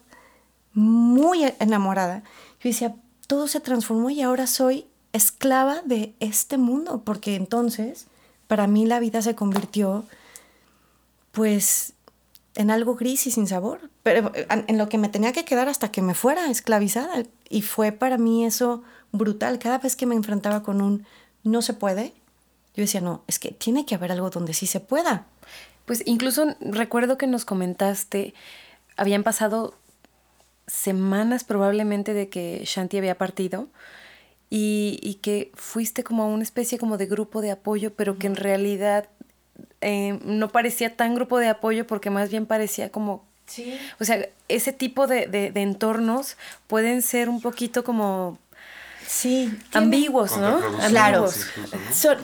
muy 0.73 1.43
enamorada, 1.59 2.23
yo 2.61 2.71
decía, 2.71 2.95
todo 3.27 3.49
se 3.49 3.59
transformó 3.59 4.09
y 4.11 4.23
ahora 4.23 4.47
soy 4.47 4.87
esclava 5.13 5.83
de 5.85 6.15
este 6.21 6.59
mundo, 6.59 7.03
porque 7.05 7.35
entonces 7.35 8.07
para 8.47 8.69
mí 8.69 8.87
la 8.87 9.01
vida 9.01 9.21
se 9.21 9.35
convirtió 9.35 10.05
pues 11.33 11.95
en 12.55 12.71
algo 12.71 12.95
gris 12.95 13.27
y 13.27 13.33
sin 13.33 13.49
sabor, 13.49 13.91
pero 14.05 14.31
en 14.49 14.79
lo 14.79 14.89
que 14.89 14.97
me 14.97 15.09
tenía 15.09 15.33
que 15.33 15.45
quedar 15.45 15.69
hasta 15.69 15.91
que 15.91 16.03
me 16.03 16.15
fuera 16.15 16.53
esclavizada. 16.53 17.25
Y 17.49 17.63
fue 17.63 17.91
para 17.91 18.17
mí 18.17 18.45
eso 18.45 18.85
brutal. 19.11 19.59
Cada 19.59 19.79
vez 19.79 19.97
que 19.97 20.07
me 20.07 20.15
enfrentaba 20.15 20.63
con 20.63 20.81
un 20.81 21.05
no 21.43 21.63
se 21.63 21.75
puede, 21.75 22.15
yo 22.75 22.83
decía, 22.83 23.01
no, 23.01 23.23
es 23.27 23.39
que 23.39 23.51
tiene 23.53 23.85
que 23.87 23.95
haber 23.95 24.13
algo 24.13 24.31
donde 24.31 24.55
sí 24.55 24.67
se 24.67 24.81
pueda. 24.81 25.27
Pues 25.85 26.03
incluso 26.07 26.57
recuerdo 26.61 27.19
que 27.19 27.27
nos 27.27 27.45
comentaste, 27.45 28.35
habían 28.97 29.23
pasado 29.23 29.75
semanas 30.67 31.45
probablemente 31.45 32.15
de 32.15 32.29
que 32.29 32.63
Shanti 32.65 32.99
había 32.99 33.19
partido 33.19 33.69
y, 34.49 34.99
y 35.03 35.15
que 35.15 35.51
fuiste 35.55 36.05
como 36.05 36.23
a 36.23 36.27
una 36.27 36.43
especie 36.43 36.79
como 36.79 36.99
de 36.99 37.07
grupo 37.07 37.43
de 37.43 37.51
apoyo, 37.51 37.95
pero 37.95 38.19
que 38.19 38.27
en 38.27 38.37
realidad 38.37 39.09
eh, 39.81 40.21
no 40.25 40.49
parecía 40.49 40.97
tan 40.97 41.15
grupo 41.15 41.39
de 41.39 41.49
apoyo 41.49 41.87
porque 41.87 42.11
más 42.11 42.31
bien 42.31 42.47
parecía 42.47 42.91
como... 42.91 43.25
Sí. 43.47 43.77
O 43.99 44.05
sea, 44.05 44.29
ese 44.49 44.73
tipo 44.73 45.07
de, 45.09 45.27
de, 45.27 45.61
entornos 45.61 46.37
pueden 46.69 47.03
ser 47.03 47.29
un 47.29 47.41
poquito 47.41 47.83
como... 47.85 48.39
Sí, 49.13 49.53
ambiguos, 49.75 50.39
¿no? 50.39 50.59
Claro. 50.89 51.29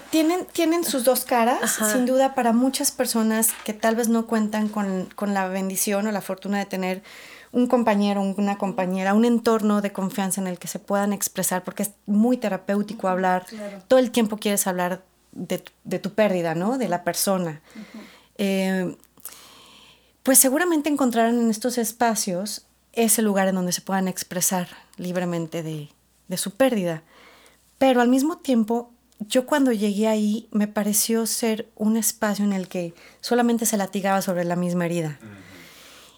tienen, 0.08 0.46
tienen 0.46 0.84
sus 0.84 1.04
dos 1.04 1.26
caras, 1.26 1.78
sin 1.92 2.06
duda, 2.06 2.34
para 2.34 2.54
muchas 2.54 2.92
personas 2.92 3.50
que 3.66 3.74
tal 3.74 3.94
vez 3.94 4.08
no 4.08 4.26
cuentan 4.26 4.68
con, 4.68 5.04
con, 5.14 5.34
la 5.34 5.48
bendición 5.48 6.06
o 6.06 6.12
la 6.12 6.22
fortuna 6.22 6.58
de 6.58 6.64
tener 6.64 7.02
un 7.52 7.66
compañero, 7.66 8.22
una 8.22 8.56
compañera, 8.56 9.12
un 9.12 9.26
entorno 9.26 9.82
de 9.82 9.92
confianza 9.92 10.40
en 10.40 10.46
el 10.46 10.58
que 10.58 10.66
se 10.66 10.78
puedan 10.78 11.12
expresar, 11.12 11.62
porque 11.62 11.82
es 11.82 11.90
muy 12.06 12.38
terapéutico 12.38 13.08
hablar. 13.08 13.44
Todo 13.86 13.98
el 13.98 14.10
tiempo 14.10 14.38
quieres 14.38 14.66
hablar 14.66 15.02
de, 15.32 15.58
tu 15.98 16.14
pérdida, 16.14 16.54
¿no? 16.54 16.78
De 16.78 16.88
la 16.88 17.04
persona. 17.04 17.60
Eh, 18.38 18.96
pues 20.22 20.38
seguramente 20.38 20.88
encontrarán 20.88 21.38
en 21.38 21.50
estos 21.50 21.76
espacios 21.76 22.64
ese 22.94 23.20
lugar 23.20 23.46
en 23.46 23.56
donde 23.56 23.72
se 23.72 23.82
puedan 23.82 24.08
expresar 24.08 24.68
libremente 24.96 25.62
de, 25.62 25.90
su 26.36 26.52
pérdida. 26.52 27.02
Pero 27.78 28.00
al 28.00 28.08
mismo 28.08 28.38
tiempo, 28.38 28.90
yo 29.20 29.46
cuando 29.46 29.72
llegué 29.72 30.08
ahí 30.08 30.48
me 30.50 30.68
pareció 30.68 31.26
ser 31.26 31.68
un 31.76 31.96
espacio 31.96 32.44
en 32.44 32.52
el 32.52 32.68
que 32.68 32.94
solamente 33.20 33.66
se 33.66 33.76
latigaba 33.76 34.22
sobre 34.22 34.44
la 34.44 34.56
misma 34.56 34.86
herida. 34.86 35.18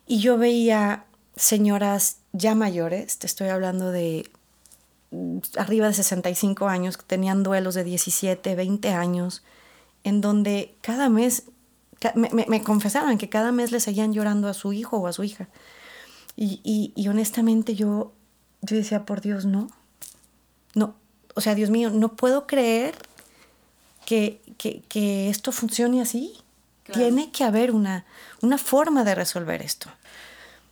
Y 0.07 0.21
yo 0.21 0.39
veía 0.39 1.05
señoras 1.37 2.19
ya 2.33 2.55
mayores, 2.55 3.19
te 3.19 3.27
estoy 3.27 3.49
hablando 3.49 3.91
de 3.91 4.31
arriba 5.57 5.89
de 5.89 5.95
65 5.95 6.69
años, 6.69 6.97
que 6.97 7.05
tenían 7.05 7.43
duelos 7.43 7.75
de 7.75 7.85
17, 7.85 8.55
20 8.55 8.89
años, 8.91 9.43
en 10.05 10.21
donde 10.21 10.77
cada 10.83 11.09
mes 11.09 11.45
me, 12.15 12.47
me, 12.47 12.63
confesaban 12.63 13.19
que 13.19 13.29
cada 13.29 13.53
mes 13.53 13.73
le 13.73 13.81
seguían 13.81 14.13
llorando 14.13 14.49
a 14.49 14.55
su 14.55 14.73
hijo 14.73 14.99
o 14.99 15.07
a 15.07 15.13
su 15.13 15.25
hija. 15.25 15.49
Y, 16.37 16.93
y, 16.97 17.09
honestamente 17.09 17.75
yo, 17.75 18.13
yo 18.63 18.77
decía, 18.77 19.05
por 19.05 19.21
Dios, 19.21 19.45
no. 19.45 19.69
No, 20.75 20.95
o 21.35 21.41
sea, 21.41 21.55
Dios 21.55 21.71
mío, 21.71 21.91
no 21.91 22.17
puedo 22.17 22.47
creer 22.47 22.95
que, 24.07 24.41
que, 24.59 24.83
que 24.89 25.31
esto 25.31 25.53
funcione 25.53 26.01
así. 26.01 26.37
Tiene 26.93 27.31
que 27.31 27.45
haber 27.45 27.71
una, 27.71 28.05
una 28.41 28.59
forma 28.59 29.05
de 29.05 29.15
resolver 29.15 29.63
esto. 29.63 29.89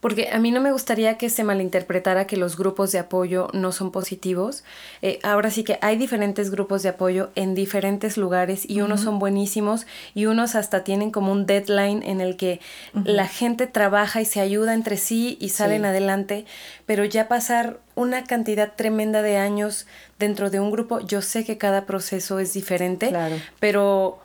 Porque 0.01 0.29
a 0.33 0.39
mí 0.39 0.53
no 0.53 0.61
me 0.61 0.71
gustaría 0.71 1.19
que 1.19 1.29
se 1.29 1.43
malinterpretara 1.43 2.27
que 2.27 2.37
los 2.37 2.57
grupos 2.57 2.93
de 2.93 3.01
apoyo 3.01 3.49
no 3.53 3.73
son 3.73 3.91
positivos. 3.91 4.63
Eh, 5.03 5.19
ahora 5.25 5.51
sí 5.51 5.65
que 5.65 5.79
hay 5.83 5.97
diferentes 5.97 6.51
grupos 6.51 6.85
de 6.85 6.91
apoyo 6.91 7.31
en 7.35 7.55
diferentes 7.55 8.17
lugares 8.17 8.69
y 8.69 8.81
unos 8.81 9.01
son 9.01 9.19
buenísimos 9.19 9.87
y 10.15 10.27
unos 10.27 10.55
hasta 10.55 10.85
tienen 10.85 11.11
como 11.11 11.33
un 11.33 11.47
deadline 11.47 12.03
en 12.05 12.21
el 12.21 12.37
que 12.37 12.61
la 13.05 13.27
gente 13.27 13.67
trabaja 13.67 14.21
y 14.21 14.25
se 14.25 14.41
ayuda 14.41 14.75
entre 14.75 14.97
sí 14.97 15.37
y 15.41 15.49
salen 15.49 15.85
adelante, 15.85 16.47
pero 16.87 17.05
ya 17.05 17.27
pasar 17.27 17.81
una 17.95 18.25
cantidad 18.25 18.75
tremenda 18.77 19.23
de 19.23 19.37
años 19.37 19.87
dentro 20.19 20.51
de 20.51 20.61
un 20.61 20.71
grupo, 20.71 21.01
yo 21.01 21.23
sé 21.23 21.45
que 21.45 21.59
cada 21.59 21.87
proceso 21.87 22.39
es 22.39 22.53
diferente, 22.53 23.13
pero 23.59 24.21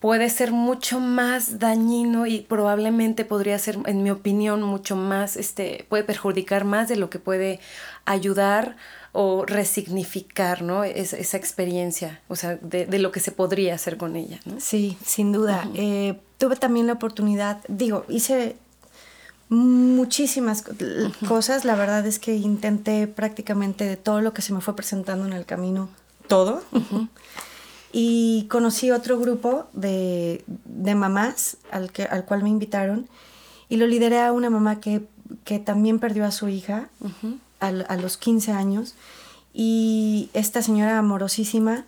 puede 0.00 0.30
ser 0.30 0.50
mucho 0.50 0.98
más 0.98 1.58
dañino 1.58 2.26
y 2.26 2.40
probablemente 2.40 3.26
podría 3.26 3.58
ser, 3.58 3.78
en 3.84 4.02
mi 4.02 4.10
opinión, 4.10 4.62
mucho 4.62 4.96
más, 4.96 5.36
este, 5.36 5.86
puede 5.88 6.04
perjudicar 6.04 6.64
más 6.64 6.88
de 6.88 6.96
lo 6.96 7.10
que 7.10 7.18
puede 7.18 7.60
ayudar 8.06 8.76
o 9.12 9.44
resignificar, 9.44 10.62
¿no? 10.62 10.84
esa 10.84 11.36
experiencia, 11.36 12.20
o 12.28 12.36
sea, 12.36 12.56
de, 12.56 12.86
lo 12.98 13.12
que 13.12 13.20
se 13.20 13.30
podría 13.30 13.74
hacer 13.74 13.96
con 13.98 14.16
ella, 14.16 14.40
¿no? 14.46 14.60
Sí, 14.60 14.96
sin 15.04 15.32
duda. 15.32 15.68
Eh, 15.74 16.18
tuve 16.38 16.56
también 16.56 16.86
la 16.86 16.94
oportunidad, 16.94 17.58
digo, 17.68 18.04
hice 18.08 18.56
muchísimas 19.48 20.64
cosas, 21.28 21.64
la 21.64 21.74
verdad 21.74 22.06
es 22.06 22.20
que 22.20 22.36
intenté 22.36 23.08
prácticamente 23.08 23.84
de 23.84 23.96
todo 23.96 24.20
lo 24.20 24.32
que 24.32 24.42
se 24.42 24.54
me 24.54 24.60
fue 24.60 24.76
presentando 24.76 25.26
en 25.26 25.32
el 25.32 25.44
camino, 25.44 25.90
todo. 26.26 26.62
Y 27.92 28.46
conocí 28.48 28.90
otro 28.90 29.18
grupo 29.18 29.66
de, 29.72 30.44
de 30.46 30.94
mamás 30.94 31.56
al, 31.70 31.90
que, 31.90 32.04
al 32.04 32.24
cual 32.24 32.42
me 32.42 32.48
invitaron 32.48 33.08
y 33.68 33.76
lo 33.76 33.86
lideré 33.86 34.20
a 34.20 34.32
una 34.32 34.50
mamá 34.50 34.80
que, 34.80 35.02
que 35.44 35.58
también 35.58 35.98
perdió 35.98 36.24
a 36.24 36.30
su 36.30 36.48
hija 36.48 36.88
a, 37.60 37.66
a, 37.66 37.96
los 37.96 38.16
15 38.16 38.52
años. 38.52 38.94
Y 39.52 40.30
esta 40.34 40.62
señora 40.62 40.98
amorosísima 40.98 41.84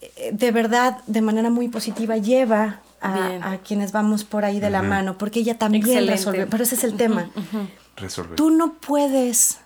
eh, 0.00 0.30
de 0.32 0.50
verdad 0.50 0.98
de 1.06 1.20
manera 1.20 1.50
muy 1.50 1.68
positiva 1.68 2.16
lleva 2.16 2.80
a, 3.00 3.52
a 3.52 3.58
quienes 3.58 3.92
vamos 3.92 4.24
por 4.24 4.44
ahí 4.44 4.60
de 4.60 4.70
la 4.70 4.82
mano 4.82 5.16
porque 5.16 5.40
ella 5.40 5.58
también 5.58 6.06
resuelve 6.06 6.46
pero 6.46 6.62
ese 6.62 6.74
es 6.74 6.84
el 6.84 6.96
tema. 6.96 7.30
Tú 8.36 8.50
no 8.50 8.74
puedes 8.74 9.58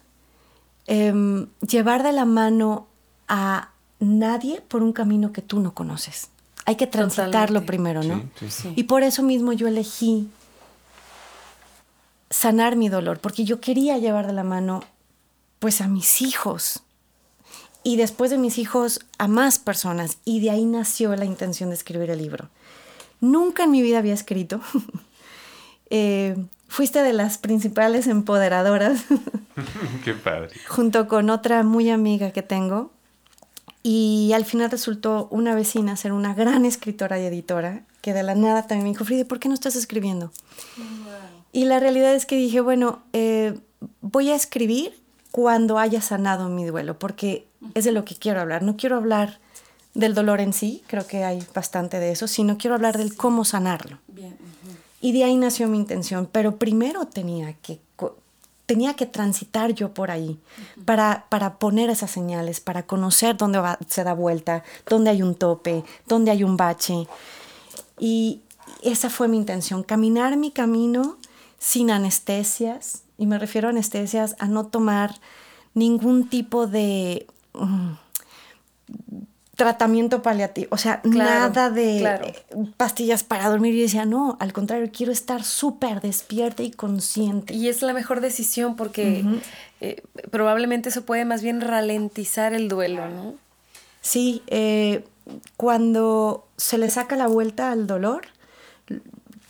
eh, 0.86 1.46
llevar 1.66 2.02
de 2.02 2.12
la 2.12 2.24
mano 2.24 2.86
a 3.28 3.70
nadie 4.04 4.60
por 4.60 4.82
un 4.82 4.92
camino 4.92 5.32
que 5.32 5.42
tú 5.42 5.60
no 5.60 5.74
conoces. 5.74 6.28
Hay 6.66 6.76
que 6.76 6.86
transitarlo 6.86 7.66
primero, 7.66 8.02
¿no? 8.02 8.22
Y 8.74 8.84
por 8.84 9.02
eso 9.02 9.22
mismo 9.22 9.52
yo 9.52 9.68
elegí 9.68 10.28
sanar 12.30 12.76
mi 12.76 12.88
dolor, 12.88 13.20
porque 13.20 13.44
yo 13.44 13.60
quería 13.60 13.98
llevar 13.98 14.26
de 14.26 14.32
la 14.32 14.44
mano 14.44 14.82
pues 15.58 15.80
a 15.80 15.88
mis 15.88 16.20
hijos 16.20 16.82
y 17.82 17.96
después 17.96 18.30
de 18.30 18.38
mis 18.38 18.58
hijos 18.58 19.00
a 19.18 19.28
más 19.28 19.58
personas 19.58 20.18
y 20.24 20.40
de 20.40 20.50
ahí 20.50 20.64
nació 20.64 21.14
la 21.16 21.26
intención 21.26 21.68
de 21.68 21.76
escribir 21.76 22.10
el 22.10 22.18
libro. 22.18 22.48
Nunca 23.20 23.64
en 23.64 23.70
mi 23.70 23.82
vida 23.82 23.98
había 23.98 24.14
escrito. 24.14 24.60
Eh, 25.90 26.34
fuiste 26.66 27.02
de 27.02 27.12
las 27.12 27.38
principales 27.38 28.08
empoderadoras. 28.08 29.04
Qué 30.04 30.14
padre. 30.14 30.50
Junto 30.66 31.06
con 31.06 31.30
otra 31.30 31.62
muy 31.62 31.90
amiga 31.90 32.32
que 32.32 32.42
tengo, 32.42 32.90
y 33.86 34.32
al 34.32 34.46
final 34.46 34.70
resultó 34.70 35.28
una 35.30 35.54
vecina 35.54 35.94
ser 35.96 36.12
una 36.12 36.32
gran 36.32 36.64
escritora 36.64 37.20
y 37.20 37.24
editora, 37.26 37.84
que 38.00 38.14
de 38.14 38.22
la 38.22 38.34
nada 38.34 38.62
también 38.62 38.84
me 38.84 38.88
dijo, 38.88 39.04
Frida, 39.04 39.26
¿por 39.26 39.38
qué 39.38 39.48
no 39.48 39.54
estás 39.54 39.76
escribiendo? 39.76 40.32
Y 41.52 41.66
la 41.66 41.78
realidad 41.80 42.14
es 42.14 42.24
que 42.24 42.34
dije, 42.34 42.62
bueno, 42.62 43.02
eh, 43.12 43.60
voy 44.00 44.30
a 44.30 44.34
escribir 44.34 44.98
cuando 45.30 45.78
haya 45.78 46.00
sanado 46.00 46.48
mi 46.48 46.64
duelo, 46.64 46.98
porque 46.98 47.46
es 47.74 47.84
de 47.84 47.92
lo 47.92 48.06
que 48.06 48.14
quiero 48.14 48.40
hablar. 48.40 48.62
No 48.62 48.78
quiero 48.78 48.96
hablar 48.96 49.38
del 49.92 50.14
dolor 50.14 50.40
en 50.40 50.54
sí, 50.54 50.82
creo 50.86 51.06
que 51.06 51.22
hay 51.22 51.44
bastante 51.54 52.00
de 52.00 52.10
eso, 52.10 52.26
sino 52.26 52.56
quiero 52.56 52.76
hablar 52.76 52.96
del 52.96 53.14
cómo 53.14 53.44
sanarlo. 53.44 53.98
Y 55.02 55.12
de 55.12 55.24
ahí 55.24 55.36
nació 55.36 55.68
mi 55.68 55.76
intención, 55.76 56.26
pero 56.32 56.56
primero 56.56 57.06
tenía 57.06 57.52
que 57.52 57.80
tenía 58.66 58.94
que 58.94 59.06
transitar 59.06 59.72
yo 59.72 59.92
por 59.92 60.10
ahí 60.10 60.38
para, 60.84 61.26
para 61.28 61.58
poner 61.58 61.90
esas 61.90 62.10
señales, 62.10 62.60
para 62.60 62.86
conocer 62.86 63.36
dónde 63.36 63.60
se 63.88 64.04
da 64.04 64.14
vuelta, 64.14 64.64
dónde 64.88 65.10
hay 65.10 65.22
un 65.22 65.34
tope, 65.34 65.84
dónde 66.06 66.30
hay 66.30 66.44
un 66.44 66.56
bache. 66.56 67.06
Y 67.98 68.40
esa 68.82 69.10
fue 69.10 69.28
mi 69.28 69.36
intención, 69.36 69.82
caminar 69.82 70.36
mi 70.36 70.50
camino 70.50 71.18
sin 71.58 71.90
anestesias, 71.90 73.02
y 73.16 73.26
me 73.26 73.38
refiero 73.38 73.68
a 73.68 73.70
anestesias 73.70 74.36
a 74.38 74.46
no 74.46 74.66
tomar 74.66 75.14
ningún 75.74 76.28
tipo 76.28 76.66
de... 76.66 77.26
Mm, 77.52 77.92
tratamiento 79.56 80.22
paliativo, 80.22 80.68
o 80.70 80.76
sea, 80.78 81.00
nada 81.04 81.70
de 81.70 82.34
pastillas 82.76 83.22
para 83.22 83.48
dormir. 83.48 83.74
Y 83.74 83.82
decía, 83.82 84.04
no, 84.04 84.36
al 84.40 84.52
contrario, 84.52 84.90
quiero 84.92 85.12
estar 85.12 85.44
súper 85.44 86.00
despierta 86.00 86.62
y 86.62 86.70
consciente. 86.70 87.54
Y 87.54 87.68
es 87.68 87.82
la 87.82 87.92
mejor 87.92 88.20
decisión 88.20 88.76
porque 88.76 89.24
eh, 89.80 90.02
probablemente 90.30 90.88
eso 90.88 91.04
puede 91.04 91.24
más 91.24 91.42
bien 91.42 91.60
ralentizar 91.60 92.54
el 92.54 92.68
duelo, 92.68 93.08
¿no? 93.08 93.34
Sí, 94.00 94.42
eh, 94.48 95.04
cuando 95.56 96.46
se 96.56 96.78
le 96.78 96.90
saca 96.90 97.16
la 97.16 97.26
vuelta 97.26 97.72
al 97.72 97.86
dolor, 97.86 98.26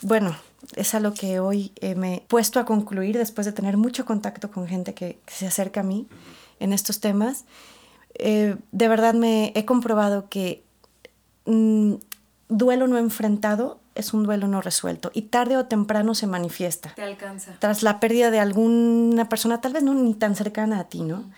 bueno, 0.00 0.36
es 0.76 0.94
a 0.94 1.00
lo 1.00 1.14
que 1.14 1.40
hoy 1.40 1.72
eh, 1.80 1.94
me 1.94 2.16
he 2.16 2.20
puesto 2.20 2.61
a 2.61 2.64
concluir 2.64 3.18
después 3.18 3.46
de 3.46 3.52
tener 3.52 3.76
mucho 3.76 4.05
contacto 4.05 4.50
con 4.50 4.66
gente 4.66 4.94
que 4.94 5.18
se 5.26 5.46
acerca 5.46 5.80
a 5.80 5.84
mí 5.84 6.07
en 6.61 6.72
estos 6.72 7.00
temas 7.00 7.44
eh, 8.14 8.56
de 8.72 8.88
verdad 8.88 9.14
me 9.14 9.52
he 9.54 9.64
comprobado 9.64 10.28
que 10.28 10.64
mm, 11.46 11.94
duelo 12.48 12.86
no 12.86 12.98
enfrentado 12.98 13.80
es 13.94 14.12
un 14.12 14.24
duelo 14.24 14.48
no 14.48 14.60
resuelto 14.60 15.10
y 15.14 15.22
tarde 15.22 15.56
o 15.56 15.66
temprano 15.66 16.14
se 16.14 16.26
manifiesta. 16.26 16.94
Te 16.94 17.02
alcanza. 17.02 17.56
Tras 17.60 17.82
la 17.82 18.00
pérdida 18.00 18.30
de 18.30 18.40
alguna 18.40 19.28
persona, 19.28 19.60
tal 19.60 19.72
vez 19.72 19.82
no 19.82 19.94
ni 19.94 20.14
tan 20.14 20.34
cercana 20.34 20.80
a 20.80 20.84
ti, 20.88 21.02
¿no? 21.02 21.30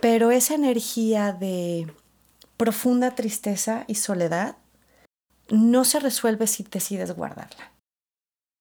Pero 0.00 0.30
esa 0.30 0.54
energía 0.54 1.32
de 1.32 1.92
profunda 2.56 3.14
tristeza 3.14 3.84
y 3.86 3.96
soledad 3.96 4.56
no 5.50 5.84
se 5.84 6.00
resuelve 6.00 6.46
si 6.46 6.62
decides 6.62 7.12
guardarla. 7.12 7.72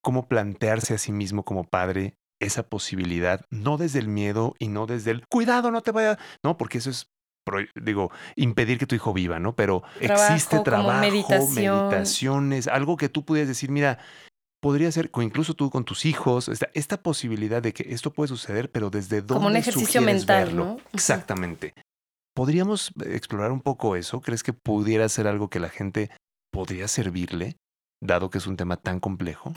¿Cómo 0.02 0.28
plantearse 0.28 0.94
a 0.94 0.98
sí 0.98 1.12
mismo 1.12 1.44
como 1.44 1.64
padre 1.64 2.16
esa 2.40 2.64
posibilidad, 2.64 3.46
no 3.50 3.78
desde 3.78 4.00
el 4.00 4.08
miedo 4.08 4.56
y 4.60 4.70
no 4.70 4.88
desde 4.88 5.12
el 5.12 5.28
cuidado, 5.28 5.72
no 5.72 5.82
te 5.82 5.92
vaya, 5.92 6.18
no, 6.42 6.58
porque 6.58 6.78
eso 6.78 6.90
es 6.90 7.10
digo, 7.76 8.12
impedir 8.36 8.78
que 8.78 8.86
tu 8.86 8.96
hijo 8.96 9.14
viva, 9.14 9.40
¿no? 9.40 9.56
Pero 9.56 9.84
existe 10.00 10.60
trabajo, 10.60 11.00
meditaciones, 11.00 12.68
algo 12.68 12.98
que 12.98 13.10
tú 13.10 13.26
pudieras 13.26 13.48
decir, 13.48 13.72
mira, 13.72 14.00
podría 14.62 14.92
ser, 14.92 15.10
incluso 15.22 15.54
tú 15.54 15.70
con 15.70 15.86
tus 15.86 16.06
hijos, 16.06 16.50
esta, 16.50 16.70
esta 16.74 17.02
posibilidad 17.02 17.62
de 17.62 17.74
que 17.74 17.94
esto 17.94 18.12
puede 18.12 18.28
suceder, 18.28 18.72
pero 18.72 18.90
desde 18.90 19.22
dónde 19.22 19.34
Como 19.34 19.48
un 19.48 19.56
ejercicio 19.56 20.02
mental, 20.02 20.56
¿no? 20.56 20.78
Exactamente. 20.94 21.74
¿Podríamos 22.36 22.92
explorar 23.06 23.52
un 23.52 23.62
poco 23.62 23.96
eso? 23.96 24.22
¿Crees 24.22 24.44
que 24.44 24.54
pudiera 24.54 25.08
ser 25.10 25.28
algo 25.28 25.50
que 25.50 25.60
la 25.60 25.70
gente 25.70 26.10
podría 26.52 26.88
servirle, 26.88 27.58
dado 28.02 28.30
que 28.30 28.38
es 28.38 28.48
un 28.48 28.58
tema 28.58 28.78
tan 28.78 29.00
complejo? 29.00 29.54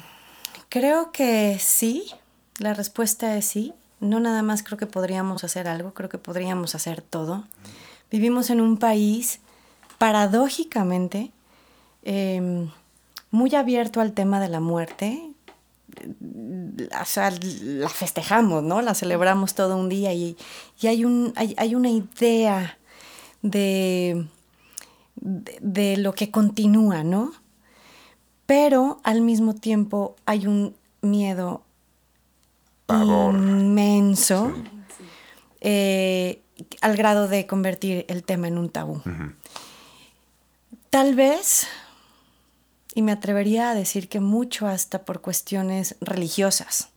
Creo 0.68 1.12
que 1.12 1.59
sí. 1.61 2.11
La 2.59 2.74
respuesta 2.74 3.36
es 3.36 3.47
sí. 3.47 3.74
No 4.01 4.18
nada 4.18 4.43
más 4.43 4.62
creo 4.62 4.78
que 4.78 4.86
podríamos 4.86 5.45
hacer 5.45 5.68
algo, 5.68 5.95
creo 5.95 6.09
que 6.09 6.18
podríamos 6.18 6.74
hacer 6.74 7.03
todo. 7.03 7.45
Vivimos 8.13 8.51
en 8.51 8.61
un 8.61 8.77
país, 8.77 9.41
paradójicamente, 9.97 11.31
em, 12.05 12.69
muy 13.31 13.55
abierto 13.55 14.03
al 14.03 14.13
tema 14.13 14.39
de 14.39 14.51
la 14.51 14.61
muerte. 14.61 15.31
O 17.01 17.05
sea, 17.07 17.33
la 17.63 17.89
festejamos, 17.89 18.63
¿no? 18.63 18.83
La 18.83 18.95
celebramos 18.95 19.55
todo 19.55 19.79
un 19.79 19.89
día 19.89 20.13
y, 20.13 20.37
hay, 20.83 21.07
un, 21.07 21.33
hay, 21.37 21.75
una 21.75 21.89
idea 21.89 22.79
de, 23.41 24.27
de 25.17 25.97
lo 25.97 26.15
que 26.15 26.31
continúa, 26.31 27.05
¿no? 27.05 27.33
Pero 28.45 29.01
al 29.05 29.23
mismo 29.23 29.55
tiempo 29.55 30.17
hay 30.27 30.47
un 30.47 30.75
miedo 31.01 31.63
inmenso 32.91 34.53
eh, 35.65 36.41
al 36.80 36.96
grado 36.96 37.28
de 37.28 37.46
convertir 37.46 38.05
el 38.09 38.22
tema 38.22 38.48
en 38.48 38.59
un 38.59 38.70
tabú. 38.70 39.03
Tal 40.90 41.14
vez, 41.14 41.66
y 42.94 43.03
me 43.03 43.12
atrevería 43.12 43.70
a 43.70 43.74
decir 43.74 44.09
que 44.09 44.20
mucho 44.20 44.66
hasta 44.66 45.05
por 45.05 45.20
cuestiones 45.20 45.96
religiosas, 46.00 46.90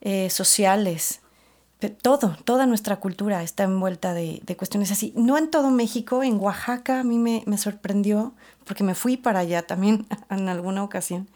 eh, 0.00 0.30
sociales, 0.30 1.20
todo, 2.02 2.36
toda 2.44 2.66
nuestra 2.66 2.96
cultura 2.96 3.42
está 3.42 3.64
envuelta 3.64 4.12
de, 4.12 4.42
cuestiones 4.56 4.90
así. 4.90 5.12
No 5.16 5.38
en 5.38 5.50
todo 5.50 5.70
México, 5.70 6.22
en 6.22 6.38
Oaxaca 6.38 7.00
a 7.00 7.04
mí 7.04 7.18
me, 7.18 7.58
sorprendió, 7.58 8.34
porque 8.64 8.84
me 8.84 8.94
fui 8.94 9.16
para 9.16 9.40
allá 9.40 9.62
también 9.62 10.06
en 10.30 10.48
alguna 10.48 10.84
ocasión, 10.84 11.28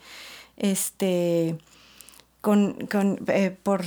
este, 0.57 1.57
con, 2.41 2.87
eh, 3.27 3.57
por 3.63 3.85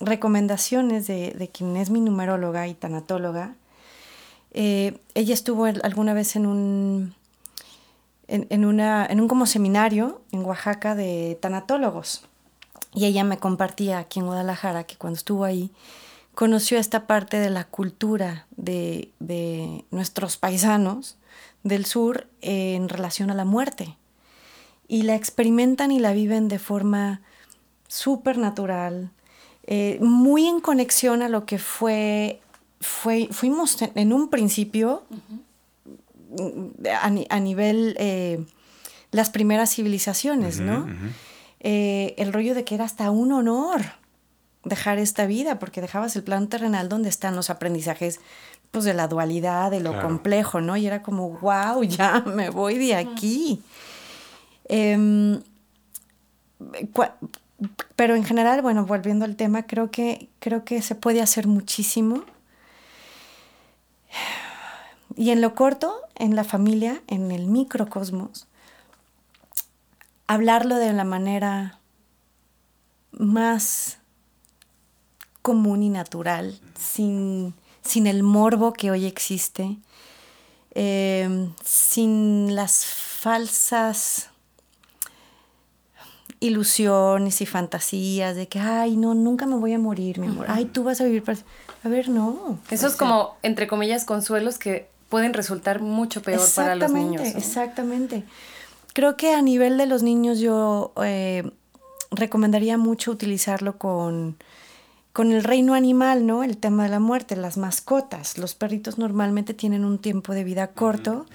recomendaciones 0.00 1.06
de, 1.06 1.50
quien 1.52 1.76
es 1.76 1.90
mi 1.90 2.00
numeróloga 2.00 2.66
y 2.66 2.74
tanatóloga. 2.74 3.54
Eh, 4.52 4.98
ella 5.14 5.34
estuvo 5.34 5.66
alguna 5.66 6.14
vez 6.14 6.34
en 6.34 6.46
un, 6.46 7.14
en, 8.26 8.64
una, 8.64 9.06
en 9.06 9.20
un 9.20 9.28
como 9.28 9.46
seminario 9.46 10.22
en 10.32 10.44
Oaxaca 10.44 10.94
de 10.94 11.38
tanatólogos. 11.40 12.24
Y 12.92 13.04
ella 13.04 13.22
me 13.22 13.38
compartía 13.38 13.98
aquí 13.98 14.18
en 14.18 14.26
Guadalajara 14.26 14.84
que 14.84 14.96
cuando 14.96 15.16
estuvo 15.16 15.44
ahí 15.44 15.70
conoció 16.34 16.78
esta 16.78 17.06
parte 17.06 17.38
de 17.38 17.50
la 17.50 17.64
cultura 17.64 18.46
de, 18.56 19.10
de 19.20 19.84
nuestros 19.90 20.36
paisanos 20.38 21.16
del 21.62 21.84
sur 21.84 22.26
en 22.40 22.88
relación 22.88 23.30
a 23.30 23.34
la 23.34 23.44
muerte. 23.44 23.96
Y 24.88 25.02
la 25.02 25.14
experimentan 25.14 25.92
y 25.92 26.00
la 26.00 26.12
viven 26.12 26.48
de 26.48 26.58
forma 26.58 27.20
súper 27.86 28.38
natural, 28.38 29.10
eh, 29.72 29.98
muy 30.00 30.48
en 30.48 30.58
conexión 30.58 31.22
a 31.22 31.28
lo 31.28 31.46
que 31.46 31.60
fue, 31.60 32.40
fue 32.80 33.28
fuimos 33.30 33.78
en 33.94 34.12
un 34.12 34.28
principio 34.28 35.04
a, 37.00 37.38
nivel 37.38 37.94
eh, 38.00 38.44
las 39.12 39.30
primeras 39.30 39.72
civilizaciones, 39.72 40.58
¿no? 40.58 40.88
Eh, 41.60 42.16
el 42.18 42.32
rollo 42.32 42.56
de 42.56 42.64
que 42.64 42.74
era 42.74 42.84
hasta 42.84 43.12
un 43.12 43.30
honor 43.30 43.82
dejar 44.64 44.98
esta 44.98 45.26
vida, 45.26 45.60
porque 45.60 45.80
dejabas 45.80 46.16
el 46.16 46.24
plano 46.24 46.48
terrenal 46.48 46.88
donde 46.88 47.08
están 47.08 47.36
los 47.36 47.48
aprendizajes 47.48 48.18
pues 48.72 48.84
de 48.84 48.92
la 48.92 49.06
dualidad, 49.06 49.70
de 49.70 49.78
lo 49.78 50.02
complejo, 50.02 50.60
¿no? 50.60 50.76
Y 50.76 50.88
era 50.88 51.00
como, 51.00 51.38
wow, 51.38 51.84
ya 51.84 52.24
me 52.26 52.50
voy 52.50 52.76
de 52.76 52.96
aquí. 52.96 53.62
Em, 54.64 55.40
pero 57.96 58.14
en 58.14 58.24
general, 58.24 58.62
bueno, 58.62 58.86
volviendo 58.86 59.24
al 59.24 59.36
tema, 59.36 59.64
creo 59.64 59.90
que, 59.90 60.28
creo 60.38 60.64
que 60.64 60.80
se 60.82 60.94
puede 60.94 61.20
hacer 61.20 61.46
muchísimo. 61.46 62.24
Y 65.16 65.30
en 65.30 65.40
lo 65.40 65.54
corto, 65.54 65.94
en 66.14 66.34
la 66.34 66.44
familia, 66.44 67.02
en 67.06 67.30
el 67.30 67.46
microcosmos, 67.46 68.46
hablarlo 70.26 70.76
de 70.76 70.92
la 70.92 71.04
manera 71.04 71.78
más 73.12 73.98
común 75.42 75.82
y 75.82 75.90
natural, 75.90 76.58
sin, 76.78 77.54
sin 77.82 78.06
el 78.06 78.22
morbo 78.22 78.72
que 78.72 78.90
hoy 78.90 79.04
existe, 79.04 79.76
eh, 80.74 81.50
sin 81.64 82.54
las 82.54 82.86
falsas 82.86 84.29
ilusiones 86.40 87.42
y 87.42 87.46
fantasías 87.46 88.34
de 88.34 88.48
que, 88.48 88.58
ay, 88.58 88.96
no, 88.96 89.14
nunca 89.14 89.46
me 89.46 89.56
voy 89.56 89.74
a 89.74 89.78
morir, 89.78 90.18
mi 90.18 90.26
amor. 90.26 90.46
Ay, 90.48 90.64
tú 90.64 90.82
vas 90.82 91.00
a 91.00 91.04
vivir 91.04 91.22
para... 91.22 91.38
A 91.84 91.88
ver, 91.88 92.08
no. 92.08 92.58
Eso 92.70 92.86
es 92.86 92.96
como, 92.96 93.36
entre 93.42 93.66
comillas, 93.66 94.04
consuelos 94.04 94.58
que 94.58 94.88
pueden 95.10 95.34
resultar 95.34 95.80
mucho 95.80 96.22
peor 96.22 96.40
para 96.54 96.74
los 96.76 96.90
niños. 96.92 97.22
Exactamente. 97.36 98.24
Creo 98.94 99.16
que 99.16 99.34
a 99.34 99.42
nivel 99.42 99.76
de 99.76 99.86
los 99.86 100.02
niños 100.02 100.40
yo 100.40 100.92
eh, 101.04 101.50
recomendaría 102.10 102.78
mucho 102.78 103.10
utilizarlo 103.10 103.76
con, 103.76 104.36
con 105.12 105.32
el 105.32 105.44
reino 105.44 105.74
animal, 105.74 106.26
¿no? 106.26 106.42
El 106.42 106.56
tema 106.56 106.84
de 106.84 106.88
la 106.88 107.00
muerte, 107.00 107.36
las 107.36 107.58
mascotas. 107.58 108.38
Los 108.38 108.54
perritos 108.54 108.96
normalmente 108.98 109.52
tienen 109.52 109.84
un 109.84 109.98
tiempo 109.98 110.32
de 110.32 110.44
vida 110.44 110.68
corto. 110.68 111.26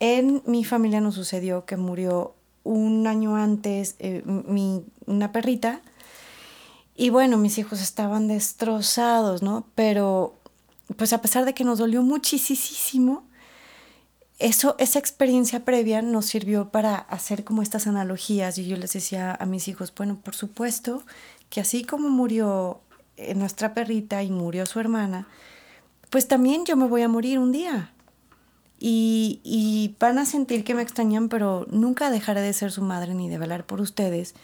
En 0.00 0.42
mi 0.46 0.64
familia 0.64 1.00
nos 1.00 1.14
sucedió 1.14 1.64
que 1.64 1.76
murió 1.76 2.34
un 2.64 3.06
año 3.06 3.36
antes 3.36 3.96
eh, 3.98 4.22
mi, 4.24 4.84
una 5.06 5.32
perrita. 5.32 5.80
Y 6.96 7.10
bueno, 7.10 7.38
mis 7.38 7.58
hijos 7.58 7.80
estaban 7.80 8.28
destrozados, 8.28 9.42
¿no? 9.42 9.66
Pero 9.74 10.36
pues 10.96 11.12
a 11.12 11.22
pesar 11.22 11.44
de 11.44 11.54
que 11.54 11.64
nos 11.64 11.78
dolió 11.78 12.02
muchísimo, 12.02 13.24
eso, 14.38 14.74
esa 14.78 14.98
experiencia 14.98 15.64
previa 15.64 16.02
nos 16.02 16.26
sirvió 16.26 16.70
para 16.70 16.96
hacer 16.96 17.44
como 17.44 17.62
estas 17.62 17.86
analogías. 17.86 18.58
Y 18.58 18.66
yo 18.66 18.76
les 18.76 18.92
decía 18.92 19.36
a 19.38 19.46
mis 19.46 19.68
hijos, 19.68 19.92
bueno, 19.94 20.18
por 20.22 20.34
supuesto 20.34 21.02
que 21.48 21.60
así 21.60 21.84
como 21.84 22.08
murió 22.08 22.80
eh, 23.16 23.34
nuestra 23.34 23.74
perrita 23.74 24.22
y 24.22 24.30
murió 24.30 24.66
su 24.66 24.80
hermana, 24.80 25.26
pues 26.10 26.26
también 26.26 26.64
yo 26.64 26.76
me 26.76 26.86
voy 26.86 27.02
a 27.02 27.08
morir 27.08 27.38
un 27.38 27.52
día 27.52 27.92
y, 28.82 29.94
van 30.00 30.18
a 30.18 30.24
sentir 30.24 30.64
que 30.64 30.74
me 30.74 30.82
extrañan, 30.82 31.28
pero 31.28 31.66
nunca 31.70 32.10
dejaré 32.10 32.40
de 32.40 32.52
ser 32.54 32.72
su 32.72 32.82
madre 32.82 33.14
ni 33.14 33.28
de 33.28 33.38
velar 33.38 33.64
por 33.64 33.80
ustedes. 33.80 34.34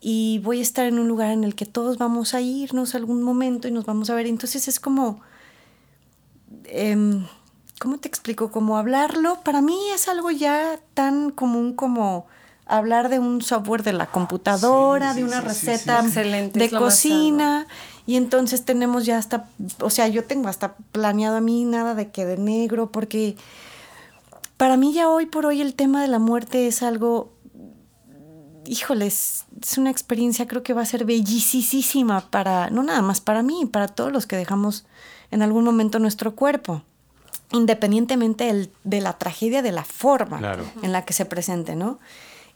Y 0.00 0.40
voy 0.40 0.58
a 0.58 0.62
estar 0.62 0.86
en 0.86 0.98
un 0.98 1.08
lugar 1.08 1.30
en 1.30 1.42
el 1.42 1.54
que 1.54 1.64
todos 1.64 1.96
vamos 1.96 2.34
a 2.34 2.40
irnos 2.40 2.94
algún 2.94 3.22
momento 3.22 3.68
y 3.68 3.70
nos 3.70 3.86
vamos 3.86 4.10
a 4.10 4.14
ver. 4.14 4.26
Entonces 4.26 4.68
es 4.68 4.78
como, 4.78 5.20
em, 6.64 7.26
¿cómo 7.78 7.98
te 7.98 8.08
explico? 8.08 8.50
Como 8.50 8.76
hablarlo, 8.76 9.40
para 9.42 9.62
mí 9.62 9.78
es 9.94 10.08
algo 10.08 10.30
ya 10.30 10.78
tan 10.92 11.30
común 11.30 11.72
como 11.72 12.26
hablar 12.66 13.08
de 13.08 13.18
un 13.20 13.40
software 13.42 13.82
de 13.82 13.92
la 13.92 14.06
computadora, 14.06 15.14
de 15.14 15.24
una 15.24 15.40
receta 15.40 16.02
de 16.02 16.70
cocina. 16.70 17.66
Y 18.06 18.16
entonces 18.16 18.64
tenemos 18.64 19.06
ya 19.06 19.18
hasta, 19.18 19.48
o 19.80 19.90
sea, 19.90 20.08
yo 20.08 20.24
tengo 20.24 20.48
hasta 20.48 20.74
planeado 20.92 21.36
a 21.36 21.40
mí 21.40 21.64
nada 21.64 21.94
de 21.94 22.10
que 22.10 22.24
de 22.24 22.36
negro, 22.36 22.90
porque 22.90 23.36
para 24.56 24.76
mí 24.76 24.92
ya 24.92 25.08
hoy 25.08 25.26
por 25.26 25.46
hoy 25.46 25.60
el 25.60 25.74
tema 25.74 26.02
de 26.02 26.08
la 26.08 26.18
muerte 26.18 26.66
es 26.66 26.82
algo, 26.82 27.32
híjoles, 28.66 29.44
es 29.60 29.78
una 29.78 29.90
experiencia 29.90 30.48
creo 30.48 30.62
que 30.62 30.74
va 30.74 30.82
a 30.82 30.86
ser 30.86 31.04
bellísima 31.04 32.28
para, 32.30 32.70
no 32.70 32.82
nada 32.82 33.02
más 33.02 33.20
para 33.20 33.42
mí, 33.42 33.66
para 33.66 33.88
todos 33.88 34.12
los 34.12 34.26
que 34.26 34.36
dejamos 34.36 34.84
en 35.30 35.42
algún 35.42 35.64
momento 35.64 35.98
nuestro 35.98 36.34
cuerpo 36.34 36.82
independientemente 37.52 38.70
de 38.82 39.00
la 39.00 39.18
tragedia, 39.18 39.62
de 39.62 39.72
la 39.72 39.84
forma 39.84 40.40
en 40.82 40.92
la 40.92 41.04
que 41.04 41.12
se 41.12 41.26
presente, 41.26 41.76
¿no? 41.76 41.98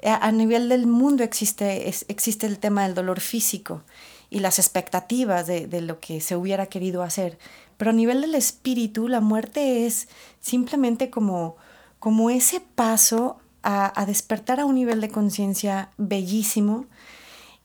A, 0.02 0.30
nivel 0.30 0.68
del 0.68 0.86
mundo 0.86 1.22
existe, 1.24 1.88
existe 1.88 2.46
el 2.46 2.58
tema 2.58 2.82
del 2.84 2.94
dolor 2.94 3.20
físico 3.20 3.82
y 4.30 4.40
las 4.40 4.58
expectativas 4.58 5.46
de, 5.46 5.66
de, 5.66 5.80
lo 5.80 6.00
que 6.00 6.20
se 6.20 6.36
hubiera 6.36 6.66
querido 6.66 7.02
hacer. 7.02 7.38
Pero 7.76 7.90
a 7.90 7.94
nivel 7.94 8.20
del 8.20 8.34
espíritu, 8.34 9.08
la 9.08 9.20
muerte 9.20 9.86
es 9.86 10.08
simplemente 10.40 11.10
como, 11.10 11.56
como 11.98 12.30
ese 12.30 12.60
paso 12.60 13.38
a, 13.66 14.06
despertar 14.06 14.60
a 14.60 14.64
un 14.64 14.76
nivel 14.76 15.00
de 15.00 15.08
conciencia 15.08 15.90
bellísimo. 15.96 16.86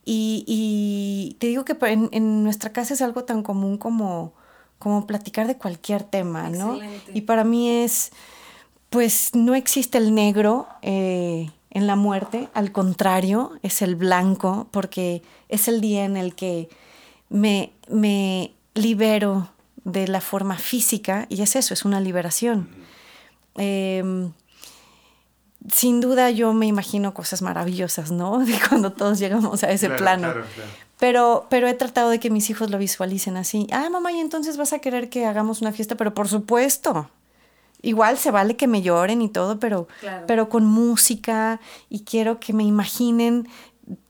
Y, 0.04 1.36
te 1.38 1.46
digo 1.46 1.64
que 1.64 1.76
en, 1.80 2.42
nuestra 2.42 2.72
casa 2.72 2.94
es 2.94 3.02
algo 3.02 3.24
tan 3.24 3.44
común 3.44 3.78
como, 3.78 4.32
como 4.80 5.06
platicar 5.06 5.46
de 5.46 5.56
cualquier 5.56 6.02
tema, 6.02 6.50
¿no? 6.50 6.80
Y 7.14 7.22
para 7.22 7.44
mí 7.44 7.70
es, 7.70 8.10
pues 8.90 9.30
no 9.34 9.54
existe 9.54 9.98
el 9.98 10.12
negro. 10.12 10.66
Eh, 10.82 11.50
en 11.72 11.86
la 11.86 11.96
muerte, 11.96 12.48
al 12.52 12.70
contrario, 12.70 13.52
es 13.62 13.80
el 13.80 13.96
blanco, 13.96 14.68
porque 14.70 15.22
es 15.48 15.68
el 15.68 15.80
día 15.80 16.04
en 16.04 16.18
el 16.18 16.34
que 16.34 16.68
me, 17.30 17.72
me 17.88 18.52
libero 18.74 19.48
de 19.84 20.06
la 20.06 20.20
forma 20.20 20.58
física, 20.58 21.26
y 21.30 21.40
es 21.40 21.56
eso, 21.56 21.72
es 21.72 21.86
una 21.86 21.98
liberación. 22.00 22.68
Em, 23.56 24.32
sin 25.72 26.00
duda 26.00 26.30
yo 26.30 26.52
me 26.52 26.66
imagino 26.66 27.14
cosas 27.14 27.40
maravillosas, 27.40 28.10
¿no? 28.10 28.38
De 28.44 28.58
cuando 28.68 28.92
todos 28.92 29.18
llegamos 29.18 29.64
a 29.64 29.70
ese 29.70 29.88
plano. 29.88 30.34
Pero, 30.98 31.46
pero 31.48 31.66
he 31.68 31.74
tratado 31.74 32.10
de 32.10 32.20
que 32.20 32.30
mis 32.30 32.50
hijos 32.50 32.70
lo 32.70 32.78
visualicen 32.78 33.38
así. 33.38 33.66
Ah, 33.72 33.88
mamá, 33.90 34.12
y 34.12 34.20
entonces 34.20 34.58
vas 34.58 34.74
a 34.74 34.78
querer 34.78 35.08
que 35.08 35.24
hagamos 35.24 35.62
una 35.62 35.72
fiesta, 35.72 35.96
pero 35.96 36.12
por 36.12 36.28
supuesto, 36.28 37.08
igual 37.82 38.16
se 38.16 38.30
vale 38.30 38.56
que 38.56 38.66
me 38.66 38.80
lloren 38.80 39.20
y 39.22 39.28
todo, 39.28 39.58
pero, 39.58 39.88
pero 40.26 40.48
con 40.48 40.64
música 40.64 41.60
y 41.88 42.00
quiero 42.00 42.40
que 42.40 42.52
me 42.52 42.64
imaginen 42.64 43.48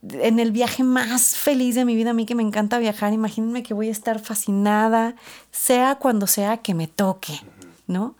en 0.02 0.38
el 0.38 0.52
viaje 0.52 0.84
más 0.84 1.36
feliz 1.36 1.74
de 1.74 1.84
mi 1.84 1.96
vida, 1.96 2.10
a 2.10 2.14
mí 2.14 2.26
que 2.26 2.34
me 2.34 2.42
encanta 2.42 2.78
viajar, 2.78 3.12
imagínense 3.12 3.62
que 3.62 3.74
voy 3.74 3.88
a 3.88 3.92
estar 3.92 4.20
fascinada, 4.20 5.16
sea 5.50 5.96
cuando 5.96 6.26
sea 6.26 6.58
que 6.58 6.74
me 6.74 6.86
toque, 6.86 7.40
¿no? 7.86 8.16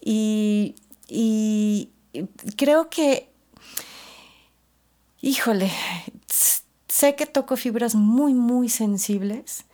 Y, 0.00 0.74
y 1.08 1.90
creo 2.56 2.88
que, 2.88 3.28
híjole, 5.20 5.70
sé 6.88 7.14
que 7.14 7.26
toco 7.26 7.56
fibras 7.56 7.94
muy, 7.94 8.32
muy 8.32 8.68
sensibles, 8.68 9.64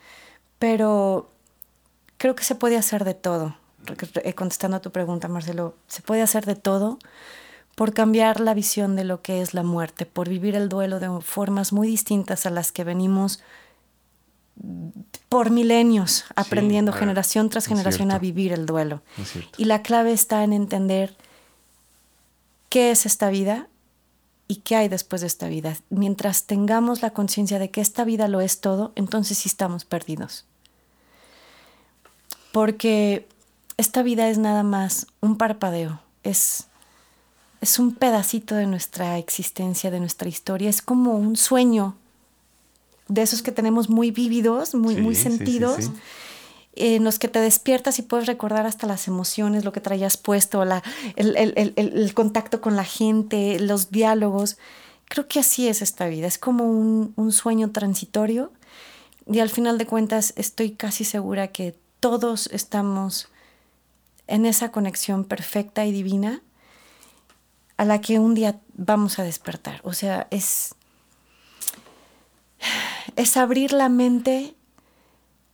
pero 0.59 1.31
creo 2.17 2.35
que 2.35 2.45
se 2.45 2.55
puede 2.55 2.77
hacer 2.77 3.05
de 3.05 3.15
todo. 3.15 3.60
Eh, 4.23 4.35
contestando 4.35 4.77
a 4.77 4.81
tu 4.81 4.91
pregunta, 4.91 5.29
Marcelo, 5.29 5.75
se 5.87 6.03
puede 6.03 6.23
hacer 6.23 6.47
de 6.47 6.55
todo 6.55 6.99
por 7.75 7.95
cambiar 7.95 8.41
la 8.41 8.55
visión 8.55 8.95
de 8.95 9.05
lo 9.05 9.23
que 9.23 9.41
es 9.41 9.55
la 9.55 9.63
muerte, 9.63 10.07
por 10.07 10.29
vivir 10.29 10.55
el 10.55 10.69
duelo 10.69 11.01
de 11.01 11.09
formas 11.23 11.73
muy 11.73 11.89
distintas 11.89 12.45
a 12.47 12.51
las 12.51 12.73
que 12.73 12.85
venimos 12.85 13.41
por 15.31 15.51
milenios 15.51 16.25
aprendiendo 16.37 16.93
generación 16.93 17.49
tras 17.49 17.67
generación 17.67 18.11
a 18.11 18.19
vivir 18.19 18.53
el 18.53 18.67
duelo. 18.67 19.01
Y 19.57 19.65
la 19.65 19.83
clave 19.83 20.13
está 20.13 20.45
en 20.45 20.53
entender 20.53 21.17
qué 22.69 22.91
es 22.91 23.07
esta 23.07 23.31
vida 23.31 23.69
y 24.49 24.57
qué 24.57 24.77
hay 24.77 24.89
después 24.89 25.23
de 25.23 25.29
esta 25.29 25.49
vida. 25.49 25.77
Mientras 25.89 26.45
tengamos 26.45 27.01
la 27.01 27.11
conciencia 27.11 27.59
de 27.59 27.71
que 27.71 27.81
esta 27.81 28.05
vida 28.05 28.29
lo 28.29 28.41
es 28.43 28.61
todo, 28.61 28.93
entonces 28.97 29.39
sí 29.39 29.49
estamos 29.49 29.85
perdidos. 29.87 30.45
Porque 32.53 33.27
esta 33.81 34.03
vida 34.03 34.29
es 34.29 34.39
nada 34.39 34.63
más 34.63 35.07
un 35.21 35.37
parpadeo, 35.37 36.01
es, 36.23 36.69
es 37.61 37.79
un 37.79 37.95
pedacito 37.95 38.55
de 38.55 38.67
nuestra 38.67 39.19
existencia, 39.19 39.91
de 39.91 40.01
nuestra 40.01 40.29
historia, 40.29 40.69
es 40.69 40.83
como 40.83 41.15
un 41.15 41.37
sueño 41.37 41.97
de 43.09 43.23
esos 43.23 43.43
que 43.43 43.53
tenemos 43.53 43.89
muy 43.89 44.11
vívidos, 44.11 44.75
muy, 44.75 44.97
muy 44.97 45.15
sentidos. 45.15 45.91
en 46.77 47.03
los 47.03 47.19
que 47.19 47.27
te 47.27 47.41
despiertas 47.41 47.99
y 47.99 48.03
puedes 48.03 48.27
recordar 48.27 48.65
hasta 48.65 48.87
las 48.87 49.09
emociones, 49.09 49.65
lo 49.65 49.73
que 49.73 49.81
traías 49.81 50.17
puesto, 50.17 50.65
la, 50.65 50.85
el, 51.17 51.37
el, 51.37 51.73
el, 51.75 52.15
contacto 52.15 52.61
con 52.61 52.77
la 52.77 52.85
gente, 52.85 53.59
los 53.59 53.91
diálogos. 53.91 54.57
Creo 55.07 55.27
que 55.27 55.41
así 55.41 55.67
es 55.67 55.83
esta 55.83 56.07
vida, 56.07 56.29
es 56.29 56.39
como 56.39 56.71
un, 56.71 57.13
un 57.17 57.33
sueño 57.33 57.71
transitorio 57.73 58.53
y 59.27 59.41
al 59.41 59.51
final 59.51 59.79
de 59.79 59.87
cuentas 59.87 60.33
estoy 60.37 60.71
casi 60.71 61.05
segura 61.05 61.49
que 61.49 61.75
todos 61.99 62.49
estamos 62.53 63.30
en 64.31 64.47
esa 64.47 64.73
conexión 64.73 65.25
perfecta 65.25 65.85
y 65.85 65.93
divina 65.93 66.41
a 67.77 67.85
la 67.85 68.01
que 68.01 68.19
un 68.19 68.35
día 68.35 68.61
vamos 68.75 69.19
a 69.19 69.25
despertar. 69.25 69.81
O 69.85 69.93
sea, 69.93 70.27
es, 70.31 70.75
es 73.17 73.37
abrir 73.37 73.73
la 73.73 73.89
mente 73.89 74.55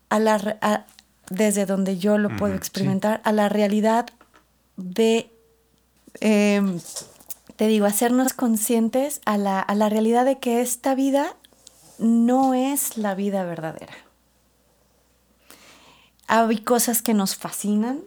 a 0.08 0.18
la, 0.18 0.86
desde 1.30 1.66
donde 1.66 1.98
yo 1.98 2.18
lo 2.18 2.36
puedo 2.36 2.54
experimentar, 2.54 3.20
a 3.24 3.32
la 3.32 3.48
realidad 3.48 4.06
de, 4.76 5.30
em, 6.20 6.80
te 7.56 7.66
digo, 7.66 7.86
hacernos 7.86 8.32
conscientes 8.32 9.20
a 9.24 9.38
la, 9.38 9.60
a 9.60 9.74
la 9.74 9.88
realidad 9.88 10.24
de 10.24 10.38
que 10.38 10.60
esta 10.60 10.94
vida 10.94 11.34
no 11.98 12.54
es 12.54 12.98
la 12.98 13.14
vida 13.14 13.44
verdadera. 13.44 13.94
Hay 16.26 16.58
cosas 16.58 17.02
que 17.02 17.14
nos 17.14 17.36
fascinan, 17.36 18.02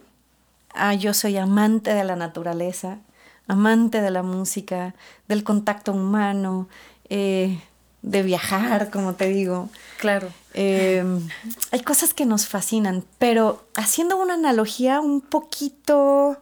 ah, 0.80 0.94
yo 0.94 1.14
soy 1.14 1.38
amante 1.38 1.94
de 1.94 2.04
la 2.04 2.16
naturaleza, 2.16 3.00
amante 3.48 4.02
de 4.02 4.12
la 4.12 4.24
música, 4.24 4.96
del 5.28 5.44
contacto 5.44 5.94
humano, 5.94 6.68
eh, 7.10 7.60
de 8.02 8.24
viajar, 8.24 8.90
como 8.90 9.16
te 9.16 9.28
digo. 9.28 9.70
Claro. 10.00 10.30
Em, 10.54 11.28
hay 11.72 11.82
cosas 11.82 12.14
que 12.14 12.26
nos 12.26 12.48
fascinan, 12.48 13.04
pero 13.18 13.68
haciendo 13.76 14.18
una 14.18 14.36
analogía 14.36 15.02
un 15.02 15.22
poquito 15.22 16.38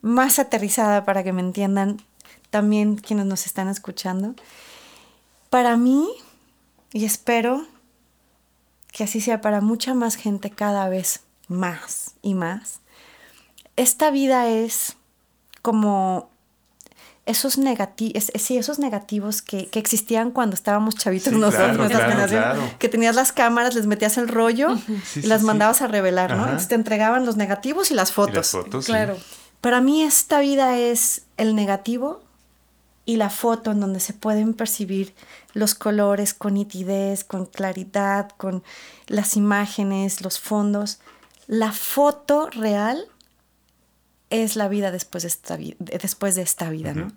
más 0.00 0.38
aterrizada 0.38 1.04
para 1.04 1.22
que 1.22 1.32
me 1.32 1.42
entiendan 1.42 2.02
también 2.50 2.96
quienes 2.96 3.26
nos 3.26 3.46
están 3.46 3.68
escuchando, 3.68 4.34
para 5.48 5.76
mí, 5.76 6.08
y 6.92 7.04
espero 7.04 7.66
que 8.92 9.04
así 9.04 9.20
sea 9.20 9.40
para 9.40 9.60
mucha 9.60 9.94
más 9.94 10.16
gente 10.16 10.50
cada 10.50 10.88
vez 10.88 11.20
más 11.48 12.14
y 12.20 12.34
más, 12.34 12.81
esta 13.76 14.10
vida 14.10 14.48
es 14.48 14.96
como 15.62 16.30
esos, 17.24 17.56
esos 17.58 18.78
negativos 18.78 19.42
que, 19.42 19.68
existían 19.74 20.32
cuando 20.32 20.54
estábamos 20.54 20.96
chavitos 20.96 21.32
nosotros, 21.32 21.90
que 22.78 22.88
tenías 22.88 23.14
las 23.14 23.32
cámaras, 23.32 23.74
les 23.74 23.86
metías 23.86 24.18
el 24.18 24.28
rollo 24.28 24.76
y 25.14 25.26
las 25.26 25.42
mandabas 25.42 25.82
a 25.82 25.86
revelar, 25.86 26.36
¿no? 26.36 26.44
Entonces 26.44 26.68
te 26.68 26.74
entregaban 26.74 27.24
los 27.24 27.36
negativos 27.36 27.90
y 27.90 27.94
las 27.94 28.12
fotos. 28.12 28.56
claro. 28.84 29.16
Para 29.60 29.80
mí 29.80 30.02
esta 30.02 30.40
vida 30.40 30.76
es 30.76 31.22
el 31.36 31.54
negativo 31.54 32.20
y 33.04 33.16
la 33.16 33.30
foto 33.30 33.70
en 33.70 33.78
donde 33.78 34.00
se 34.00 34.12
pueden 34.12 34.54
percibir 34.54 35.14
los 35.52 35.76
colores 35.76 36.34
con 36.34 36.54
nitidez, 36.54 37.22
con 37.22 37.46
claridad, 37.46 38.30
con 38.36 38.64
las 39.06 39.36
imágenes, 39.36 40.20
los 40.20 40.40
fondos. 40.40 40.98
La 41.46 41.70
foto 41.70 42.48
real 42.50 43.06
es 44.32 44.56
la 44.56 44.66
vida 44.66 44.90
después 44.90 45.22
de 45.22 45.28
esta, 45.28 45.58
después 45.78 46.34
de 46.34 46.42
esta 46.42 46.70
vida, 46.70 46.94
¿no? 46.94 47.12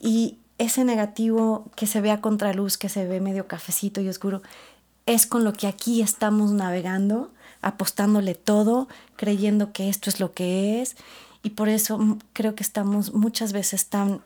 Y 0.00 0.38
ese 0.58 0.84
negativo 0.84 1.70
que 1.74 1.86
se 1.86 2.00
ve 2.00 2.12
a 2.12 2.20
contraluz, 2.20 2.78
que 2.78 2.88
se 2.88 3.06
ve 3.06 3.20
medio 3.20 3.48
cafecito 3.48 4.00
y 4.00 4.08
oscuro, 4.08 4.42
es 5.04 5.26
con 5.26 5.42
lo 5.42 5.52
que 5.52 5.66
aquí 5.66 6.00
estamos 6.02 6.52
navegando, 6.52 7.32
apostándole 7.62 8.36
todo, 8.36 8.88
creyendo 9.16 9.72
que 9.72 9.88
esto 9.88 10.08
es 10.08 10.20
lo 10.20 10.32
que 10.32 10.80
es. 10.80 10.96
Y 11.42 11.50
por 11.50 11.68
eso 11.68 12.18
creo 12.32 12.54
que 12.54 12.62
estamos 12.62 13.12
muchas 13.12 13.52
veces 13.52 13.86
tan 13.86 14.20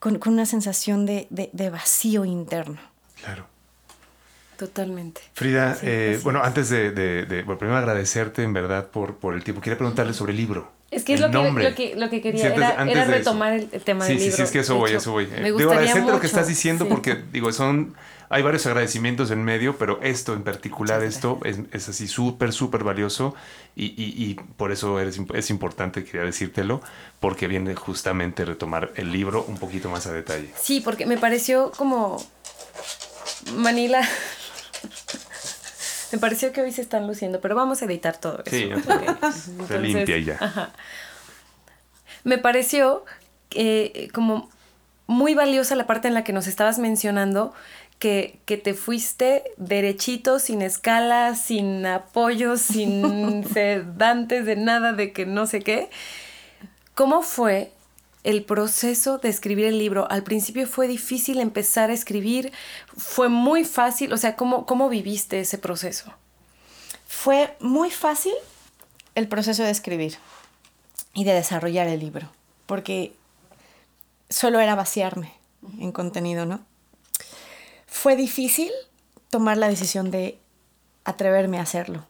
con, 0.00 0.18
una 0.26 0.46
sensación 0.46 1.06
de, 1.06 1.28
vacío 1.70 2.24
interno. 2.24 2.80
Claro. 3.22 3.46
Totalmente. 4.58 5.20
Frida, 5.34 5.78
eh, 5.82 6.20
bueno, 6.24 6.42
antes 6.42 6.70
de, 6.70 7.42
bueno, 7.46 7.58
primero 7.58 7.78
agradecerte 7.78 8.42
en 8.42 8.52
verdad 8.52 8.88
por, 8.88 9.16
por 9.16 9.34
el 9.34 9.44
tiempo. 9.44 9.60
Quería 9.60 9.78
preguntarle 9.78 10.12
sobre 10.12 10.32
el 10.32 10.38
libro. 10.38 10.81
Es 10.92 11.04
que 11.04 11.14
es 11.14 11.20
lo 11.20 11.30
que, 11.30 11.94
lo 11.96 12.10
que, 12.10 12.20
quería, 12.20 12.54
era, 12.54 13.04
retomar 13.06 13.54
el, 13.54 13.68
tema 13.80 14.04
del 14.04 14.18
libro. 14.18 14.30
Sí, 14.30 14.36
sí, 14.36 14.42
es 14.42 14.50
que 14.50 14.58
eso 14.58 14.76
voy, 14.76 14.92
eso 14.92 15.10
voy. 15.10 15.26
Me 15.26 15.44
digo, 15.44 15.58
agradecerte 15.70 16.12
lo 16.12 16.20
que 16.20 16.26
estás 16.26 16.46
diciendo 16.46 16.86
porque, 16.86 17.16
digo, 17.32 17.50
son, 17.50 17.94
hay 18.28 18.42
varios 18.42 18.66
agradecimientos 18.66 19.30
en 19.30 19.42
medio, 19.42 19.78
pero 19.78 19.98
esto 20.02 20.34
en 20.34 20.42
particular, 20.42 21.02
esto 21.02 21.40
es, 21.44 21.60
es, 21.72 21.88
así 21.88 22.06
súper, 22.06 22.52
súper 22.52 22.84
valioso 22.84 23.34
y, 23.74 23.86
y, 23.86 24.22
y, 24.22 24.34
por 24.34 24.70
eso 24.70 25.00
eres, 25.00 25.18
es 25.32 25.48
importante, 25.48 26.04
quería 26.04 26.26
decírtelo, 26.26 26.82
porque 27.20 27.48
viene 27.48 27.74
justamente 27.74 28.44
retomar 28.44 28.92
el 28.96 29.12
libro 29.12 29.46
un 29.48 29.56
poquito 29.56 29.88
más 29.88 30.06
a 30.06 30.12
detalle. 30.12 30.52
Sí, 30.60 30.82
porque 30.82 31.06
me 31.06 31.16
pareció 31.16 31.72
como 31.74 32.22
Manila 33.56 34.06
me 36.12 36.18
pareció 36.18 36.52
que 36.52 36.60
hoy 36.60 36.72
se 36.72 36.82
están 36.82 37.06
luciendo, 37.06 37.40
pero 37.40 37.54
vamos 37.54 37.82
a 37.82 37.86
editar 37.86 38.16
todo 38.18 38.42
eso. 38.44 38.56
Sí, 38.56 38.70
se 39.68 39.78
limpia 39.78 40.18
ya. 40.18 40.72
Me 42.24 42.38
pareció 42.38 43.04
eh, 43.50 44.08
como 44.12 44.50
muy 45.06 45.34
valiosa 45.34 45.74
la 45.74 45.86
parte 45.86 46.08
en 46.08 46.14
la 46.14 46.24
que 46.24 46.32
nos 46.32 46.46
estabas 46.46 46.78
mencionando 46.78 47.52
que, 47.98 48.40
que, 48.46 48.56
te 48.56 48.74
fuiste 48.74 49.44
derechito, 49.56 50.38
sin 50.38 50.62
escala, 50.62 51.34
sin 51.34 51.86
apoyo, 51.86 52.56
sin 52.58 53.44
sedantes 53.52 54.44
de 54.46 54.56
nada, 54.56 54.92
de 54.92 55.12
que 55.12 55.26
no 55.26 55.46
sé 55.46 55.60
qué. 55.60 55.88
¿Cómo 56.94 57.22
fue 57.22 57.72
el 58.24 58.44
proceso 58.44 59.18
de 59.18 59.28
escribir 59.28 59.66
el 59.66 59.78
libro? 59.78 60.10
Al 60.10 60.22
principio 60.22 60.66
fue 60.66 60.88
difícil 60.88 61.40
empezar 61.40 61.90
a 61.90 61.94
escribir, 61.94 62.52
fue 62.96 63.28
muy 63.28 63.64
fácil, 63.64 64.12
o 64.12 64.16
sea, 64.16 64.36
¿cómo, 64.36 64.66
cómo 64.66 64.88
viviste 64.88 65.40
ese 65.40 65.58
proceso? 65.58 66.12
Fue 67.06 67.56
muy 67.60 67.90
fácil 67.90 68.32
el 69.14 69.28
proceso 69.28 69.62
de 69.62 69.70
escribir 69.70 70.16
y 71.14 71.24
de 71.24 71.34
desarrollar 71.34 71.88
el 71.88 72.00
libro, 72.00 72.30
porque 72.66 73.12
solo 74.28 74.60
era 74.60 74.74
vaciarme 74.74 75.32
en 75.78 75.92
contenido, 75.92 76.46
¿no? 76.46 76.60
Fue 77.86 78.16
difícil 78.16 78.70
tomar 79.28 79.58
la 79.58 79.68
decisión 79.68 80.10
de 80.10 80.38
atreverme 81.04 81.58
a 81.58 81.62
hacerlo. 81.62 82.06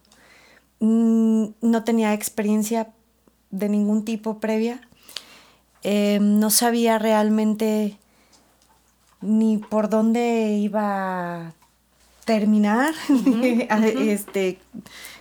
Mm, 0.79 1.47
no 1.61 1.83
tenía 1.83 2.13
experiencia 2.13 2.93
de 3.51 3.69
ningún 3.69 4.05
tipo 4.05 4.39
previa 4.39 4.81
eh, 5.83 6.19
no 6.21 6.49
sabía 6.49 6.97
realmente 6.97 7.97
ni 9.21 9.57
por 9.57 9.89
dónde 9.89 10.57
iba 10.59 11.47
a 11.47 11.53
terminar, 12.25 12.93
este, 13.97 14.59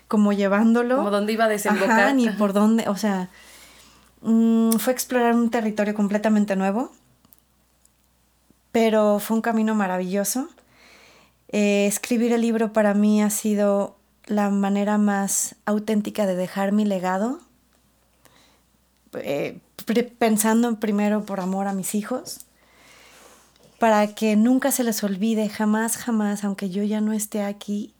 como 0.08 0.32
llevándolo. 0.32 0.96
Como 0.98 1.10
dónde 1.10 1.32
iba 1.32 1.44
a 1.44 1.48
desembocar. 1.48 2.14
ni 2.14 2.28
por 2.30 2.52
dónde, 2.52 2.88
o 2.88 2.96
sea, 2.96 3.28
mm, 4.22 4.72
fue 4.72 4.92
explorar 4.92 5.34
un 5.34 5.50
territorio 5.50 5.94
completamente 5.94 6.56
nuevo, 6.56 6.92
pero 8.70 9.18
fue 9.18 9.36
un 9.36 9.42
camino 9.42 9.74
maravilloso. 9.74 10.48
Eh, 11.48 11.86
escribir 11.86 12.32
el 12.32 12.40
libro 12.40 12.72
para 12.72 12.94
mí 12.94 13.22
ha 13.22 13.30
sido 13.30 13.96
la 14.26 14.50
manera 14.50 14.96
más 14.98 15.56
auténtica 15.66 16.26
de 16.26 16.36
dejar 16.36 16.72
mi 16.72 16.84
legado. 16.84 17.40
Eh, 19.14 19.58
pensando 20.18 20.78
primero 20.78 21.24
por 21.24 21.41
amor 21.41 21.66
a 21.68 21.72
mis 21.72 21.95
hijos, 21.95 22.47
para 23.78 24.14
que 24.14 24.37
nunca 24.37 24.70
se 24.70 24.85
les 24.85 25.03
olvide, 25.03 25.49
jamás, 25.49 25.97
jamás, 25.97 26.45
aunque 26.45 26.70
yo 26.70 26.83
ya 26.85 27.01
no 27.01 27.12
esté 27.12 27.43
aquí, 27.43 27.95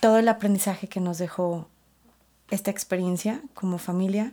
todo 0.00 0.18
el 0.18 0.28
aprendizaje 0.28 0.88
que 0.88 1.00
nos 1.00 1.18
dejó 1.18 1.68
esta 2.50 2.70
experiencia 2.70 3.40
como 3.54 3.78
familia. 3.78 4.32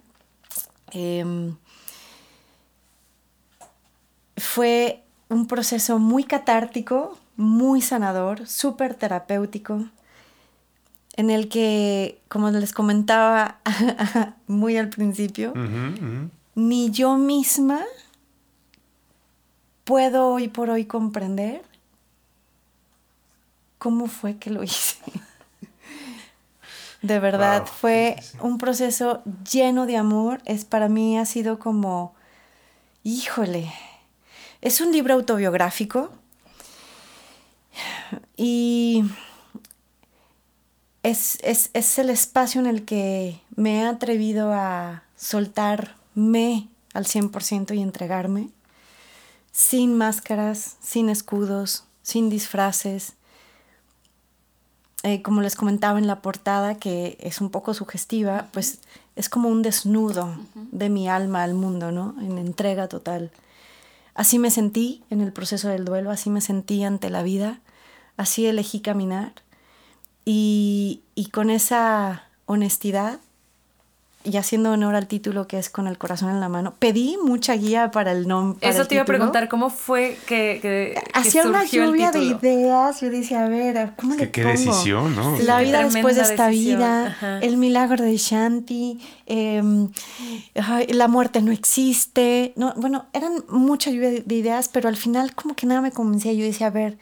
Em, 0.92 1.56
fue 4.36 5.04
un 5.30 5.48
proceso 5.48 6.00
muy 6.00 6.24
catártico, 6.24 7.18
muy 7.38 7.82
sanador, 7.82 8.48
súper 8.48 8.96
terapéutico, 8.96 9.86
en 11.20 11.30
el 11.30 11.50
que, 11.50 12.22
como 12.30 12.50
les 12.50 12.72
comentaba 12.72 13.60
muy 14.48 14.78
al 14.78 14.88
principio, 14.88 15.52
ni 16.56 16.92
yo 16.92 17.18
misma 17.18 17.82
puedo 19.84 20.30
hoy 20.30 20.48
por 20.48 20.70
hoy 20.70 20.86
comprender 20.86 21.62
cómo 23.80 24.08
fue 24.08 24.38
que 24.38 24.50
lo 24.50 24.64
hice. 24.64 24.96
De 27.02 27.20
verdad, 27.20 27.66
fue 27.66 28.16
un 28.40 28.58
proceso 28.58 29.22
lleno 29.52 29.88
de 29.88 29.98
amor. 29.98 30.42
Es 30.46 30.64
para 30.64 30.88
mí 30.88 31.18
ha 31.18 31.26
sido 31.26 31.60
como, 31.60 32.16
híjole, 33.04 33.74
es 34.62 34.80
un 34.80 34.94
libro 34.94 35.16
autobiográfico 35.16 36.14
y 38.38 39.04
es, 41.04 41.40
es 41.44 42.00
el 42.00 42.10
espacio 42.10 42.62
en 42.62 42.68
el 42.68 42.86
que 42.86 43.42
me 43.56 43.80
he 43.80 43.86
atrevido 43.86 44.54
a 44.54 45.04
soltarme 45.16 46.68
al 46.94 47.06
100% 47.06 47.76
y 47.76 47.82
entregarme, 47.82 48.50
sin 49.52 49.98
máscaras, 49.98 50.78
sin 50.82 51.10
escudos, 51.10 51.86
sin 52.02 52.30
disfraces, 52.30 53.14
eh, 55.04 55.22
como 55.22 55.42
les 55.42 55.56
comentaba 55.56 55.98
en 55.98 56.08
la 56.08 56.22
portada, 56.22 56.76
que 56.76 57.18
es 57.22 57.40
un 57.40 57.50
poco 57.50 57.74
sugestiva, 57.74 58.50
pues 58.52 58.80
es 59.16 59.30
como 59.30 59.48
un 59.48 59.62
desnudo 59.62 60.36
de 60.56 60.90
mi 60.90 61.08
alma 61.08 61.44
al 61.44 61.54
mundo, 61.54 61.92
¿no? 61.92 62.16
En 62.20 62.38
entrega 62.38 62.90
total. 62.90 63.32
Así 64.14 64.40
me 64.40 64.52
sentí 64.52 65.04
en 65.10 65.22
el 65.22 65.32
proceso 65.32 65.70
del 65.70 65.86
duelo, 65.86 66.12
así 66.12 66.30
me 66.30 66.42
sentí 66.42 66.84
ante 66.84 67.10
la 67.10 67.24
vida, 67.24 67.62
así 68.18 68.46
elegí 68.46 68.82
caminar 68.82 69.32
y, 70.32 71.02
y 71.16 71.30
con 71.32 71.50
esa 71.50 72.26
honestidad 72.46 73.20
y 74.24 74.38
haciendo 74.38 74.72
honor 74.74 74.94
al 74.94 75.08
título 75.08 75.48
que 75.48 75.58
es 75.58 75.72
con 75.72 75.88
el 75.88 75.98
corazón 75.98 76.30
en 76.30 76.40
la 76.40 76.50
mano, 76.50 76.76
pedí 76.78 77.18
mucha 77.24 77.56
guía 77.56 77.90
para 77.90 78.12
el 78.12 78.28
nombre. 78.28 78.70
Eso 78.70 78.86
te 78.86 78.94
iba 78.94 79.02
a 79.02 79.06
preguntar, 79.06 79.50
¿cómo 79.50 79.72
fue 79.72 80.20
que, 80.28 80.60
que 80.62 81.02
Hacía 81.16 81.48
una 81.48 81.64
lluvia 81.64 82.12
de 82.12 82.20
ideas, 82.20 83.02
yo 83.02 83.10
decía, 83.10 83.46
a 83.46 83.50
ver, 83.50 83.94
¿cómo 83.96 84.14
le 84.14 84.30
¿Qué 84.30 84.44
decisión, 84.44 85.16
no? 85.16 85.36
La 85.40 85.62
vida 85.62 85.84
después 85.84 86.16
de 86.16 86.22
esta 86.22 86.50
vida, 86.50 87.40
el 87.42 87.58
milagro 87.58 88.04
de 88.04 88.16
Shanti, 88.16 89.00
em, 89.26 89.90
la 90.90 91.08
muerte 91.08 91.42
no 91.42 91.52
existe, 91.52 92.54
no, 92.56 92.76
bueno, 92.76 93.08
eran 93.14 93.44
mucha 93.50 93.90
lluvia 93.90 94.12
de 94.24 94.36
ideas, 94.36 94.70
pero 94.70 94.90
al 94.90 94.98
final 94.98 95.34
como 95.34 95.56
que 95.56 95.66
nada 95.66 95.82
me 95.82 95.92
convencía, 95.92 96.34
yo 96.34 96.44
decía, 96.44 96.68
a 96.68 96.72
ver, 96.72 97.00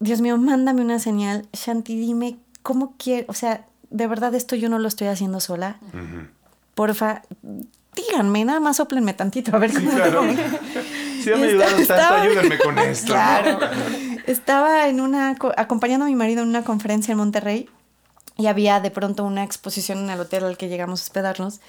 Dios 0.00 0.20
mío, 0.20 0.36
mándame 0.38 0.82
una 0.82 0.98
señal, 0.98 1.46
Shanti, 1.52 1.98
dime 1.98 2.36
cómo 2.62 2.94
quiero, 2.98 3.26
o 3.28 3.34
sea, 3.34 3.66
de 3.90 4.06
verdad 4.06 4.34
esto 4.34 4.54
yo 4.56 4.68
no 4.68 4.78
lo 4.78 4.88
estoy 4.88 5.08
haciendo 5.08 5.40
sola. 5.40 5.78
Porfa, 6.74 7.22
díganme, 7.94 8.44
nada 8.44 8.60
más 8.60 8.76
soplenme 8.76 9.14
tantito 9.14 9.54
a 9.54 9.58
ver 9.58 9.72
cómo. 9.72 9.90
Claro. 9.90 10.22
si 11.22 11.24
ya 11.24 11.36
me 11.36 11.48
ayudaron 11.48 11.86
tanto, 11.86 12.14
ayúdenme 12.14 12.58
con 12.58 12.78
esto. 12.78 13.12
Claro. 13.12 13.58
Estaba 14.26 14.88
en 14.88 15.00
una, 15.00 15.36
acompañando 15.56 16.04
a 16.04 16.08
mi 16.08 16.14
marido 16.14 16.42
en 16.42 16.48
una 16.48 16.62
conferencia 16.62 17.12
en 17.12 17.18
Monterrey 17.18 17.68
y 18.36 18.46
había 18.46 18.78
de 18.80 18.90
pronto 18.90 19.24
una 19.24 19.42
exposición 19.42 19.98
en 19.98 20.10
el 20.10 20.20
hotel 20.20 20.44
al 20.44 20.56
que 20.56 20.68
llegamos 20.68 21.00
a 21.00 21.04
hospedarnos 21.04 21.60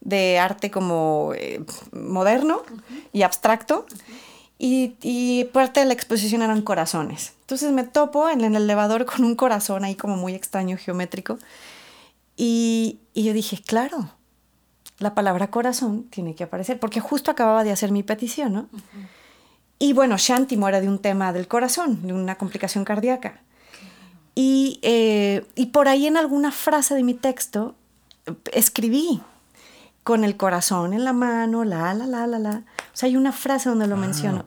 de 0.00 0.38
arte 0.38 0.70
como 0.70 1.32
eh, 1.34 1.62
moderno 1.92 2.62
y 3.12 3.22
abstracto. 3.22 3.86
Y, 4.58 5.44
parte 5.52 5.80
de 5.80 5.86
la 5.86 5.92
exposición 5.92 6.42
eran 6.42 6.62
corazones. 6.62 7.32
Entonces 7.40 7.72
me 7.72 7.84
topo 7.84 8.28
en 8.28 8.42
el 8.42 8.54
elevador 8.54 9.04
con 9.04 9.24
un 9.24 9.34
corazón 9.34 9.84
ahí 9.84 9.94
como 9.94 10.16
muy 10.16 10.34
extraño, 10.34 10.76
geométrico. 10.76 11.38
Y, 12.36 12.98
yo 13.14 13.32
dije, 13.32 13.60
claro, 13.64 14.10
la 14.98 15.14
palabra 15.14 15.50
corazón 15.50 16.04
tiene 16.04 16.34
que 16.34 16.44
aparecer, 16.44 16.78
porque 16.78 17.00
justo 17.00 17.30
acababa 17.30 17.64
de 17.64 17.72
hacer 17.72 17.90
mi 17.90 18.02
petición, 18.02 18.52
¿no? 18.52 18.68
Y 19.78 19.92
bueno, 19.92 20.16
Shanti 20.16 20.56
muere 20.56 20.80
de 20.80 20.88
un 20.88 21.00
tema 21.00 21.32
del 21.32 21.48
corazón, 21.48 22.06
de 22.06 22.12
una 22.12 22.36
complicación 22.36 22.84
cardíaca. 22.84 23.42
Y, 24.36 24.78
eh, 24.82 25.44
y 25.56 25.66
por 25.66 25.88
ahí 25.88 26.06
en 26.06 26.16
alguna 26.16 26.52
frase 26.52 26.94
de 26.94 27.02
mi 27.02 27.14
texto 27.14 27.74
escribí 28.52 29.20
con 30.04 30.22
el 30.22 30.36
corazón 30.36 30.92
en 30.92 31.02
la 31.02 31.14
mano, 31.14 31.64
la, 31.64 31.94
la, 31.94 32.06
la, 32.06 32.26
la, 32.26 32.38
la. 32.38 32.50
O 32.50 32.96
sea, 32.96 33.08
hay 33.08 33.16
una 33.16 33.32
frase 33.32 33.70
donde 33.70 33.86
lo 33.86 33.96
ah, 33.96 33.98
menciono. 33.98 34.44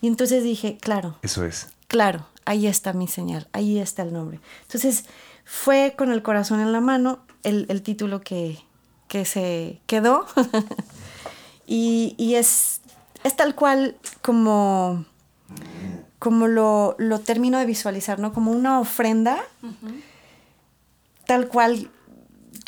Y 0.00 0.06
entonces 0.06 0.44
dije, 0.44 0.76
claro. 0.78 1.16
Eso 1.22 1.44
es. 1.44 1.68
Claro, 1.88 2.26
ahí 2.44 2.66
está 2.66 2.92
mi 2.92 3.08
señal, 3.08 3.48
ahí 3.52 3.78
está 3.78 4.02
el 4.02 4.12
nombre. 4.12 4.40
Entonces, 4.62 5.06
fue 5.44 5.94
con 5.96 6.12
el 6.12 6.22
corazón 6.22 6.60
en 6.60 6.72
la 6.72 6.80
mano 6.80 7.20
el, 7.42 7.82
título 7.82 8.20
que, 8.20 8.58
que, 9.08 9.24
se 9.24 9.80
quedó. 9.86 10.26
y, 11.66 12.14
y 12.18 12.34
es, 12.34 12.82
es, 13.24 13.36
tal 13.36 13.54
cual 13.54 13.96
como, 14.20 15.06
como 16.18 16.46
lo, 16.46 16.94
lo, 16.98 17.20
termino 17.20 17.58
de 17.58 17.64
visualizar, 17.64 18.18
¿no? 18.18 18.34
Como 18.34 18.52
una 18.52 18.78
ofrenda, 18.78 19.42
tal 21.26 21.48
cual 21.48 21.90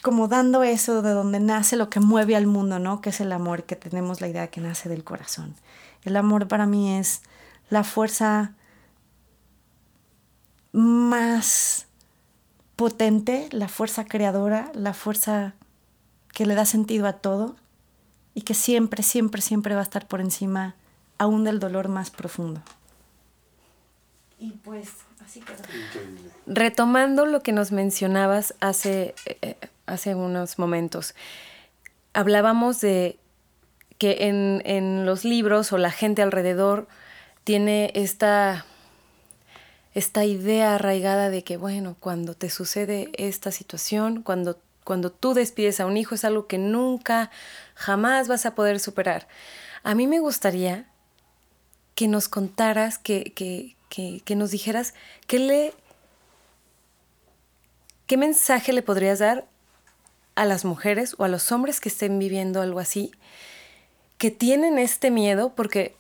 como 0.03 0.27
dando 0.27 0.65
eso 0.65 1.01
de 1.01 1.13
donde 1.13 1.41
nace 1.41 1.77
lo 1.77 1.89
que 1.89 2.01
mueve 2.01 2.37
al 2.37 2.47
mundo, 2.47 2.79
¿no? 2.79 3.01
Que 3.01 3.11
es 3.11 3.21
el 3.21 3.33
amor, 3.33 3.65
que 3.65 3.77
tenemos 3.77 4.21
la 4.21 4.29
idea 4.29 4.49
que 4.49 4.61
nace 4.61 4.89
del 4.89 5.05
corazón. 5.05 5.55
El 6.03 6.17
amor 6.17 6.49
para 6.49 6.67
mí 6.67 6.97
es 6.99 7.23
la 7.71 7.85
fuerza 7.85 8.55
más 10.73 11.87
potente, 12.75 13.49
la 13.53 13.69
fuerza 13.69 14.05
creadora, 14.05 14.73
la 14.75 14.93
fuerza 14.93 15.55
que 16.33 16.47
le 16.47 16.55
da 16.55 16.65
sentido 16.65 17.07
a 17.07 17.15
todo 17.15 17.55
y 18.35 18.43
que 18.43 18.55
siempre, 18.55 19.03
siempre, 19.03 19.41
siempre 19.41 19.75
va 19.75 19.81
a 19.81 19.85
estar 19.85 20.09
por 20.09 20.21
encima 20.21 20.75
aún 21.19 21.45
del 21.45 21.61
dolor 21.61 21.89
más 21.89 22.11
profundo. 22.11 22.61
Y 24.41 24.51
pues 24.51 24.89
así 25.25 25.41
quedó. 25.41 25.63
Retomando 26.47 27.27
lo 27.27 27.45
que 27.45 27.53
nos 27.53 27.71
mencionabas 27.71 28.55
hace 28.61 29.15
eh, 29.27 29.39
eh, 29.43 29.57
hace 29.87 30.15
unos 30.15 30.59
momentos. 30.59 31.15
Hablábamos 32.13 32.81
de 32.81 33.19
que 34.03 34.27
en, 34.27 35.07
los 35.07 35.25
libros 35.25 35.73
o 35.73 35.79
la 35.79 35.93
gente 35.93 36.23
alrededor 36.23 36.89
tiene 37.45 37.93
esta, 37.95 38.67
esta 39.95 40.25
idea 40.25 40.75
arraigada 40.75 41.31
de 41.31 41.45
que, 41.45 41.57
bueno, 41.57 41.97
cuando 42.01 42.35
te 42.35 42.51
sucede 42.51 43.11
esta 43.17 43.53
situación, 43.53 44.23
cuando, 44.23 44.59
cuando 44.83 45.13
tú 45.13 45.35
despides 45.35 45.79
a 45.79 45.87
un 45.87 45.97
hijo 45.97 46.17
es 46.17 46.25
algo 46.25 46.49
que 46.49 46.59
nunca, 46.59 47.31
jamás 47.77 48.27
vas 48.27 48.45
a 48.45 48.57
poder 48.57 48.81
superar. 48.81 49.29
A 49.85 49.95
mí 49.95 50.09
me 50.09 50.19
gustaría 50.19 50.87
que 51.95 52.09
nos 52.09 52.29
contaras, 52.29 52.99
que, 52.99 53.33
que, 53.33 53.77
que 54.25 54.37
nos 54.37 54.51
dijeras 54.51 54.95
qué 55.29 55.39
le... 55.39 55.75
¿Qué 58.09 58.17
mensaje 58.17 58.73
le 58.73 58.83
podrías 58.83 59.21
dar 59.21 59.47
a 60.35 60.45
las 60.45 60.65
mujeres 60.65 61.15
o 61.19 61.25
a 61.25 61.29
los 61.29 61.53
hombres 61.53 61.81
que 61.81 61.89
estén 61.89 62.19
viviendo 62.19 62.61
algo 62.63 62.81
así, 62.81 63.13
que 64.19 64.31
tienen 64.31 64.79
este 64.79 65.11
miedo, 65.11 65.53
porque 65.55 65.95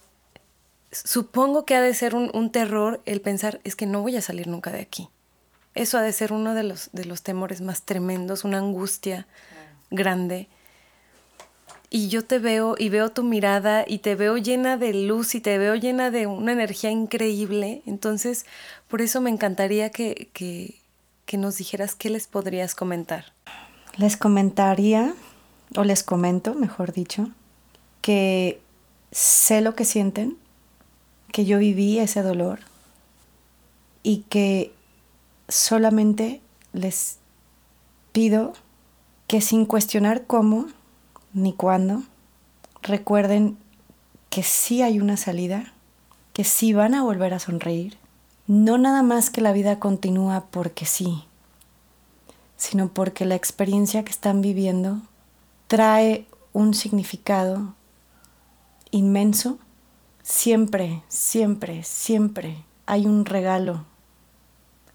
supongo 0.90 1.64
que 1.64 1.74
ha 1.74 1.80
de 1.80 1.94
ser 1.94 2.14
un, 2.14 2.50
terror 2.50 3.00
el 3.04 3.20
pensar, 3.20 3.60
es 3.64 3.76
que 3.76 3.86
no 3.86 4.02
voy 4.02 4.16
a 4.16 4.22
salir 4.22 4.46
nunca 4.46 4.70
de 4.70 4.80
aquí. 4.80 5.08
Eso 5.74 5.98
ha 5.98 6.02
de 6.02 6.12
ser 6.12 6.32
uno 6.32 6.54
de 6.54 6.62
los, 6.62 6.90
de 6.92 7.04
los 7.04 7.22
temores 7.22 7.60
más 7.60 7.82
tremendos, 7.82 8.44
una 8.44 8.58
angustia 8.58 9.26
grande. 9.90 10.48
Y 11.88 12.08
yo 12.08 12.24
te 12.24 12.38
veo 12.38 12.74
y 12.78 12.88
veo 12.88 13.10
tu 13.10 13.22
mirada 13.22 13.84
y 13.86 13.98
te 13.98 14.14
veo 14.14 14.36
llena 14.36 14.76
de 14.76 14.94
luz 14.94 15.34
y 15.34 15.40
te 15.40 15.58
veo 15.58 15.74
llena 15.74 16.10
de 16.10 16.26
una 16.26 16.52
energía 16.52 16.90
increíble. 16.90 17.82
Entonces, 17.86 18.46
por 18.88 19.02
eso 19.02 19.20
me 19.20 19.30
encantaría 19.30 19.90
que, 19.90 20.30
que, 20.32 20.78
que 21.26 21.36
nos 21.38 21.56
dijeras 21.56 21.94
qué 21.94 22.08
les 22.08 22.26
podrías 22.26 22.74
comentar 22.74 23.32
les 23.96 24.16
comentaría, 24.16 25.14
o 25.76 25.84
les 25.84 26.02
comento, 26.02 26.54
mejor 26.54 26.92
dicho, 26.92 27.28
que 28.00 28.60
sé 29.10 29.60
lo 29.60 29.74
que 29.74 29.84
sienten, 29.84 30.36
que 31.32 31.44
yo 31.44 31.58
viví 31.58 31.98
ese 31.98 32.22
dolor 32.22 32.60
y 34.02 34.24
que 34.28 34.72
solamente 35.48 36.40
les 36.72 37.18
pido 38.12 38.52
que 39.26 39.40
sin 39.40 39.64
cuestionar 39.64 40.26
cómo 40.26 40.66
ni 41.32 41.52
cuándo, 41.54 42.02
recuerden 42.82 43.56
que 44.28 44.42
sí 44.42 44.82
hay 44.82 45.00
una 45.00 45.16
salida, 45.16 45.72
que 46.32 46.44
sí 46.44 46.72
van 46.72 46.94
a 46.94 47.02
volver 47.02 47.32
a 47.32 47.38
sonreír, 47.38 47.96
no 48.46 48.76
nada 48.76 49.02
más 49.02 49.30
que 49.30 49.40
la 49.40 49.52
vida 49.52 49.78
continúa 49.78 50.44
porque 50.50 50.84
sí, 50.84 51.24
sino 52.62 52.86
porque 52.86 53.24
la 53.24 53.34
experiencia 53.34 54.04
que 54.04 54.12
están 54.12 54.40
viviendo 54.40 54.98
trae 55.66 56.26
un 56.52 56.74
significado 56.74 57.74
inmenso. 58.92 59.58
Siempre, 60.22 61.02
siempre, 61.08 61.82
siempre 61.82 62.62
hay 62.86 63.06
un 63.06 63.24
regalo 63.24 63.84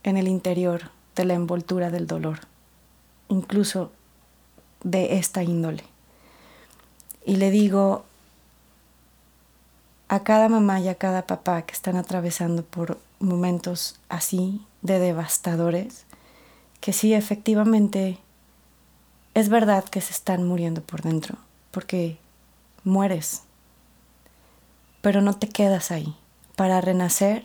en 0.02 0.16
el 0.16 0.28
interior 0.28 0.90
de 1.14 1.26
la 1.26 1.34
envoltura 1.34 1.90
del 1.90 2.06
dolor, 2.06 2.40
incluso 3.28 3.92
de 4.82 5.18
esta 5.18 5.42
índole. 5.42 5.84
Y 7.26 7.36
le 7.36 7.50
digo 7.50 8.06
a 10.08 10.22
cada 10.22 10.48
mamá 10.48 10.80
y 10.80 10.88
a 10.88 10.94
cada 10.94 11.26
papá 11.26 11.60
que 11.66 11.74
están 11.74 11.96
atravesando 11.96 12.64
por 12.64 12.98
momentos 13.18 14.00
así 14.08 14.64
de 14.80 14.98
devastadores, 14.98 16.06
que 16.80 16.92
sí, 16.92 17.14
efectivamente, 17.14 18.18
es 19.34 19.48
verdad 19.48 19.84
que 19.84 20.00
se 20.00 20.12
están 20.12 20.44
muriendo 20.44 20.82
por 20.82 21.02
dentro, 21.02 21.36
porque 21.70 22.18
mueres, 22.84 23.42
pero 25.00 25.20
no 25.20 25.36
te 25.36 25.48
quedas 25.48 25.90
ahí. 25.90 26.14
Para 26.56 26.80
renacer 26.80 27.44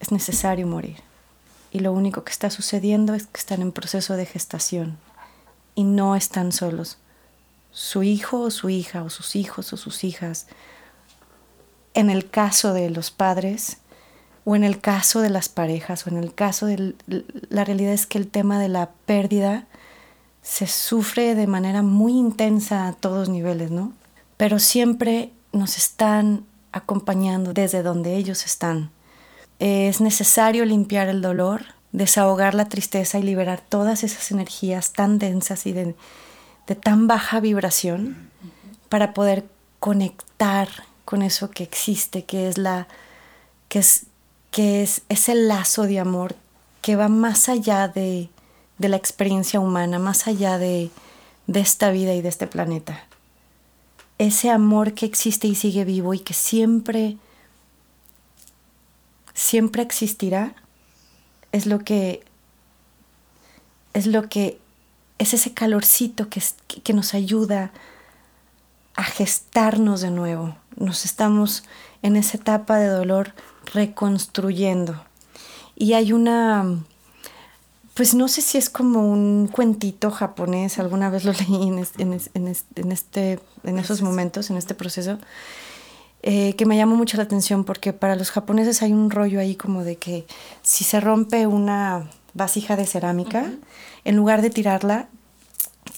es 0.00 0.12
necesario 0.12 0.66
morir. 0.66 0.98
Y 1.70 1.80
lo 1.80 1.92
único 1.92 2.24
que 2.24 2.32
está 2.32 2.50
sucediendo 2.50 3.14
es 3.14 3.26
que 3.26 3.38
están 3.38 3.62
en 3.62 3.72
proceso 3.72 4.14
de 4.14 4.26
gestación 4.26 4.98
y 5.74 5.84
no 5.84 6.16
están 6.16 6.52
solos. 6.52 6.98
Su 7.70 8.02
hijo 8.02 8.40
o 8.40 8.50
su 8.50 8.70
hija 8.70 9.02
o 9.02 9.10
sus 9.10 9.36
hijos 9.36 9.72
o 9.72 9.76
sus 9.76 10.04
hijas, 10.04 10.46
en 11.94 12.10
el 12.10 12.30
caso 12.30 12.72
de 12.72 12.90
los 12.90 13.10
padres, 13.10 13.78
o 14.48 14.54
en 14.54 14.62
el 14.62 14.80
caso 14.80 15.20
de 15.22 15.28
las 15.28 15.48
parejas, 15.48 16.06
o 16.06 16.10
en 16.10 16.18
el 16.18 16.32
caso 16.32 16.66
de 16.66 16.94
la 17.48 17.64
realidad 17.64 17.92
es 17.92 18.06
que 18.06 18.16
el 18.16 18.28
tema 18.28 18.60
de 18.60 18.68
la 18.68 18.90
pérdida 19.04 19.66
se 20.40 20.68
sufre 20.68 21.34
de 21.34 21.48
manera 21.48 21.82
muy 21.82 22.12
intensa 22.12 22.86
a 22.86 22.92
todos 22.92 23.28
niveles, 23.28 23.72
¿no? 23.72 23.92
Pero 24.36 24.60
siempre 24.60 25.32
nos 25.50 25.76
están 25.76 26.44
acompañando 26.70 27.54
desde 27.54 27.82
donde 27.82 28.14
ellos 28.14 28.44
están. 28.44 28.90
Es 29.58 30.00
necesario 30.00 30.64
limpiar 30.64 31.08
el 31.08 31.22
dolor, 31.22 31.62
desahogar 31.90 32.54
la 32.54 32.68
tristeza 32.68 33.18
y 33.18 33.24
liberar 33.24 33.60
todas 33.68 34.04
esas 34.04 34.30
energías 34.30 34.92
tan 34.92 35.18
densas 35.18 35.66
y 35.66 35.72
de, 35.72 35.96
tan 36.82 37.08
baja 37.08 37.40
vibración 37.40 38.30
para 38.88 39.12
poder 39.12 39.44
conectar 39.80 40.68
con 41.04 41.22
eso 41.22 41.50
que 41.50 41.64
existe, 41.64 42.24
que 42.24 42.48
es 42.48 42.58
la 42.58 42.86
que 43.68 43.80
es 43.80 44.06
que 44.50 44.82
es 44.82 45.02
ese 45.08 45.34
lazo 45.34 45.84
de 45.84 45.98
amor 45.98 46.36
que 46.82 46.96
va 46.96 47.08
más 47.08 47.48
allá 47.48 47.88
de, 47.88 48.28
la 48.78 48.96
experiencia 48.96 49.58
humana, 49.58 49.98
más 49.98 50.26
allá 50.28 50.58
de, 50.58 50.90
de 51.46 51.60
esta 51.60 51.90
vida 51.90 52.14
y 52.14 52.22
de 52.22 52.28
este 52.28 52.46
planeta. 52.46 53.04
Ese 54.18 54.50
amor 54.50 54.94
que 54.94 55.06
existe 55.06 55.48
y 55.48 55.54
sigue 55.54 55.84
vivo 55.84 56.14
y 56.14 56.20
que 56.20 56.34
siempre, 56.34 57.16
siempre 59.34 59.82
existirá, 59.82 60.54
es 61.52 61.66
lo 61.66 61.80
que, 61.80 62.22
es 63.94 64.06
lo 64.06 64.28
que, 64.28 64.60
es 65.18 65.34
ese 65.34 65.54
calorcito 65.54 66.28
que, 66.28 66.42
que 66.84 66.92
nos 66.92 67.14
ayuda 67.14 67.72
a 68.94 69.04
gestarnos 69.04 70.00
de 70.00 70.10
nuevo. 70.10 70.56
Nos 70.76 71.04
estamos 71.04 71.64
en 72.02 72.16
esa 72.16 72.36
etapa 72.36 72.78
de 72.78 72.88
dolor 72.88 73.32
reconstruyendo. 73.72 75.02
Y 75.74 75.92
hay 75.92 76.12
una, 76.12 76.78
pues 77.94 78.14
no 78.14 78.28
sé 78.28 78.42
si 78.42 78.58
es 78.58 78.70
como 78.70 79.10
un 79.10 79.48
cuentito 79.48 80.10
japonés, 80.10 80.78
alguna 80.78 81.10
vez 81.10 81.24
lo 81.24 81.32
leí 81.32 81.68
en, 81.68 81.86
en, 81.98 82.92
este, 82.92 83.40
en 83.64 83.78
esos 83.78 84.02
momentos, 84.02 84.50
en 84.50 84.56
este 84.56 84.74
proceso, 84.74 85.18
eh, 86.22 86.54
que 86.56 86.66
me 86.66 86.76
llamó 86.76 86.96
mucho 86.96 87.16
la 87.16 87.22
atención 87.22 87.64
porque 87.64 87.92
para 87.92 88.16
los 88.16 88.30
japoneses 88.30 88.82
hay 88.82 88.92
un 88.92 89.10
rollo 89.10 89.38
ahí 89.38 89.54
como 89.54 89.84
de 89.84 89.96
que 89.96 90.26
si 90.62 90.82
se 90.82 90.98
rompe 91.00 91.46
una 91.46 92.10
vasija 92.34 92.76
de 92.76 92.86
cerámica, 92.86 93.50
en 94.04 94.16
lugar 94.16 94.42
de 94.42 94.50
tirarla, 94.50 95.08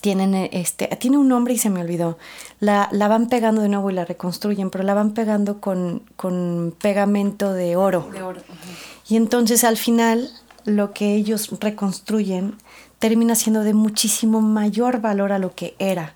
tienen 0.01 0.33
eh, 0.33 0.49
este, 0.53 0.87
tiene 0.99 1.17
un 1.17 1.27
nombre 1.27 1.53
y 1.53 1.57
se 1.57 1.69
me 1.69 1.81
olvidó. 1.81 2.17
La, 2.59 2.89
la, 2.91 3.07
van 3.07 3.27
pegando 3.27 3.61
de 3.61 3.69
nuevo 3.69 3.89
y 3.89 3.93
la 3.93 4.05
reconstruyen, 4.05 4.69
pero 4.69 4.83
la 4.83 4.93
van 4.93 5.11
pegando 5.13 5.59
con, 5.59 6.03
con 6.15 6.75
pegamento 6.81 7.53
de 7.53 7.75
oro. 7.75 8.09
Y 9.07 9.15
entonces 9.15 9.63
al 9.63 9.77
final 9.77 10.29
lo 10.65 10.93
que 10.93 11.15
ellos 11.15 11.49
reconstruyen 11.59 12.55
termina 12.99 13.35
siendo 13.35 13.63
de 13.63 13.73
muchísimo 13.73 14.41
mayor 14.41 15.01
valor 15.01 15.31
a 15.31 15.39
lo 15.39 15.55
que 15.55 15.75
era. 15.79 16.15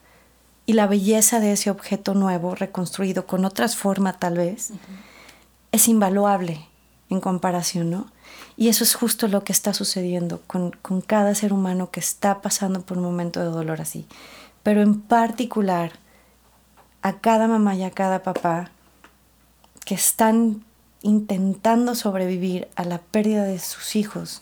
Y 0.66 0.74
la 0.74 0.88
belleza 0.88 1.40
de 1.40 1.54
ese 1.54 1.70
objeto 1.70 2.14
nuevo, 2.14 2.56
reconstruido 2.56 3.26
con 3.26 3.46
otras 3.46 3.76
formas 3.76 4.20
tal 4.20 4.38
vez, 4.38 4.72
es 5.72 5.88
invaluable 5.88 6.68
en 7.14 7.22
comparación, 7.22 7.90
¿no? 7.90 8.08
Y 8.58 8.70
eso 8.70 8.84
es 8.84 8.96
justo 8.96 9.28
lo 9.28 9.44
que 9.44 9.52
está 9.52 9.74
sucediendo 9.74 10.42
con, 10.48 10.72
cada 11.06 11.34
ser 11.36 11.54
humano 11.54 11.90
que 11.92 12.00
está 12.00 12.42
pasando 12.42 12.82
por 12.82 12.98
un 12.98 13.04
momento 13.04 13.40
de 13.40 13.48
dolor 13.48 13.82
así. 13.82 14.06
Pero 14.62 14.82
en 14.82 15.02
particular 15.02 15.94
a 17.02 17.20
cada 17.20 17.48
mamá 17.48 17.76
y 17.76 17.84
a 17.84 17.92
cada 17.92 18.24
papá 18.24 18.72
que 19.86 19.96
están 19.96 20.64
intentando 21.02 21.96
sobrevivir 21.96 22.68
a 22.76 22.86
la 22.86 23.00
pérdida 23.00 23.44
de 23.44 23.60
sus 23.60 23.96
hijos, 23.96 24.42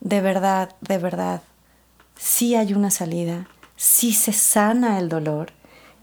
de 0.00 0.20
verdad, 0.20 0.74
de 0.80 0.98
verdad, 0.98 1.42
sí 2.16 2.54
hay 2.54 2.74
una 2.74 2.90
salida, 2.90 3.48
sí 3.76 4.12
se 4.12 4.32
sana 4.32 4.98
el 4.98 5.08
dolor, 5.08 5.52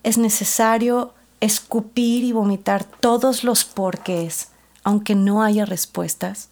es 0.03 0.17
necesario 0.17 1.13
escupir 1.39 2.23
y 2.23 2.31
vomitar 2.31 2.83
todos 2.83 3.43
los 3.43 3.65
porqués, 3.65 4.49
aunque 4.83 5.15
no 5.15 5.43
haya 5.43 5.65
respuestas, 5.65 6.49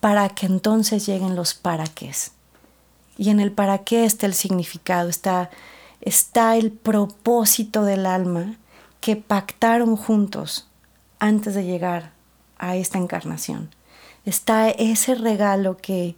para 0.00 0.28
que 0.28 0.46
entonces 0.46 1.06
lleguen 1.06 1.36
los 1.36 1.54
para 1.54 1.86
qué. 1.86 2.12
Y 3.16 3.30
en 3.30 3.40
el 3.40 3.50
para 3.50 3.78
qué 3.78 4.04
está 4.04 4.26
el 4.26 4.34
significado, 4.34 5.08
está, 5.08 5.50
está 6.00 6.56
el 6.56 6.70
propósito 6.70 7.84
del 7.84 8.06
alma 8.06 8.56
que 9.00 9.16
pactaron 9.16 9.96
juntos 9.96 10.68
antes 11.18 11.54
de 11.54 11.64
llegar 11.64 12.12
a 12.58 12.76
esta 12.76 12.98
encarnación. 12.98 13.70
Está 14.24 14.68
ese 14.68 15.14
regalo 15.14 15.76
que 15.76 16.14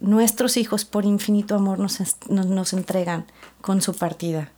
nuestros 0.00 0.56
hijos 0.56 0.84
por 0.84 1.04
infinito 1.04 1.54
amor 1.54 1.78
nos, 1.78 1.98
nos, 2.28 2.46
nos 2.46 2.72
entregan 2.72 3.26
con 3.60 3.80
su 3.80 3.94
partida. 3.94 4.50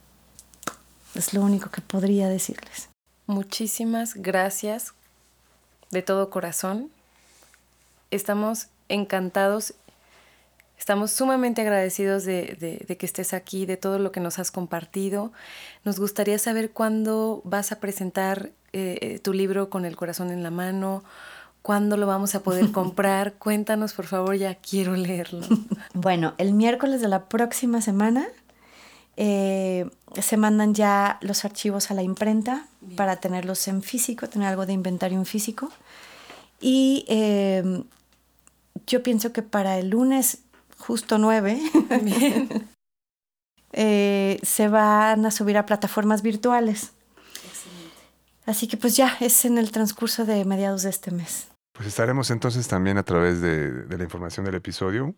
Es 1.15 1.35
lo 1.35 1.43
único 1.43 1.71
que 1.71 1.81
podría 1.81 2.29
decirles. 2.29 2.89
Muchísimas 3.27 4.15
gracias 4.15 4.93
de 5.91 6.03
todo 6.03 6.31
corazón 6.31 6.91
estamos 8.11 8.69
encantados, 8.89 9.75
estamos 10.79 11.11
sumamente 11.11 11.63
agradecidos 11.63 12.25
de, 12.25 12.87
que 12.99 13.07
estés 13.07 13.33
aquí, 13.33 13.67
de 13.67 13.77
todo 13.77 13.99
lo 13.99 14.13
que 14.13 14.21
nos 14.21 14.39
has 14.39 14.51
compartido. 14.51 15.33
Nos 15.85 15.99
gustaría 15.99 16.39
saber 16.39 16.71
cuándo 16.71 17.41
vas 17.45 17.73
a 17.73 17.81
presentar 17.81 18.51
eh, 18.73 18.99
eh, 19.01 19.19
tu 19.19 19.33
libro 19.33 19.71
con 19.71 19.85
el 19.85 19.97
corazón 19.97 20.31
en 20.31 20.43
la 20.43 20.51
mano, 20.51 21.03
cuándo 21.63 21.97
lo 21.97 22.07
vamos 22.07 22.35
a 22.35 22.43
poder 22.43 22.71
comprar. 22.73 23.35
Cuéntanos, 23.35 23.95
por 23.95 24.07
favor, 24.07 24.37
ya 24.37 24.55
quiero 24.57 24.95
leerlo. 24.97 25.47
Bueno, 25.95 26.35
el 26.37 26.53
miércoles 26.53 27.01
de 27.01 27.09
la 27.09 27.25
próxima 27.25 27.81
semana 27.81 28.29
eh, 29.17 29.89
se 30.21 30.37
mandan 30.37 30.75
ya 30.75 31.19
los 31.21 31.45
archivos 31.45 31.91
a 31.91 31.95
la 31.95 32.03
imprenta 32.03 32.67
para 32.97 33.17
tenerlos 33.17 33.67
en 33.69 33.83
físico, 33.83 34.29
tener 34.29 34.49
algo 34.49 34.67
de 34.67 34.73
inventario 34.73 35.19
en 35.19 35.27
físico. 35.27 35.71
Y 36.61 37.05
yo 38.87 39.03
pienso 39.03 39.33
que 39.33 39.43
para 39.43 39.79
el 39.79 39.91
lunes 39.91 40.39
justo 40.79 41.19
9 41.19 41.61
eh, 43.73 44.39
se 44.43 44.69
van 44.69 45.27
a 45.27 45.31
subir 45.31 45.59
a 45.59 45.67
plataformas 45.67 46.23
virtuales. 46.23 46.93
Así 48.45 48.69
que 48.69 48.77
pues 48.77 48.97
ya 48.97 49.17
es 49.21 49.45
en 49.45 49.59
el 49.59 49.73
transcurso 49.73 50.25
de 50.25 50.45
mediados 50.45 50.83
de 50.83 50.91
este 50.91 51.11
mes. 51.11 51.49
Pues 51.77 51.89
estaremos 51.89 52.31
entonces 52.31 52.67
también 52.69 52.97
a 52.97 53.03
través 53.03 53.43
de, 53.43 53.85
la 53.89 54.03
información 54.03 54.47
del 54.47 54.55
episodio, 54.55 55.15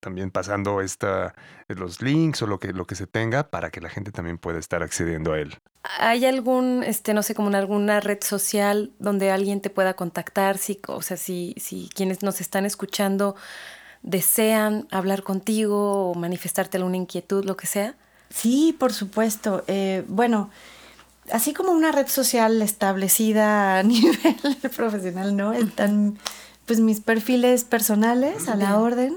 también 0.00 0.30
pasando 0.30 0.80
esta, 0.80 1.34
los 1.68 2.00
links 2.00 2.40
o 2.40 2.46
lo 2.46 2.58
que, 2.58 2.72
lo 2.72 2.86
que 2.86 2.94
se 2.94 3.06
tenga 3.06 3.50
para 3.50 3.70
que 3.70 3.82
la 3.82 3.90
gente 3.90 4.10
también 4.10 4.38
pueda 4.38 4.58
estar 4.58 4.82
accediendo 4.82 5.34
a 5.34 5.38
él. 5.38 5.54
¿Hay 5.98 6.24
algún, 6.24 6.82
este, 6.82 7.12
no 7.12 7.22
sé, 7.22 7.34
como 7.34 7.54
alguna 7.54 8.00
red 8.00 8.18
social 8.22 8.90
donde 8.98 9.30
alguien 9.30 9.60
te 9.60 9.68
pueda 9.68 9.94
contactar? 9.94 10.56
Si, 10.56 10.80
o 10.86 11.02
sea, 11.02 11.18
si, 11.18 11.54
si 11.58 11.90
quienes 11.94 12.22
nos 12.22 12.40
están 12.40 12.64
escuchando 12.64 13.36
desean 14.02 14.88
hablar 14.90 15.22
contigo 15.22 16.10
o 16.10 16.14
manifestarte 16.14 16.78
alguna 16.78 16.96
inquietud, 16.96 17.44
lo 17.44 17.56
que 17.56 17.66
sea. 17.66 17.96
Sí, 18.30 18.74
por 18.78 18.94
supuesto. 18.94 19.62
Eh, 19.66 20.04
bueno, 20.08 20.50
así 21.32 21.52
como 21.52 21.72
una 21.72 21.92
red 21.92 22.08
social 22.08 22.60
establecida 22.62 23.78
a 23.78 23.82
nivel 23.84 24.16
profesional, 24.74 25.36
¿no? 25.36 25.52
Están 25.52 26.18
pues 26.66 26.80
mis 26.80 27.00
perfiles 27.00 27.64
personales 27.64 28.48
a 28.48 28.56
la 28.56 28.78
orden. 28.78 29.16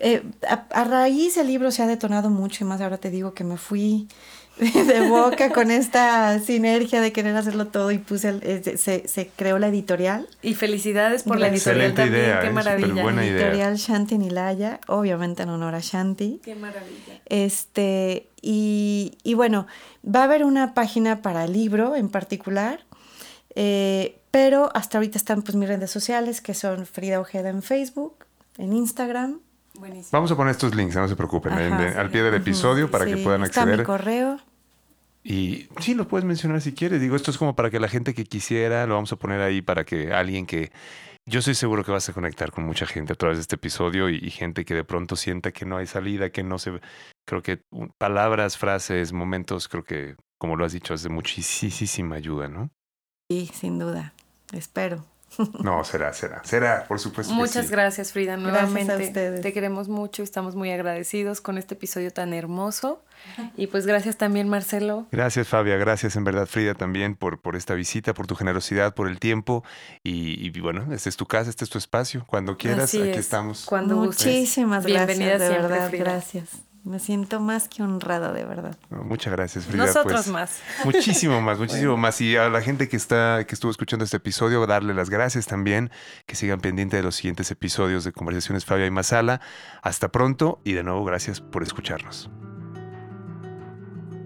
eh, 0.00 0.22
a, 0.48 0.84
raíz 0.84 1.36
del 1.36 1.46
libro 1.46 1.70
se 1.70 1.82
ha 1.82 1.86
detonado 1.86 2.28
mucho 2.28 2.64
y 2.64 2.66
más 2.66 2.80
ahora 2.80 2.98
te 2.98 3.10
digo 3.10 3.34
que 3.34 3.44
me 3.44 3.56
fui 3.56 4.08
de 4.58 5.08
boca 5.08 5.50
con 5.50 5.70
esta 5.70 6.38
sinergia 6.38 7.00
de 7.00 7.12
querer 7.12 7.34
hacerlo 7.36 7.68
todo 7.68 7.90
y 7.90 7.98
puse 7.98 8.38
eh, 8.42 8.76
se, 8.76 9.08
se, 9.08 9.28
creó 9.28 9.58
la 9.58 9.68
editorial. 9.68 10.28
Y 10.42 10.54
felicidades 10.54 11.22
por 11.22 11.40
la 11.40 11.48
editorial 11.48 11.94
también, 11.94 12.38
qué 12.42 12.50
maravilla. 12.50 13.10
la 13.10 13.24
editorial 13.24 13.76
Shanti 13.76 14.18
Nilaya, 14.18 14.80
obviamente 14.88 15.42
en 15.44 15.48
honor 15.48 15.74
a 15.74 15.80
Shanti. 15.80 16.40
Qué 16.44 16.54
maravilla. 16.54 17.20
Este, 17.26 18.28
y, 18.42 19.18
y 19.22 19.34
bueno, 19.34 19.66
va 20.04 20.20
a 20.20 20.24
haber 20.24 20.44
una 20.44 20.74
página 20.74 21.22
para 21.22 21.44
el 21.44 21.54
libro 21.54 21.96
en 21.96 22.10
particular, 22.10 22.84
eh, 23.54 24.18
pero 24.30 24.70
hasta 24.74 24.98
ahorita 24.98 25.16
están 25.16 25.42
pues 25.42 25.56
mis 25.56 25.68
redes 25.68 25.90
sociales 25.90 26.40
que 26.40 26.54
son 26.54 26.86
Frida 26.86 27.20
Ojeda 27.20 27.48
en 27.48 27.62
Facebook, 27.62 28.26
en 28.58 28.74
Instagram 28.74 29.40
Vamos 30.10 30.30
a 30.30 30.36
poner 30.36 30.52
estos 30.52 30.74
links, 30.74 30.96
no 30.96 31.08
se 31.08 31.16
preocupen, 31.16 31.52
al 31.52 32.10
pie 32.10 32.22
del 32.22 32.34
episodio 32.34 32.90
para 32.90 33.06
que 33.06 33.16
puedan 33.16 33.42
acceder. 33.42 33.68
Está 33.68 33.82
mi 33.82 33.84
correo. 33.84 34.38
Y 35.24 35.68
sí, 35.80 35.94
lo 35.94 36.08
puedes 36.08 36.24
mencionar 36.24 36.60
si 36.60 36.72
quieres. 36.72 37.00
Digo, 37.00 37.16
esto 37.16 37.30
es 37.30 37.38
como 37.38 37.54
para 37.54 37.70
que 37.70 37.78
la 37.78 37.88
gente 37.88 38.14
que 38.14 38.24
quisiera, 38.24 38.86
lo 38.86 38.94
vamos 38.94 39.12
a 39.12 39.16
poner 39.16 39.40
ahí 39.40 39.62
para 39.62 39.84
que 39.84 40.12
alguien 40.12 40.46
que... 40.46 40.72
Yo 41.24 41.38
estoy 41.38 41.54
seguro 41.54 41.84
que 41.84 41.92
vas 41.92 42.08
a 42.08 42.12
conectar 42.12 42.50
con 42.50 42.64
mucha 42.64 42.84
gente 42.84 43.12
a 43.12 43.16
través 43.16 43.38
de 43.38 43.42
este 43.42 43.54
episodio 43.54 44.10
y, 44.10 44.28
gente 44.30 44.64
que 44.64 44.74
de 44.74 44.82
pronto 44.82 45.14
sienta 45.14 45.52
que 45.52 45.64
no 45.64 45.76
hay 45.76 45.86
salida, 45.86 46.30
que 46.30 46.42
no 46.42 46.58
se... 46.58 46.80
Creo 47.24 47.42
que 47.42 47.62
palabras, 47.98 48.58
frases, 48.58 49.12
momentos, 49.12 49.68
creo 49.68 49.84
que, 49.84 50.16
como 50.38 50.56
lo 50.56 50.64
has 50.64 50.72
dicho, 50.72 50.94
es 50.94 51.04
de 51.04 51.10
muchísima 51.10 52.16
ayuda, 52.16 52.48
¿no? 52.48 52.70
Sí, 53.30 53.48
sin 53.54 53.78
duda. 53.78 54.14
Espero. 54.52 55.04
No, 55.62 55.84
será, 55.84 56.12
será, 56.12 56.42
será, 56.44 56.84
por 56.86 56.98
supuesto. 56.98 57.32
Muchas 57.32 57.70
gracias, 57.70 58.12
Frida, 58.12 58.36
nuevamente. 58.36 59.40
Te 59.40 59.52
queremos 59.52 59.88
mucho, 59.88 60.22
estamos 60.22 60.54
muy 60.54 60.70
agradecidos 60.70 61.40
con 61.40 61.58
este 61.58 61.74
episodio 61.74 62.12
tan 62.12 62.32
hermoso. 62.32 63.02
Y 63.56 63.68
pues 63.68 63.86
gracias 63.86 64.16
también, 64.16 64.48
Marcelo. 64.48 65.06
Gracias, 65.12 65.46
Fabia, 65.48 65.76
gracias 65.76 66.16
en 66.16 66.24
verdad, 66.24 66.46
Frida, 66.46 66.74
también 66.74 67.14
por, 67.14 67.40
por 67.40 67.54
esta 67.54 67.74
visita, 67.74 68.14
por 68.14 68.26
tu 68.26 68.34
generosidad, 68.34 68.94
por 68.94 69.08
el 69.08 69.20
tiempo. 69.20 69.62
Y, 70.02 70.58
bueno, 70.60 70.92
este 70.92 71.08
es 71.08 71.16
tu 71.16 71.26
casa, 71.26 71.50
este 71.50 71.64
es 71.64 71.70
tu 71.70 71.78
espacio. 71.78 72.24
Cuando 72.26 72.56
quieras, 72.56 72.94
aquí 72.94 73.08
estamos. 73.10 73.64
Cuando 73.64 73.96
Muchísimas 73.96 74.86
gracias. 74.86 75.18
Bienvenida 75.18 75.38
de 75.38 75.48
verdad, 75.48 75.90
gracias. 75.92 76.71
Me 76.84 76.98
siento 76.98 77.38
más 77.38 77.68
que 77.68 77.82
honrada, 77.82 78.32
de 78.32 78.44
verdad. 78.44 78.76
muchas 78.90 79.32
gracias, 79.32 79.66
Frida. 79.66 79.86
Nosotros 79.86 80.22
pues, 80.22 80.28
más. 80.28 80.60
Muchísimo 80.84 81.40
más, 81.40 81.58
muchísimo 81.58 81.96
más. 81.96 82.20
Y 82.20 82.36
a 82.36 82.48
la 82.48 82.60
gente 82.60 82.88
que 82.88 82.96
está, 82.96 83.44
que 83.46 83.54
estuvo 83.54 83.70
escuchando 83.70 84.04
este 84.04 84.16
episodio, 84.16 84.66
darle 84.66 84.92
las 84.92 85.08
gracias 85.08 85.46
también. 85.46 85.90
Que 86.26 86.34
sigan 86.34 86.60
pendientes 86.60 86.98
de 86.98 87.04
los 87.04 87.14
siguientes 87.14 87.50
episodios 87.52 88.02
de 88.02 88.12
Conversaciones 88.12 88.64
Fabia 88.64 88.86
y 88.86 88.90
Masala. 88.90 89.40
Hasta 89.80 90.08
pronto 90.10 90.60
y 90.64 90.72
de 90.72 90.82
nuevo 90.82 91.04
gracias 91.04 91.40
por 91.40 91.62
escucharnos. 91.62 92.30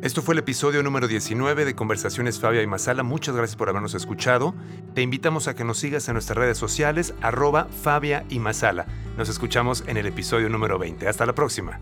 Esto 0.00 0.22
fue 0.22 0.34
el 0.34 0.38
episodio 0.38 0.82
número 0.82 1.08
19 1.08 1.64
de 1.64 1.74
Conversaciones 1.74 2.40
Fabia 2.40 2.62
y 2.62 2.66
Masala. 2.66 3.02
Muchas 3.02 3.34
gracias 3.34 3.56
por 3.56 3.68
habernos 3.68 3.94
escuchado. 3.94 4.54
Te 4.94 5.02
invitamos 5.02 5.46
a 5.48 5.54
que 5.54 5.64
nos 5.64 5.78
sigas 5.78 6.08
en 6.08 6.14
nuestras 6.14 6.38
redes 6.38 6.56
sociales, 6.56 7.12
arroba 7.20 7.66
Fabia 7.82 8.24
y 8.30 8.38
Masala. 8.38 8.86
Nos 9.18 9.28
escuchamos 9.28 9.84
en 9.86 9.96
el 9.98 10.06
episodio 10.06 10.48
número 10.48 10.78
20. 10.78 11.08
Hasta 11.08 11.26
la 11.26 11.34
próxima. 11.34 11.80